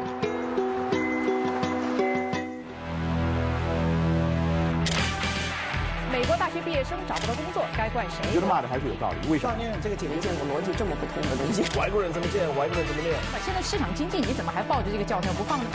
[6.12, 8.20] 美国大学毕业生找不到工作，该怪谁？
[8.28, 9.30] 我觉得骂的还是有道理。
[9.32, 9.56] 为什么？
[9.82, 11.64] 这个节目见过逻辑这么不通的东西。
[11.80, 13.16] 外国人怎么见，外国人怎么练。
[13.40, 15.66] 现在市场经济，你怎么还抱着这个教条不放呢？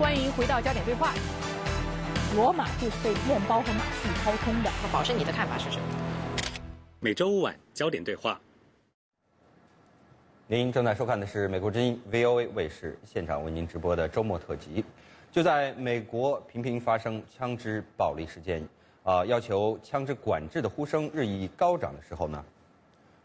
[0.00, 1.12] 欢迎回到焦点对话。
[2.36, 4.70] 罗马就是被面包和马戏掏空的。
[4.92, 5.84] 保生，你的看法是什么？
[7.00, 8.38] 每周五晚焦点对话。
[10.46, 14.84] 您正在收看的是美国之音 VOA 卫视现场为您直播的周末特辑。
[15.32, 18.62] 就在美国频频发生枪支暴力事件。
[19.02, 22.44] 啊要求枪支管制的呼声日益高涨的时候呢，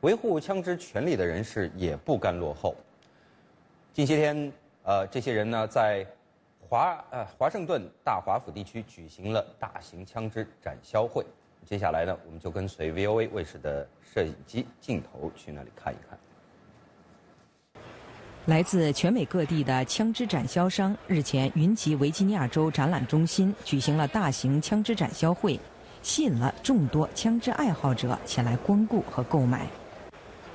[0.02, 2.76] 维护枪支权利的人士也不甘落后。
[3.92, 6.06] 近些天，呃，这些人呢在
[6.72, 11.26] 华呃华盛顿大华府地区举行了大型枪支展销会。
[11.66, 16.18] 接下来呢，我们就跟随 VOA 卫视的摄影机镜头去那里看一看。
[18.46, 25.60] 来自全美各地的枪支展销商日前云集维吉尼亚州展览中心，举行了大型枪支展销会，
[26.02, 29.68] 吸引了众多枪支爱好者前来光顾和购买。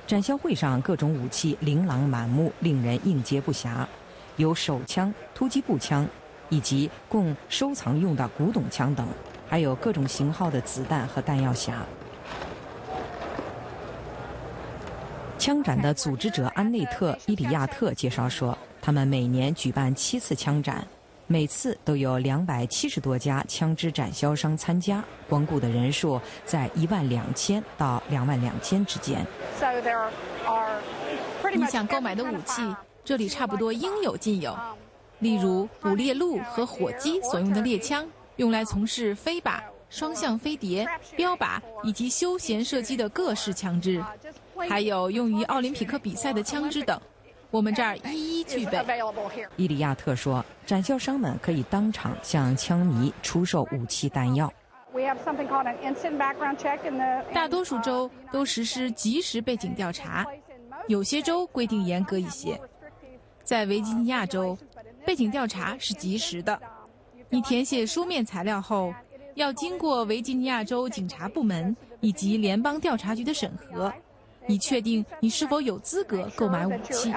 [0.07, 3.85] 展销会上，各种武器琳琅满目，令人应接不暇，
[4.37, 6.07] 有手枪、突击步枪，
[6.49, 9.05] 以及供收藏用的古董枪等，
[9.47, 11.73] 还有各种型号的子弹和弹药匣。
[15.37, 20.85] 枪展的组织者安内特·伊里亚特介绍说，他们每年举办七次枪展，
[21.25, 29.25] 每次都有两百七十多家枪支展销商参加，光顾的人数在一万两千到两万两千之间。
[31.53, 32.61] 你想购买的武器，
[33.07, 34.53] 这里差不多应有尽有，
[35.19, 38.05] 例如捕猎鹿和火鸡所用的猎枪，
[38.35, 40.85] 用来从事飞靶、双向飞碟、
[41.15, 44.03] 标靶以及休闲射击的各式枪支。
[44.67, 46.99] 还有用于奥林匹克比赛的枪支等，
[47.49, 48.83] 我们这儿一一具备。
[49.55, 54.51] 伊里亚特说，展销商们可以当场向枪迷出售武器弹药。
[57.33, 60.25] 大多数州都实施即时背景调查，
[60.89, 62.59] 有些州规定严格一些。
[63.47, 64.57] 在维吉尼亚州，
[65.05, 66.59] 背景调查是及时的，
[67.29, 68.93] 你填写书面材料后，
[69.35, 73.91] 要经过维吉尼亚州警察部门以及联邦调查局的审核。
[74.49, 77.09] 以确定你是否有资格购买武器。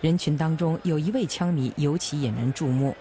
[0.00, 2.94] 人群当中有一位枪迷尤其引人注目，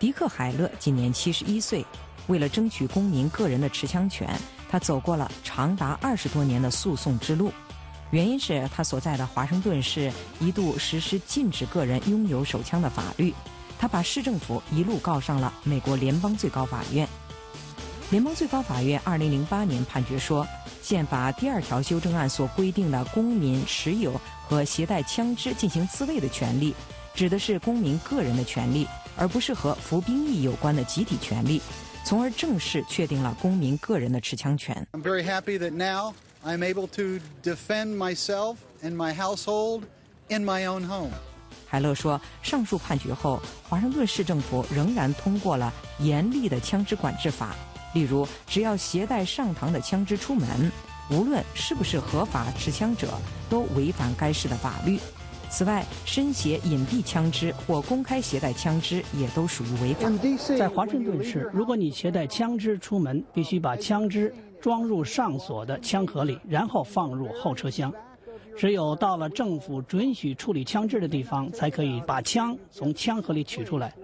[0.00, 1.86] 迪克·海勒今年七十一岁。
[2.26, 4.28] 为了争取公民个人的持枪权，
[4.68, 7.52] 他走过了长达二十多年的诉讼之路。
[8.10, 13.32] 原因是他所在的华盛顿市一度实施禁止个人拥有手枪的法律，
[13.78, 17.08] 他把市政府一路告上了美国联邦最高法院。
[18.10, 20.44] 联邦最高法院二零零八年判决说，
[20.82, 26.74] 宪法第二条修正案所规定的公民持有和携带枪支进行自卫的权利，
[27.14, 31.62] 指的是公民个人的权利，而不是和服兵役有关的集体权利，
[32.04, 34.84] 从而正式确定了公民个人的持枪权。
[34.90, 36.12] I'm very happy that now
[36.42, 39.82] I'm able to defend myself and my household
[40.28, 41.10] in my own home.
[41.66, 47.54] 海勒说，上述判决后，华盛顿市政府仍然通过了严厉的枪支管制法。
[47.92, 50.72] 例如，只要携带上膛的枪支出门，
[51.10, 53.08] 无论是不是合法持枪者，
[53.50, 54.98] 都违反该市的法律。
[55.50, 60.08] 此外，身携隐蔽枪支或公开携带枪支也都属于违法。
[60.56, 67.92] 在华盛顿市，如果你携带枪支出门，必须把枪支装入上锁的枪盒里，然后放入后车厢。
[68.56, 73.94] 只有到了政府准许处理枪支的地方，才可以把枪从枪盒里取出来。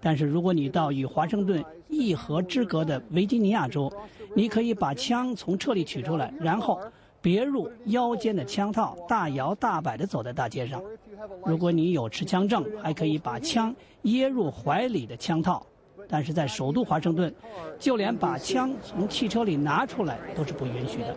[0.00, 3.92] 但是，如果你到与华盛顿一河之隔的维吉尼亚州，
[4.34, 6.80] 你可以把枪从车里取出来，然后
[7.20, 10.82] 别入腰间的枪套，大摇大摆地走在大街上。
[11.44, 13.72] 如果你有持枪证，还可以把枪
[14.02, 15.64] 掖入怀里的枪套。
[16.08, 17.32] 但是在首都华盛顿，
[17.78, 21.16] 就连把枪从汽车里拿出来都是不允许的。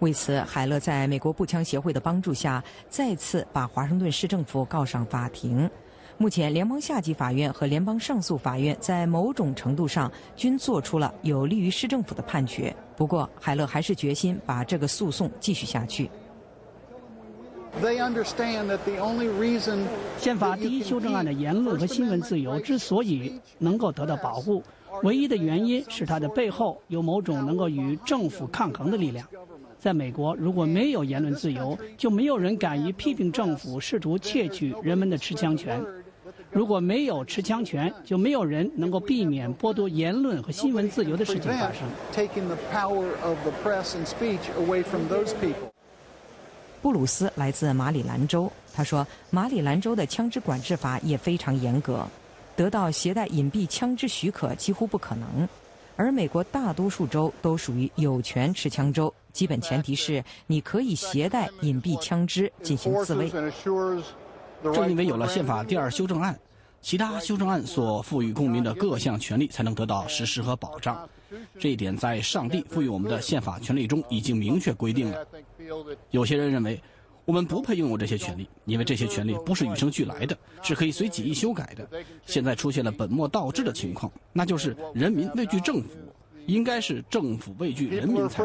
[0.00, 5.70] 为此，海勒在美国步枪协会的帮助下，再次把华盛顿市政府告上法庭。
[6.16, 12.74] 目前，联邦下级法院和联邦上诉法院在某种程度上均做出了有利于市政府的判决。
[12.96, 16.08] 不过，海勒还是决心把这个诉讼继续下去。
[20.18, 24.62] 宪法第一修正案的言论和新闻自由之所以能够得到保护，
[25.02, 29.26] 唯一的原因是它的背后有某种能够与政府抗衡的力量。
[29.78, 35.84] 在美国，如果没有言论自由，就没有人敢于批评政府试图窃取人们的持枪权。
[36.50, 41.82] 如果没有持枪权，就没有人能够避免剥夺言论和新闻自由的事情发生。
[46.84, 52.06] 布鲁斯来自马里兰州，他说，马里兰州的枪支管制法也非常严格，
[52.54, 55.48] 得到携带隐蔽枪支许可几乎不可能。
[55.96, 63.30] 而美国大多数州都属于有权持枪州，基本前提是你可以携带隐蔽枪支进行自卫。
[64.62, 66.38] 正因为有了宪法第二修正案，
[66.82, 71.08] 其他修正案所赋予公民的各项权利才能得到实施和保障。
[71.58, 75.26] 这一点在上帝赋予我们的宪法权利中已经明确规定了。
[76.10, 76.80] 有些人认为，
[77.24, 81.88] 我们不配拥有这些权利，因为这些权利不是与生俱来的，是可以随己意修改的。
[82.26, 85.88] 现在出现了本末倒置的情况，那就是人民畏惧政府，
[86.46, 88.44] 应该是政府畏惧人民才。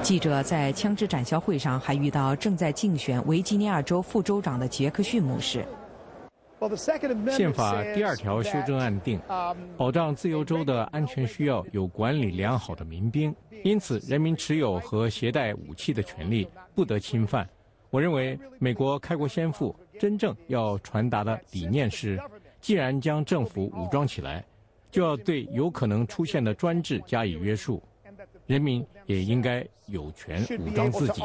[0.00, 5.66] 记者在枪支展销会上还遇到正在竞选维吉尼亚州副州长的杰克逊牧师。
[7.30, 9.20] 宪法第二条修正案定，
[9.76, 17.48] 保障自由州的安全需要有管理良好的民兵，因此人民持有和携带武器的权利不得侵犯。
[17.90, 22.20] 我认为美国开国先父真正要传达的理念是：
[22.60, 24.44] 既然将政府武装起来，
[24.90, 27.82] 就要对有可能出现的专制加以约束，
[28.46, 31.22] 人民也应该有权武装自己。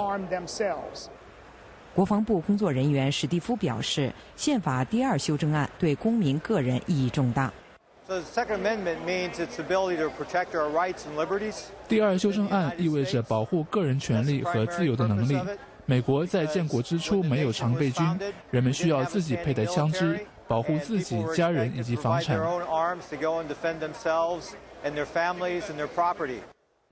[1.95, 7.53] 国防部工作人员史蒂夫表示，宪法第二修正案对公民个人意义重大。
[11.87, 15.39] 第二修正案意味着保护个人权利和自由的能力。
[15.85, 18.03] 美国在建国之初没有常备军，
[18.49, 22.39] 人们需要自己佩戴枪支，保护自己、家人以及房产。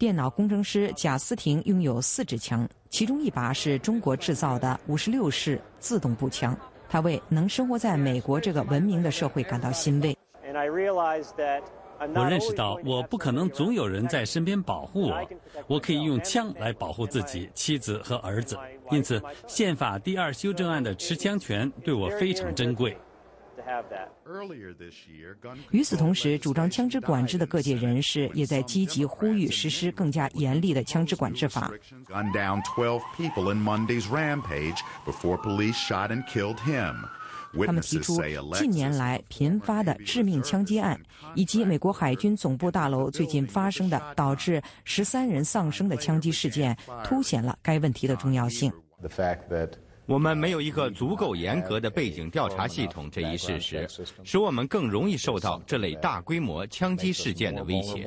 [0.02, 6.58] 电脑工程师贾斯廷拥有四支枪，其中一把是中国制造的五十六式自动步枪。
[6.90, 10.18] 他为能生活在美国这个文明的社会感到欣慰。
[12.16, 15.30] 我认识到，我不可能总有人在身边保护我，
[15.68, 18.58] 我可以用枪来保护自己、妻子和儿子。
[18.90, 22.98] 因此，宪法第二修正案的持枪权对我非常珍贵。
[25.72, 31.72] 与此同时，主张枪支管制的各界人士也在积极呼吁实施更加严厉的枪支管制法。
[37.66, 38.22] 他们提出，
[38.54, 40.98] 近年来频发的致命枪击案，
[41.36, 46.74] 以及美国海军总部大楼最近发生的导致十三人丧生的枪击事件，
[47.04, 48.72] 凸显了该问题的重要性。
[50.12, 53.88] 我们没有一个足够严格的背景调查系统，这一事实
[54.26, 58.06] 使我们更容易受到这类大规模枪击事件的威胁。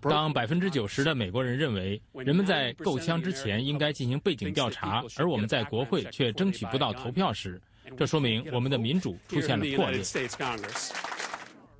[0.00, 7.62] 当百分之九十的美国人认为人们在购枪之前应该进行背景调查，而我们在国会却争取不到投票时，
[7.96, 10.02] 这说明我们的民主出现了破裂。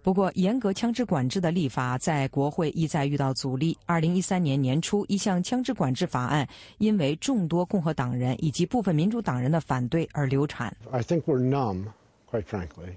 [0.02, 3.76] 不过，严格枪支管制的立法在国会一再遇到阻力。
[3.84, 6.48] 二零一三年年初，一项枪支管制法案
[6.78, 10.74] 因为众多共和党人以及部分民主党人的反对而流产。
[10.90, 11.84] I think we're numb,
[12.30, 12.94] quite frankly.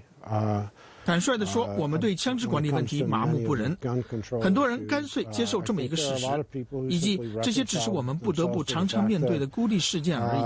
[1.04, 3.76] 坦率地说，我们对枪支管理问题麻木不仁。
[4.40, 6.26] 很多人干脆接受这么一个事实，
[6.88, 10.40] 以及这些只是我们不得不常常面对的孤立事件而已。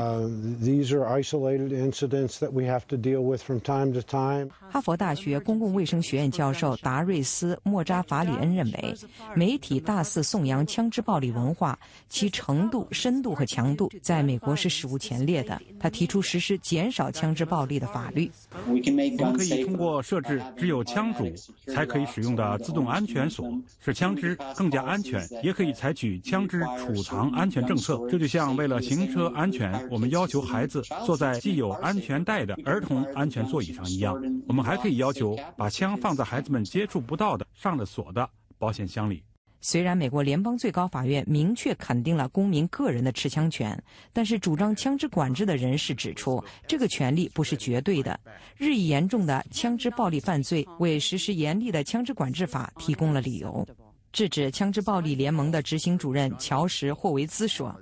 [4.70, 8.94] 哈佛大学公共卫生学院教授达瑞斯·莫扎法里恩认为，
[9.34, 11.78] 媒体大肆颂扬枪支暴力文化，
[12.08, 15.60] 其程度、深度和强度在美国是史无前例的。
[15.78, 18.30] 他提出实施减少枪支暴力的法律。
[18.66, 21.32] 我们可以通过设置只有枪主
[21.72, 23.50] 才可以使用的自动安全锁，
[23.80, 27.98] 使枪支更加安全；也可以采取枪支储藏安全政策。
[28.08, 34.14] 这就像为了行车安全，我们要求孩子坐在系有安全带的儿童安全座椅上一样。
[34.46, 39.22] 我们还可以要求把枪放在孩子们接触不到的、上了锁的保险箱里。
[39.60, 43.76] 虽然美国联邦最高法院明确肯定了公民个人的持枪权，
[44.12, 48.18] 但是主张枪支管制的人士指出，这个权利不是绝对的。
[48.56, 53.66] 日益严重的枪支暴力犯罪为实施严厉的枪支管制法提供了理由。
[54.12, 57.74] 制止枪支暴力联盟的执行主任乔什·霍维兹说：“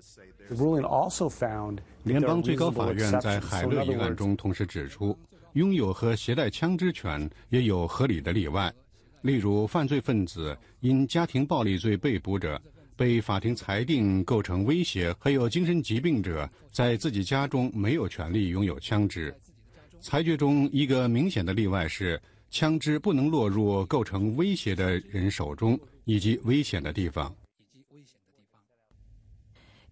[2.03, 5.17] 联邦最高法院在海勒一案中同时指出，
[5.53, 8.73] 拥有和携带枪支权也有合理的例外。”
[9.23, 12.61] 例如，犯罪分子因家庭暴力罪被捕者
[12.95, 19.35] 被法庭裁定构成威胁，还有精神疾病者在自己家中没有权利拥有枪支。
[20.01, 22.21] 裁决中一个明显的例外是，
[22.51, 27.35] 枪支不能落入构成威胁的人手中以及危险的地方。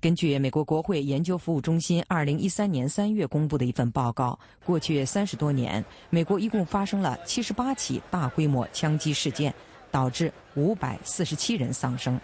[0.04, 9.54] 根据美国国会研究服务中心二零一三年三月公布的一份报告，过去三十多年，美国一共发生了七十八起大规模枪击事件，
[9.90, 12.20] 导致五百四十七人丧生。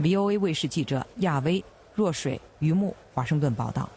[0.00, 1.64] VOA 卫视记者亚威、
[1.96, 3.90] 若水、于木华盛顿报道。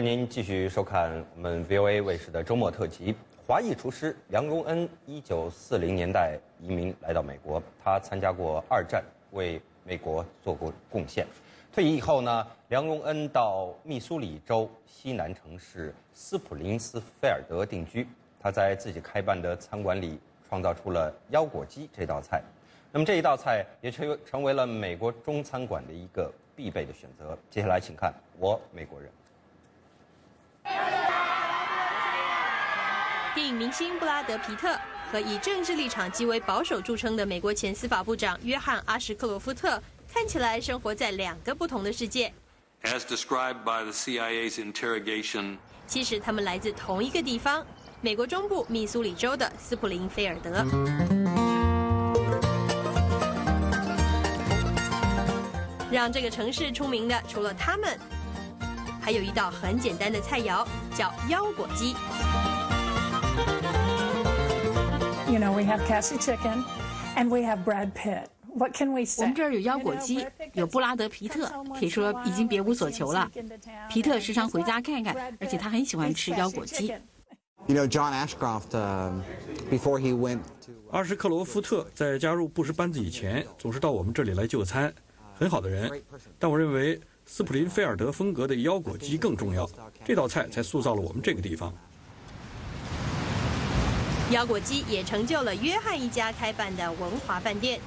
[0.00, 3.14] 欢迎您继续收看我们 VOA 卫视的周末特辑。
[3.46, 11.26] 华裔厨师梁荣恩，一九四零年代移民来到美国，他参加过二战，为美国做过贡献。
[11.70, 18.08] 退役以后呢，梁荣恩到密苏里州西南城市斯普林斯菲尔德定居。
[18.40, 20.18] 他在自己开办的餐馆里
[20.48, 22.42] 创造出了腰果鸡这道菜。
[22.90, 27.36] 那么这一道菜也成为成为了美国中餐馆的一个必备的选择。
[27.50, 29.10] 接下来，请看我美国人。
[33.34, 34.78] 电影明星布拉德·皮特
[35.10, 39.82] 和以政治立场极为保守著称的美国前司法部长约翰·阿什克罗夫特，
[40.12, 42.32] 看起来生活在两个不同的世界。
[42.82, 47.64] As described by the CIA's interrogation，其实他们来自同一个地方——
[48.00, 50.64] 美国中部密苏里州的斯普林菲尔德。
[55.92, 57.98] 让这个城市出名的，除了他们，
[59.00, 60.66] 还有一道很简单的菜肴，
[60.96, 61.94] 叫腰果鸡。
[65.30, 66.64] You know, we have Cassie chicken,
[67.16, 68.24] and we have Brad Pitt.
[68.52, 69.22] What can we say?
[69.22, 71.48] 我们这儿有腰果鸡，有布拉德皮特，
[71.78, 73.30] 可以说已经别无所求了。
[73.88, 76.88] 皮特时常回家看看，而且他很喜欢吃腰果鸡。
[77.66, 78.70] You know, John Ashcroft,
[79.70, 80.40] before he went
[80.90, 84.92] 阿什克罗夫特在加入布什班子以前，总是到我们这里来就餐，
[85.34, 86.02] 很好的人。
[86.38, 87.00] 但我认为
[87.32, 89.64] 斯普林菲尔德风格的腰果鸡更重要，
[90.04, 91.72] 这道菜才塑造了我们这个地方。
[94.32, 97.78] 腰果鸡也成就了约翰一家开办的文华饭店。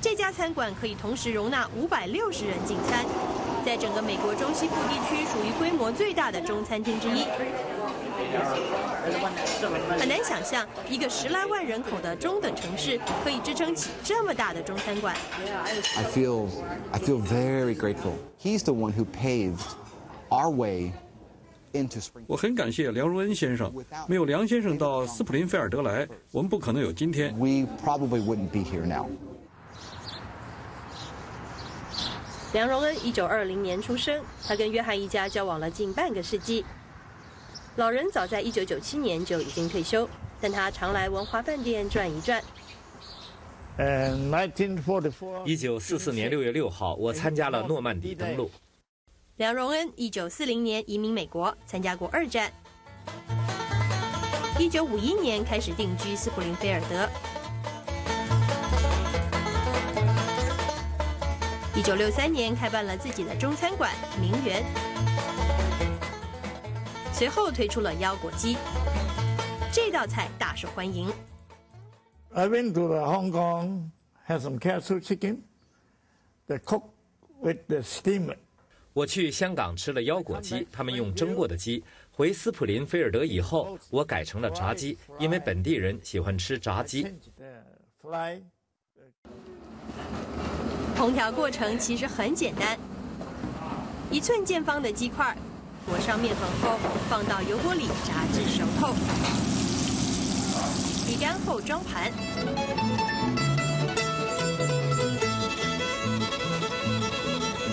[0.00, 3.04] 这家餐馆可以同时容纳五百六十人进餐，
[3.66, 7.26] 在整个美国中西部地区属于规模最大的中餐厅之一。
[9.98, 15.16] 很难想象一个十来万人口的中等城市可以支撑起这么大的中餐馆。
[15.96, 16.48] I feel,
[16.92, 18.14] I feel very grateful.
[18.40, 19.60] He's the one who paved
[20.30, 20.92] our way.
[22.28, 23.72] 我很感谢梁荣恩先生，
[24.06, 27.34] 没有梁先生到斯普林菲尔德来，我们不可能有今天。
[27.36, 29.08] We probably wouldn't be here now.
[32.52, 36.64] 梁荣恩一九二零年出生，他跟约翰一家交往了近半个世纪。
[37.76, 40.08] 老人早在一九九七年就已经退休，
[40.40, 42.40] 但他常来文华饭店转一转。
[45.44, 48.48] 一九四四年六月六号，我参加了诺曼底登陆。
[49.36, 52.52] 梁荣恩一九四零年移民美国，参加过二战。
[54.56, 57.08] 一九五一年开始定居斯普林菲尔德。
[61.74, 64.64] 一九六三年开办了自己的中餐馆名园，
[67.14, 68.56] 随后推出了腰果鸡，
[69.72, 71.08] 这道菜大受欢迎。
[72.32, 73.90] I went to the Hong Kong,
[74.26, 75.42] had some castle chicken,
[76.48, 76.82] the cook
[77.40, 78.36] with the steamer.
[78.92, 81.84] 我去香港吃了腰果鸡，他们用蒸过的鸡。
[82.10, 87.06] 回斯普林菲尔德以后，我改成了炸鸡，因为本地人喜欢吃炸鸡。
[90.96, 92.76] 烹调过程其实很简单：
[94.10, 95.36] 一寸见方的鸡块，
[95.86, 96.78] 裹上面粉后，
[97.10, 98.94] 放到油锅里炸至熟透，
[101.06, 102.10] 沥干后装盘。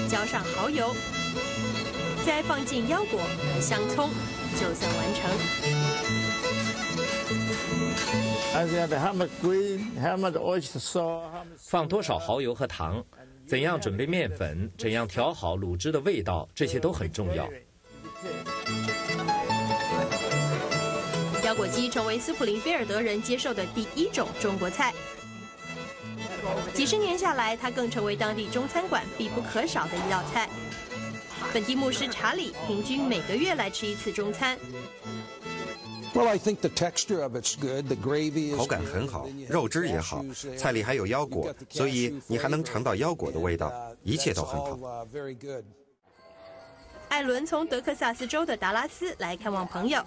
[0.09, 0.93] 浇上蚝油，
[2.25, 4.09] 再放进腰果和香葱，
[4.59, 5.31] 就算完成。
[11.57, 13.01] 放多少蚝油和糖？
[13.47, 14.69] 怎样准备面粉？
[14.77, 16.47] 怎样调好卤汁的味道？
[16.53, 17.49] 这些都很重要。
[21.43, 24.93] 腰果鸡成为斯普林菲尔德人接受的第一种中国菜。
[26.73, 30.49] 几十年下来，它更成为当地中餐馆必不可少的一道菜。
[31.53, 34.57] 本地牧师查理平均每个月来吃一次中餐。
[36.13, 36.25] 口
[38.65, 40.23] 感很好，肉汁也好，
[40.57, 43.71] 菜里还有腰果，所以你还能尝到腰果的味道，
[44.03, 44.77] 一切都很好。
[47.11, 50.01] 艾伦从德克萨斯州的达拉斯来看望朋友。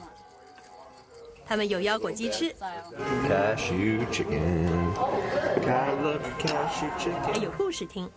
[1.45, 2.77] 他们有腰果鸡吃，还
[7.43, 8.11] 有故事听。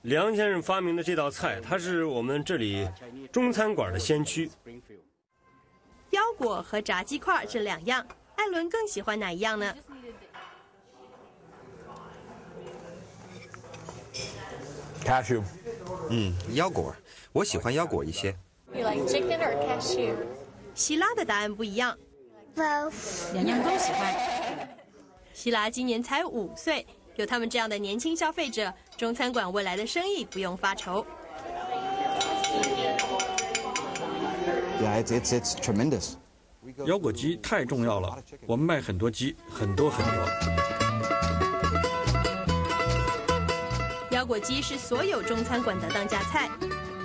[0.00, 2.88] 梁先生发明的这道菜，他是我们这里
[3.30, 4.50] 中餐馆的先驱。
[6.08, 8.06] 腰果和炸鸡块这两样，
[8.36, 9.74] 艾伦更喜欢哪一样呢
[15.04, 15.42] ？Cashew，
[16.10, 16.94] 嗯，腰果，
[17.32, 18.34] 我喜欢腰果一些。
[18.72, 20.14] You like chicken or cashew？
[20.74, 21.96] 希拉的答案不一样。
[22.56, 24.14] Both，两样都喜欢。
[25.34, 31.04] 希拉今年才五岁，有他们这样的年轻消费者，中餐馆未来的生意不用发愁。
[34.80, 36.14] Yeah, it's it's it's tremendous.
[36.86, 40.71] 腰果鸡太重要了，我们卖很多鸡，很多很多。
[44.32, 46.48] 果鸡是所有中餐馆的当家菜。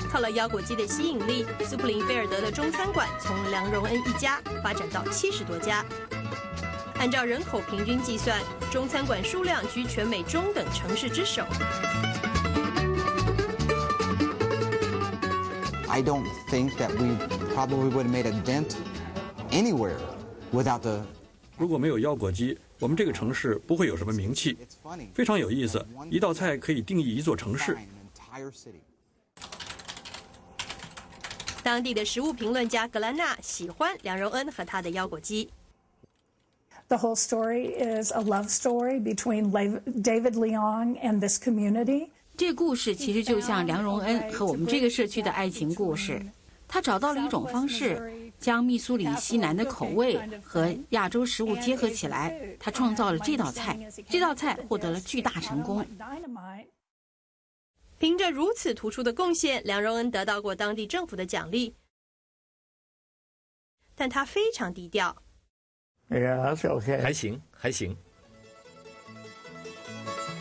[0.09, 5.83] 靠了腰果鸡的吸引力，斯普林菲尔德的中餐馆从梁荣恩一家发展到七十多家。
[6.97, 8.39] 按照人口平均计算，
[8.71, 11.43] 中餐馆数量居全美中等城市之首。
[15.89, 17.17] I don't think that we
[17.53, 18.77] probably would have made a dent
[19.51, 19.97] anywhere
[20.53, 21.01] without the.
[21.57, 24.57] 如果没有腰果鸡，我们这个城市不会有什么名气。
[25.13, 27.77] 非常有意思，一道菜可以定义一座城市。
[31.63, 35.49] 当地的食物评论家格兰纳喜欢梁荣恩和他的腰果鸡。
[36.87, 39.51] The whole story is a love story between
[40.01, 42.07] David Leong and this community.
[42.37, 46.25] 这故事其实就像梁荣恩和我们这个社区的爱情故事。
[46.69, 53.77] 他找到了一种方式，将密苏里西南的口味和亚洲食物结合起来，他创造了这道菜。
[54.09, 55.85] 这道菜获得了巨大成功。
[57.99, 61.75] 凭着如此突出的贡献，梁荣恩得到过当地政府的奖励，
[63.95, 65.15] 但他非常低调。
[66.07, 67.97] 还行，还行。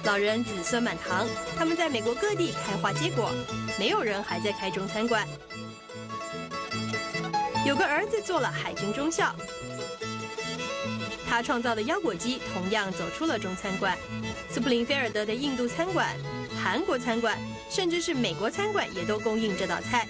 [0.05, 3.33] 老人子孙满堂，他们在美国各地开花结果，
[3.79, 5.27] 没有人还在开中餐馆。
[7.67, 9.35] 有个儿子做了海军中校，
[11.27, 13.99] 他创造的腰果鸡同样走出了中餐馆。
[14.49, 16.17] 斯普林菲尔德的印度餐馆。
[16.63, 17.37] 韩国餐馆，
[17.69, 20.07] 甚至是美国餐馆也都供应这道菜。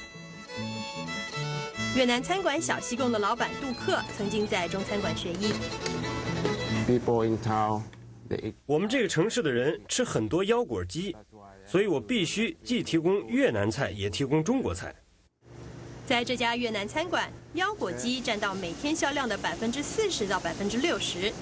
[1.97, 5.55] 越南餐馆小西贡的老板杜克曾经在中餐馆学艺。
[8.67, 11.17] 我们这个城市的人吃很多腰果鸡，
[11.65, 14.95] 所以我必须既提供越南菜，也提供中国菜。
[16.07, 21.33] 在这家越南餐馆，腰果鸡占到每天销量的百分之四十到百分之六十。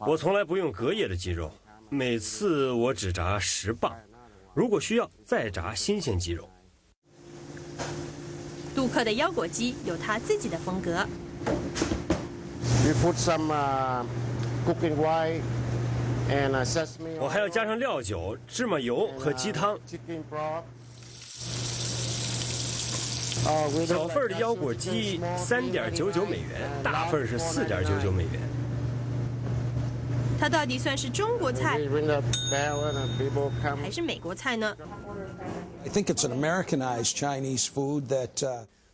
[0.00, 1.48] 我从来不用隔夜的鸡肉，
[1.88, 3.94] 每次我只炸十磅，
[4.52, 6.50] 如果需要再炸新鲜鸡肉。
[8.74, 11.06] 杜克的腰果鸡有他自己的风格。
[17.20, 19.78] 我还要加上料酒、芝麻油和鸡汤。
[23.86, 28.32] 小份的腰果鸡三点九九美元，大份是四点九九美元。
[30.38, 31.78] 它到底算是中国菜
[33.80, 34.76] 还是美国菜呢？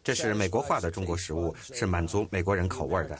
[0.05, 3.19] 这是美国化的中国食物，是满足美国人口味的。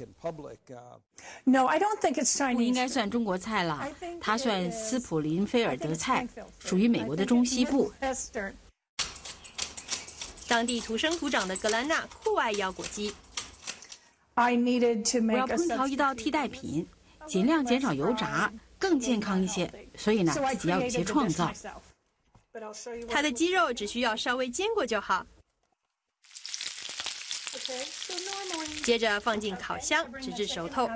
[2.55, 3.89] 不应该算中国菜了，
[4.21, 6.29] 它算斯普林菲尔德菜，
[6.59, 7.91] 属于美国的中西部。
[10.53, 13.11] 当地土生土长的格兰纳酷爱腰果鸡。
[14.35, 16.87] 我要烹调一道替代品。
[17.27, 19.73] 尽量减少油炸，更健康一些。
[19.97, 21.51] 所以呢，自己要有些创造。
[23.09, 25.25] 它的鸡肉只需要稍微煎过就好。
[28.85, 30.87] 接着放进烤箱，直至熟透。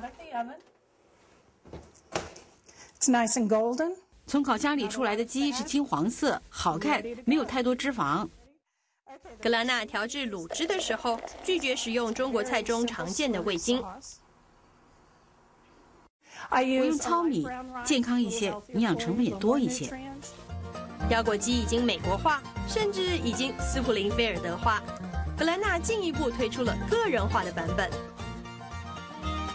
[4.26, 8.28] 从烤箱里出来的鸡是金黄色，好看，没有太多脂肪。
[9.42, 13.82] 格兰纳调制卤汁的时候，拒绝使用中国菜中常见的味精。
[16.50, 17.46] 我用糙米，
[17.84, 19.92] 健康一些，营养成分也多一些。
[21.10, 24.82] 腰果鸡已经美国化，甚至已经斯普林菲尔德化。
[25.36, 27.90] 格兰纳进一步推出了个人化的版本。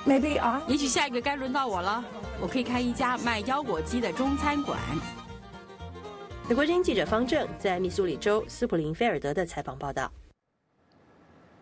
[0.05, 2.03] Maybe 啊，也许下一个该轮到我了。
[2.39, 4.77] 我可以开一家卖腰果鸡的中餐馆。
[6.51, 10.11] 美国之音记者方正在密苏里州斯普林菲尔德的采访报道。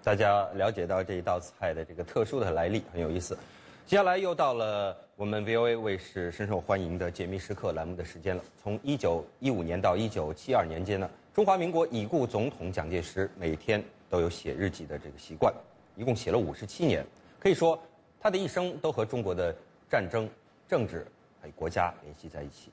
[0.03, 3.37] 大家了解到这一道菜的这个特殊的来历，很有意思。
[3.85, 8.43] 接下来又到了我们 VOA 卫视深受欢迎的解密时刻栏目的时间了。
[8.63, 15.53] 从1915年到1972年间呢，中华民国已故总统蒋介石每天都有写日记的这个习惯，
[15.95, 17.05] 一共写了57年。
[17.39, 17.79] 可以说，
[18.19, 19.55] 他的一生都和中国的
[19.87, 20.27] 战争、
[20.67, 21.05] 政治
[21.39, 22.71] 还有国家联系在一起。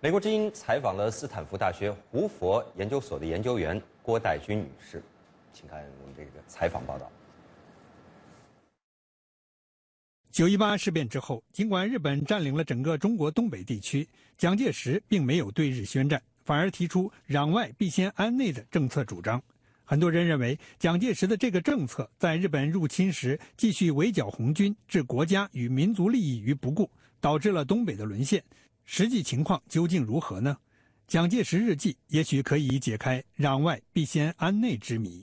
[0.00, 5.02] 美国之音采访了斯坦福大学胡佛研究所的研究员郭代军女士，
[5.52, 7.10] 请看我们这个采访报道。
[10.30, 19.42] 九一八事变之后，尽管日本占领了整个中国东北地区，蒋介石并没有对日宣战，反而提出“攘外必先安内”的政策主张。
[19.82, 26.88] 很多人认为，蒋介石的这个政策在日本入侵时继续围剿红军，置国家与民族利益于不顾，
[27.20, 28.40] 导致了东北的沦陷。
[28.90, 30.56] 实际情况究竟如何呢？
[31.06, 35.22] 蒋介石日记也许可以解开攘外必先安内之谜。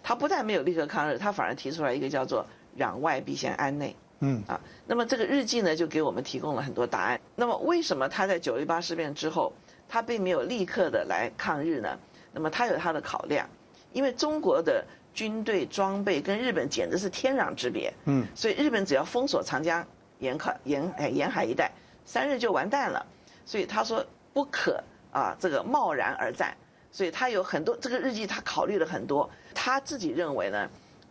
[0.00, 2.46] 他不但没有立刻抗日，他反而提出来一个叫做
[2.78, 3.96] “攘外必先安内”。
[4.20, 7.20] 嗯啊，那么这个日记呢，就给我们提供了很多答案。
[7.34, 9.52] 那么为什么他在九一八事变之后，
[9.88, 11.98] 他并没有立刻的来抗日呢？
[12.32, 13.50] 那么他有他的考量，
[13.92, 17.92] 因为中国的军队装备跟日本简直是天壤之别。
[18.04, 19.84] 嗯，所以日本只要封锁长江
[20.20, 21.70] 沿海沿哎沿海一带，
[22.04, 23.04] 三日就完蛋了。
[23.44, 26.56] 所以他说不可啊，这个贸然而战。
[26.92, 29.28] 所以他有很多这个日记，他考虑了很多。
[29.54, 30.70] 他自己认为呢，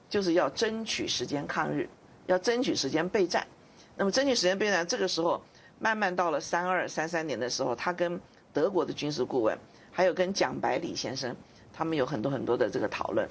[0.10, 1.88] 就是要争取时间抗日。
[2.28, 3.44] 要争取时间备战，
[3.96, 5.42] 那么争取时间备战，这个时候
[5.80, 8.22] 慢慢到了三二三三年的时候，他跟
[8.54, 9.58] 德国的军事顾问，
[9.92, 11.36] 还有跟蒋百里先生，
[11.74, 13.28] 他们有很多很多的这个讨论，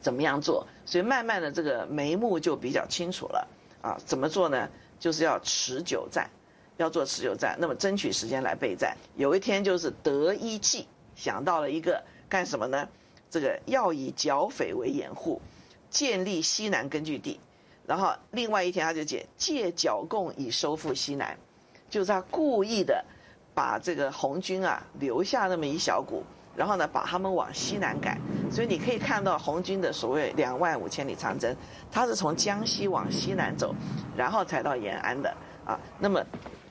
[0.00, 0.66] 怎么样做？
[0.84, 3.46] 所以慢慢的这个眉目就比较清楚了
[3.82, 4.00] 啊。
[4.06, 4.66] 怎么做呢？
[4.98, 6.30] 就是要持久战，
[6.78, 8.96] 要做持久战，那么争取时间来备战。
[9.16, 12.88] 有一天就是得一计，想到了一个干什么呢？
[13.28, 15.40] 这个要以剿匪为掩护，
[15.90, 17.40] 建立西南根据地。
[17.86, 21.36] 然后另外一天他就解借剿共以收复西南，
[21.90, 23.04] 就是他故意的
[23.54, 26.22] 把这个红军啊留下那么一小股，
[26.56, 28.18] 然后呢把他们往西南赶。
[28.50, 31.54] 所以你可以看到红军的所谓两万五千里长征，
[31.90, 33.74] 他是从江西往西南走，
[34.16, 35.34] 然后才到延安的
[35.64, 35.78] 啊。
[35.98, 36.24] 那么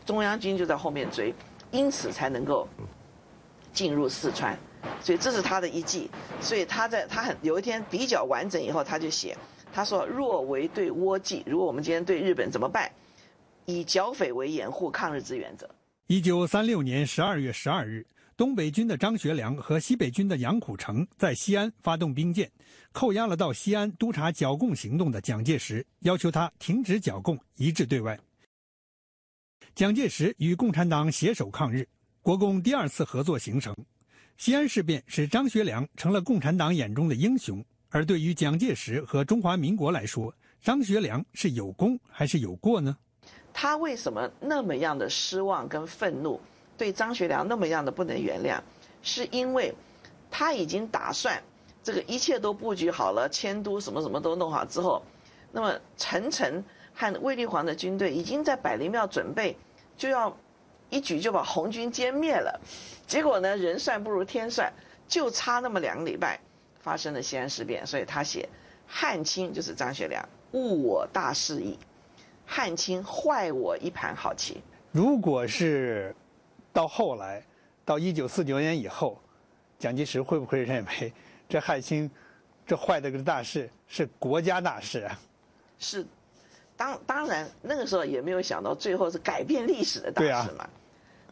[0.06, 1.34] 中央军就在后面追，
[1.72, 2.68] 因此才能够
[3.74, 4.58] 进入四川。
[5.00, 6.10] 所以这是他的一计。
[6.40, 9.38] 所以他在他很有一天比较完整以后，他就写。
[9.74, 12.92] 他说：“若为对倭计，如果我们今天对日本怎么办？
[13.66, 15.70] 以剿匪为掩护抗日之原则。”
[16.08, 18.06] 一九三六年十二月十二日，
[18.42, 22.52] 东北军的张学良和西北军的杨虎城在西安发动兵谏，
[22.92, 28.20] 扣押了到西安督察剿共行动的蒋介石，要求他停止剿共，一致对外。
[29.76, 31.88] 蒋介石与共产党携手抗日，
[32.24, 33.76] 国共第二次合作形成。
[34.38, 37.64] 西安事变使张学良成了共产党眼中的英雄。
[37.90, 42.98] 而对于蒋介石和中华民国来说，张学良是有功还是有过呢？
[43.54, 46.42] 他为什么那么样的失望跟愤怒，
[46.82, 48.60] 对张学良那么样的不能原谅，
[49.04, 49.72] 是因为
[50.32, 51.40] 他已经打算
[51.84, 55.00] 这个一切都布局好了，迁都什么什么都弄好之后，
[55.52, 56.64] 那么陈诚
[56.96, 59.56] 和卫立煌的军队已经在百灵庙准备，
[59.96, 60.36] 就要
[60.90, 62.60] 一举就把红军歼灭了，
[63.06, 64.74] 结果呢，人算不如天算，
[65.08, 66.40] 就差那么两个礼拜。
[66.80, 68.50] 发生了西安事变，所以他写
[68.88, 71.78] 汉卿就是张学良误我大事矣，
[72.44, 74.64] 汉卿坏我一盘好棋。
[74.92, 76.16] 如果是
[76.74, 77.44] 到后来，
[77.84, 79.22] 到一九四九年以后，
[79.78, 81.14] 蒋介石会不会认为
[81.50, 82.10] 这汉卿
[82.66, 85.20] 这坏的个大事是国家大事啊？
[85.80, 86.06] 是，
[86.78, 90.70] 当当然那个时候也没有想到最后是改变历史的大事嘛。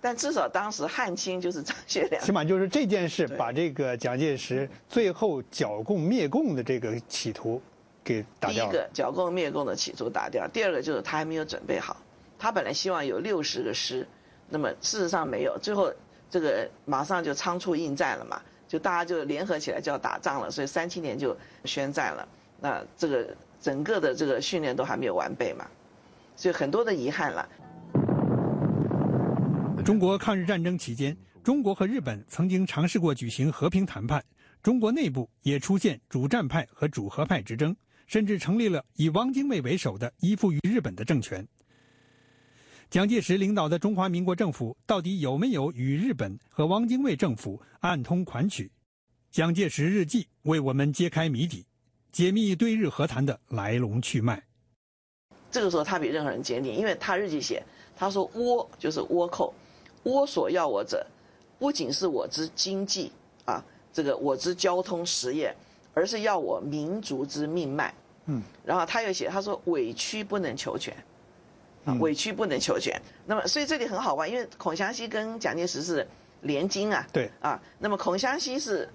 [0.01, 7.61] 但至少当时汉卿就是张学良，起码就是这件事把这个蒋介石最后剿共灭共的这个企图
[8.01, 11.97] 给打掉第一个剿共灭共的企图打掉，第二个就是他还没有准备好。
[12.37, 14.07] 他本来希望有六十个师，
[14.49, 15.91] 那么事实上没有，最后
[16.29, 22.27] 这个马上就仓促应战了嘛，就大家就联合起来就要打仗了，所以三七年就宣战了。
[22.59, 25.65] 那这个整个的这个训练都还没有完备嘛，
[26.35, 27.47] 所以很多的遗憾了。
[29.85, 34.23] 中国抗日战争期间，中国和日本曾经尝试过举行和平谈判，
[34.61, 41.47] 中国内部也出现主战派和主和派之争，甚至成立了以汪精卫为首的依附于日本的政权。
[42.89, 48.71] 蒋介石领导的中华民国政府到底有没有与日本和汪精卫政府暗通款曲？
[49.29, 51.63] 蒋介石日记为我们揭开谜底，
[52.11, 54.43] 解密对日和谈的来龙去脉。
[55.51, 57.63] 这个时候他比任何人坚定，因为他日记写，
[57.95, 59.53] 他说倭就是倭寇。
[60.05, 61.05] 倭所要我者，
[61.59, 63.11] 不仅是我之经济
[63.45, 63.63] 啊，
[63.93, 65.55] 这个我之交通实业，
[65.93, 67.93] 而是要我民族之命脉。
[68.25, 70.91] 嗯，然后他又写，他说委屈不能求全，
[71.89, 73.01] 啊，委屈不能求全。
[73.25, 76.07] 那么，所以这里很好玩，因为孔祥熙跟蒋介石是
[76.41, 77.05] 联金啊。
[77.11, 77.29] 对。
[77.41, 78.87] 啊，那么孔祥熙是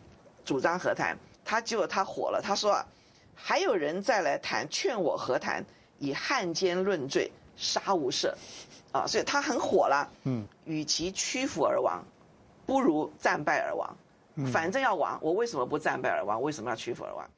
[0.45, 2.87] 主张和谈，他结果他火了，他说啊，
[3.35, 5.65] 还有人再来谈，劝我和谈，
[5.99, 8.33] 以汉奸论罪，杀无赦。
[8.93, 10.09] 啊，所以他很火了。
[10.23, 12.05] 嗯，与其屈服而亡，
[12.65, 13.97] 不如战败而亡。
[14.53, 16.43] 反正要亡，我为什么不战败而亡？
[16.43, 17.29] 为什么要屈服而亡？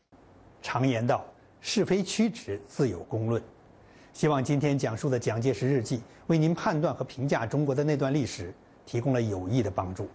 [0.62, 1.24] 常言道，
[1.60, 3.42] 是非曲直自有公论。
[4.16, 8.50] 希望今天讲述的蒋介石日记，为您判断和评价中国的那段历史
[8.86, 10.08] 提供了有益的帮助。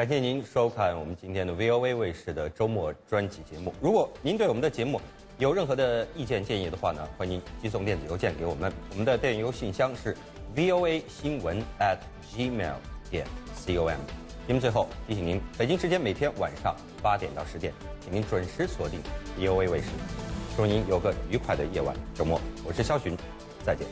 [0.00, 3.70] 感谢您收看我们今天的 VOA 卫视的周末专辑节目。
[3.82, 4.98] 如果您对我们的节目
[5.36, 10.16] 有任何的意见建议的话呢，欢迎您寄送电子邮件给我们，我们的电邮信箱是
[10.56, 11.98] VOA 新闻 at
[12.34, 12.76] gmail
[13.10, 13.26] 点
[13.66, 14.00] com。
[14.46, 17.70] 节目最后提醒您，北京时间每天晚上八点到十点，
[18.02, 19.00] 请您准时锁定
[19.38, 19.88] VOA 卫视。
[20.56, 23.14] 祝您有个愉快的夜晚周末，我是肖寻，
[23.66, 23.86] 再见。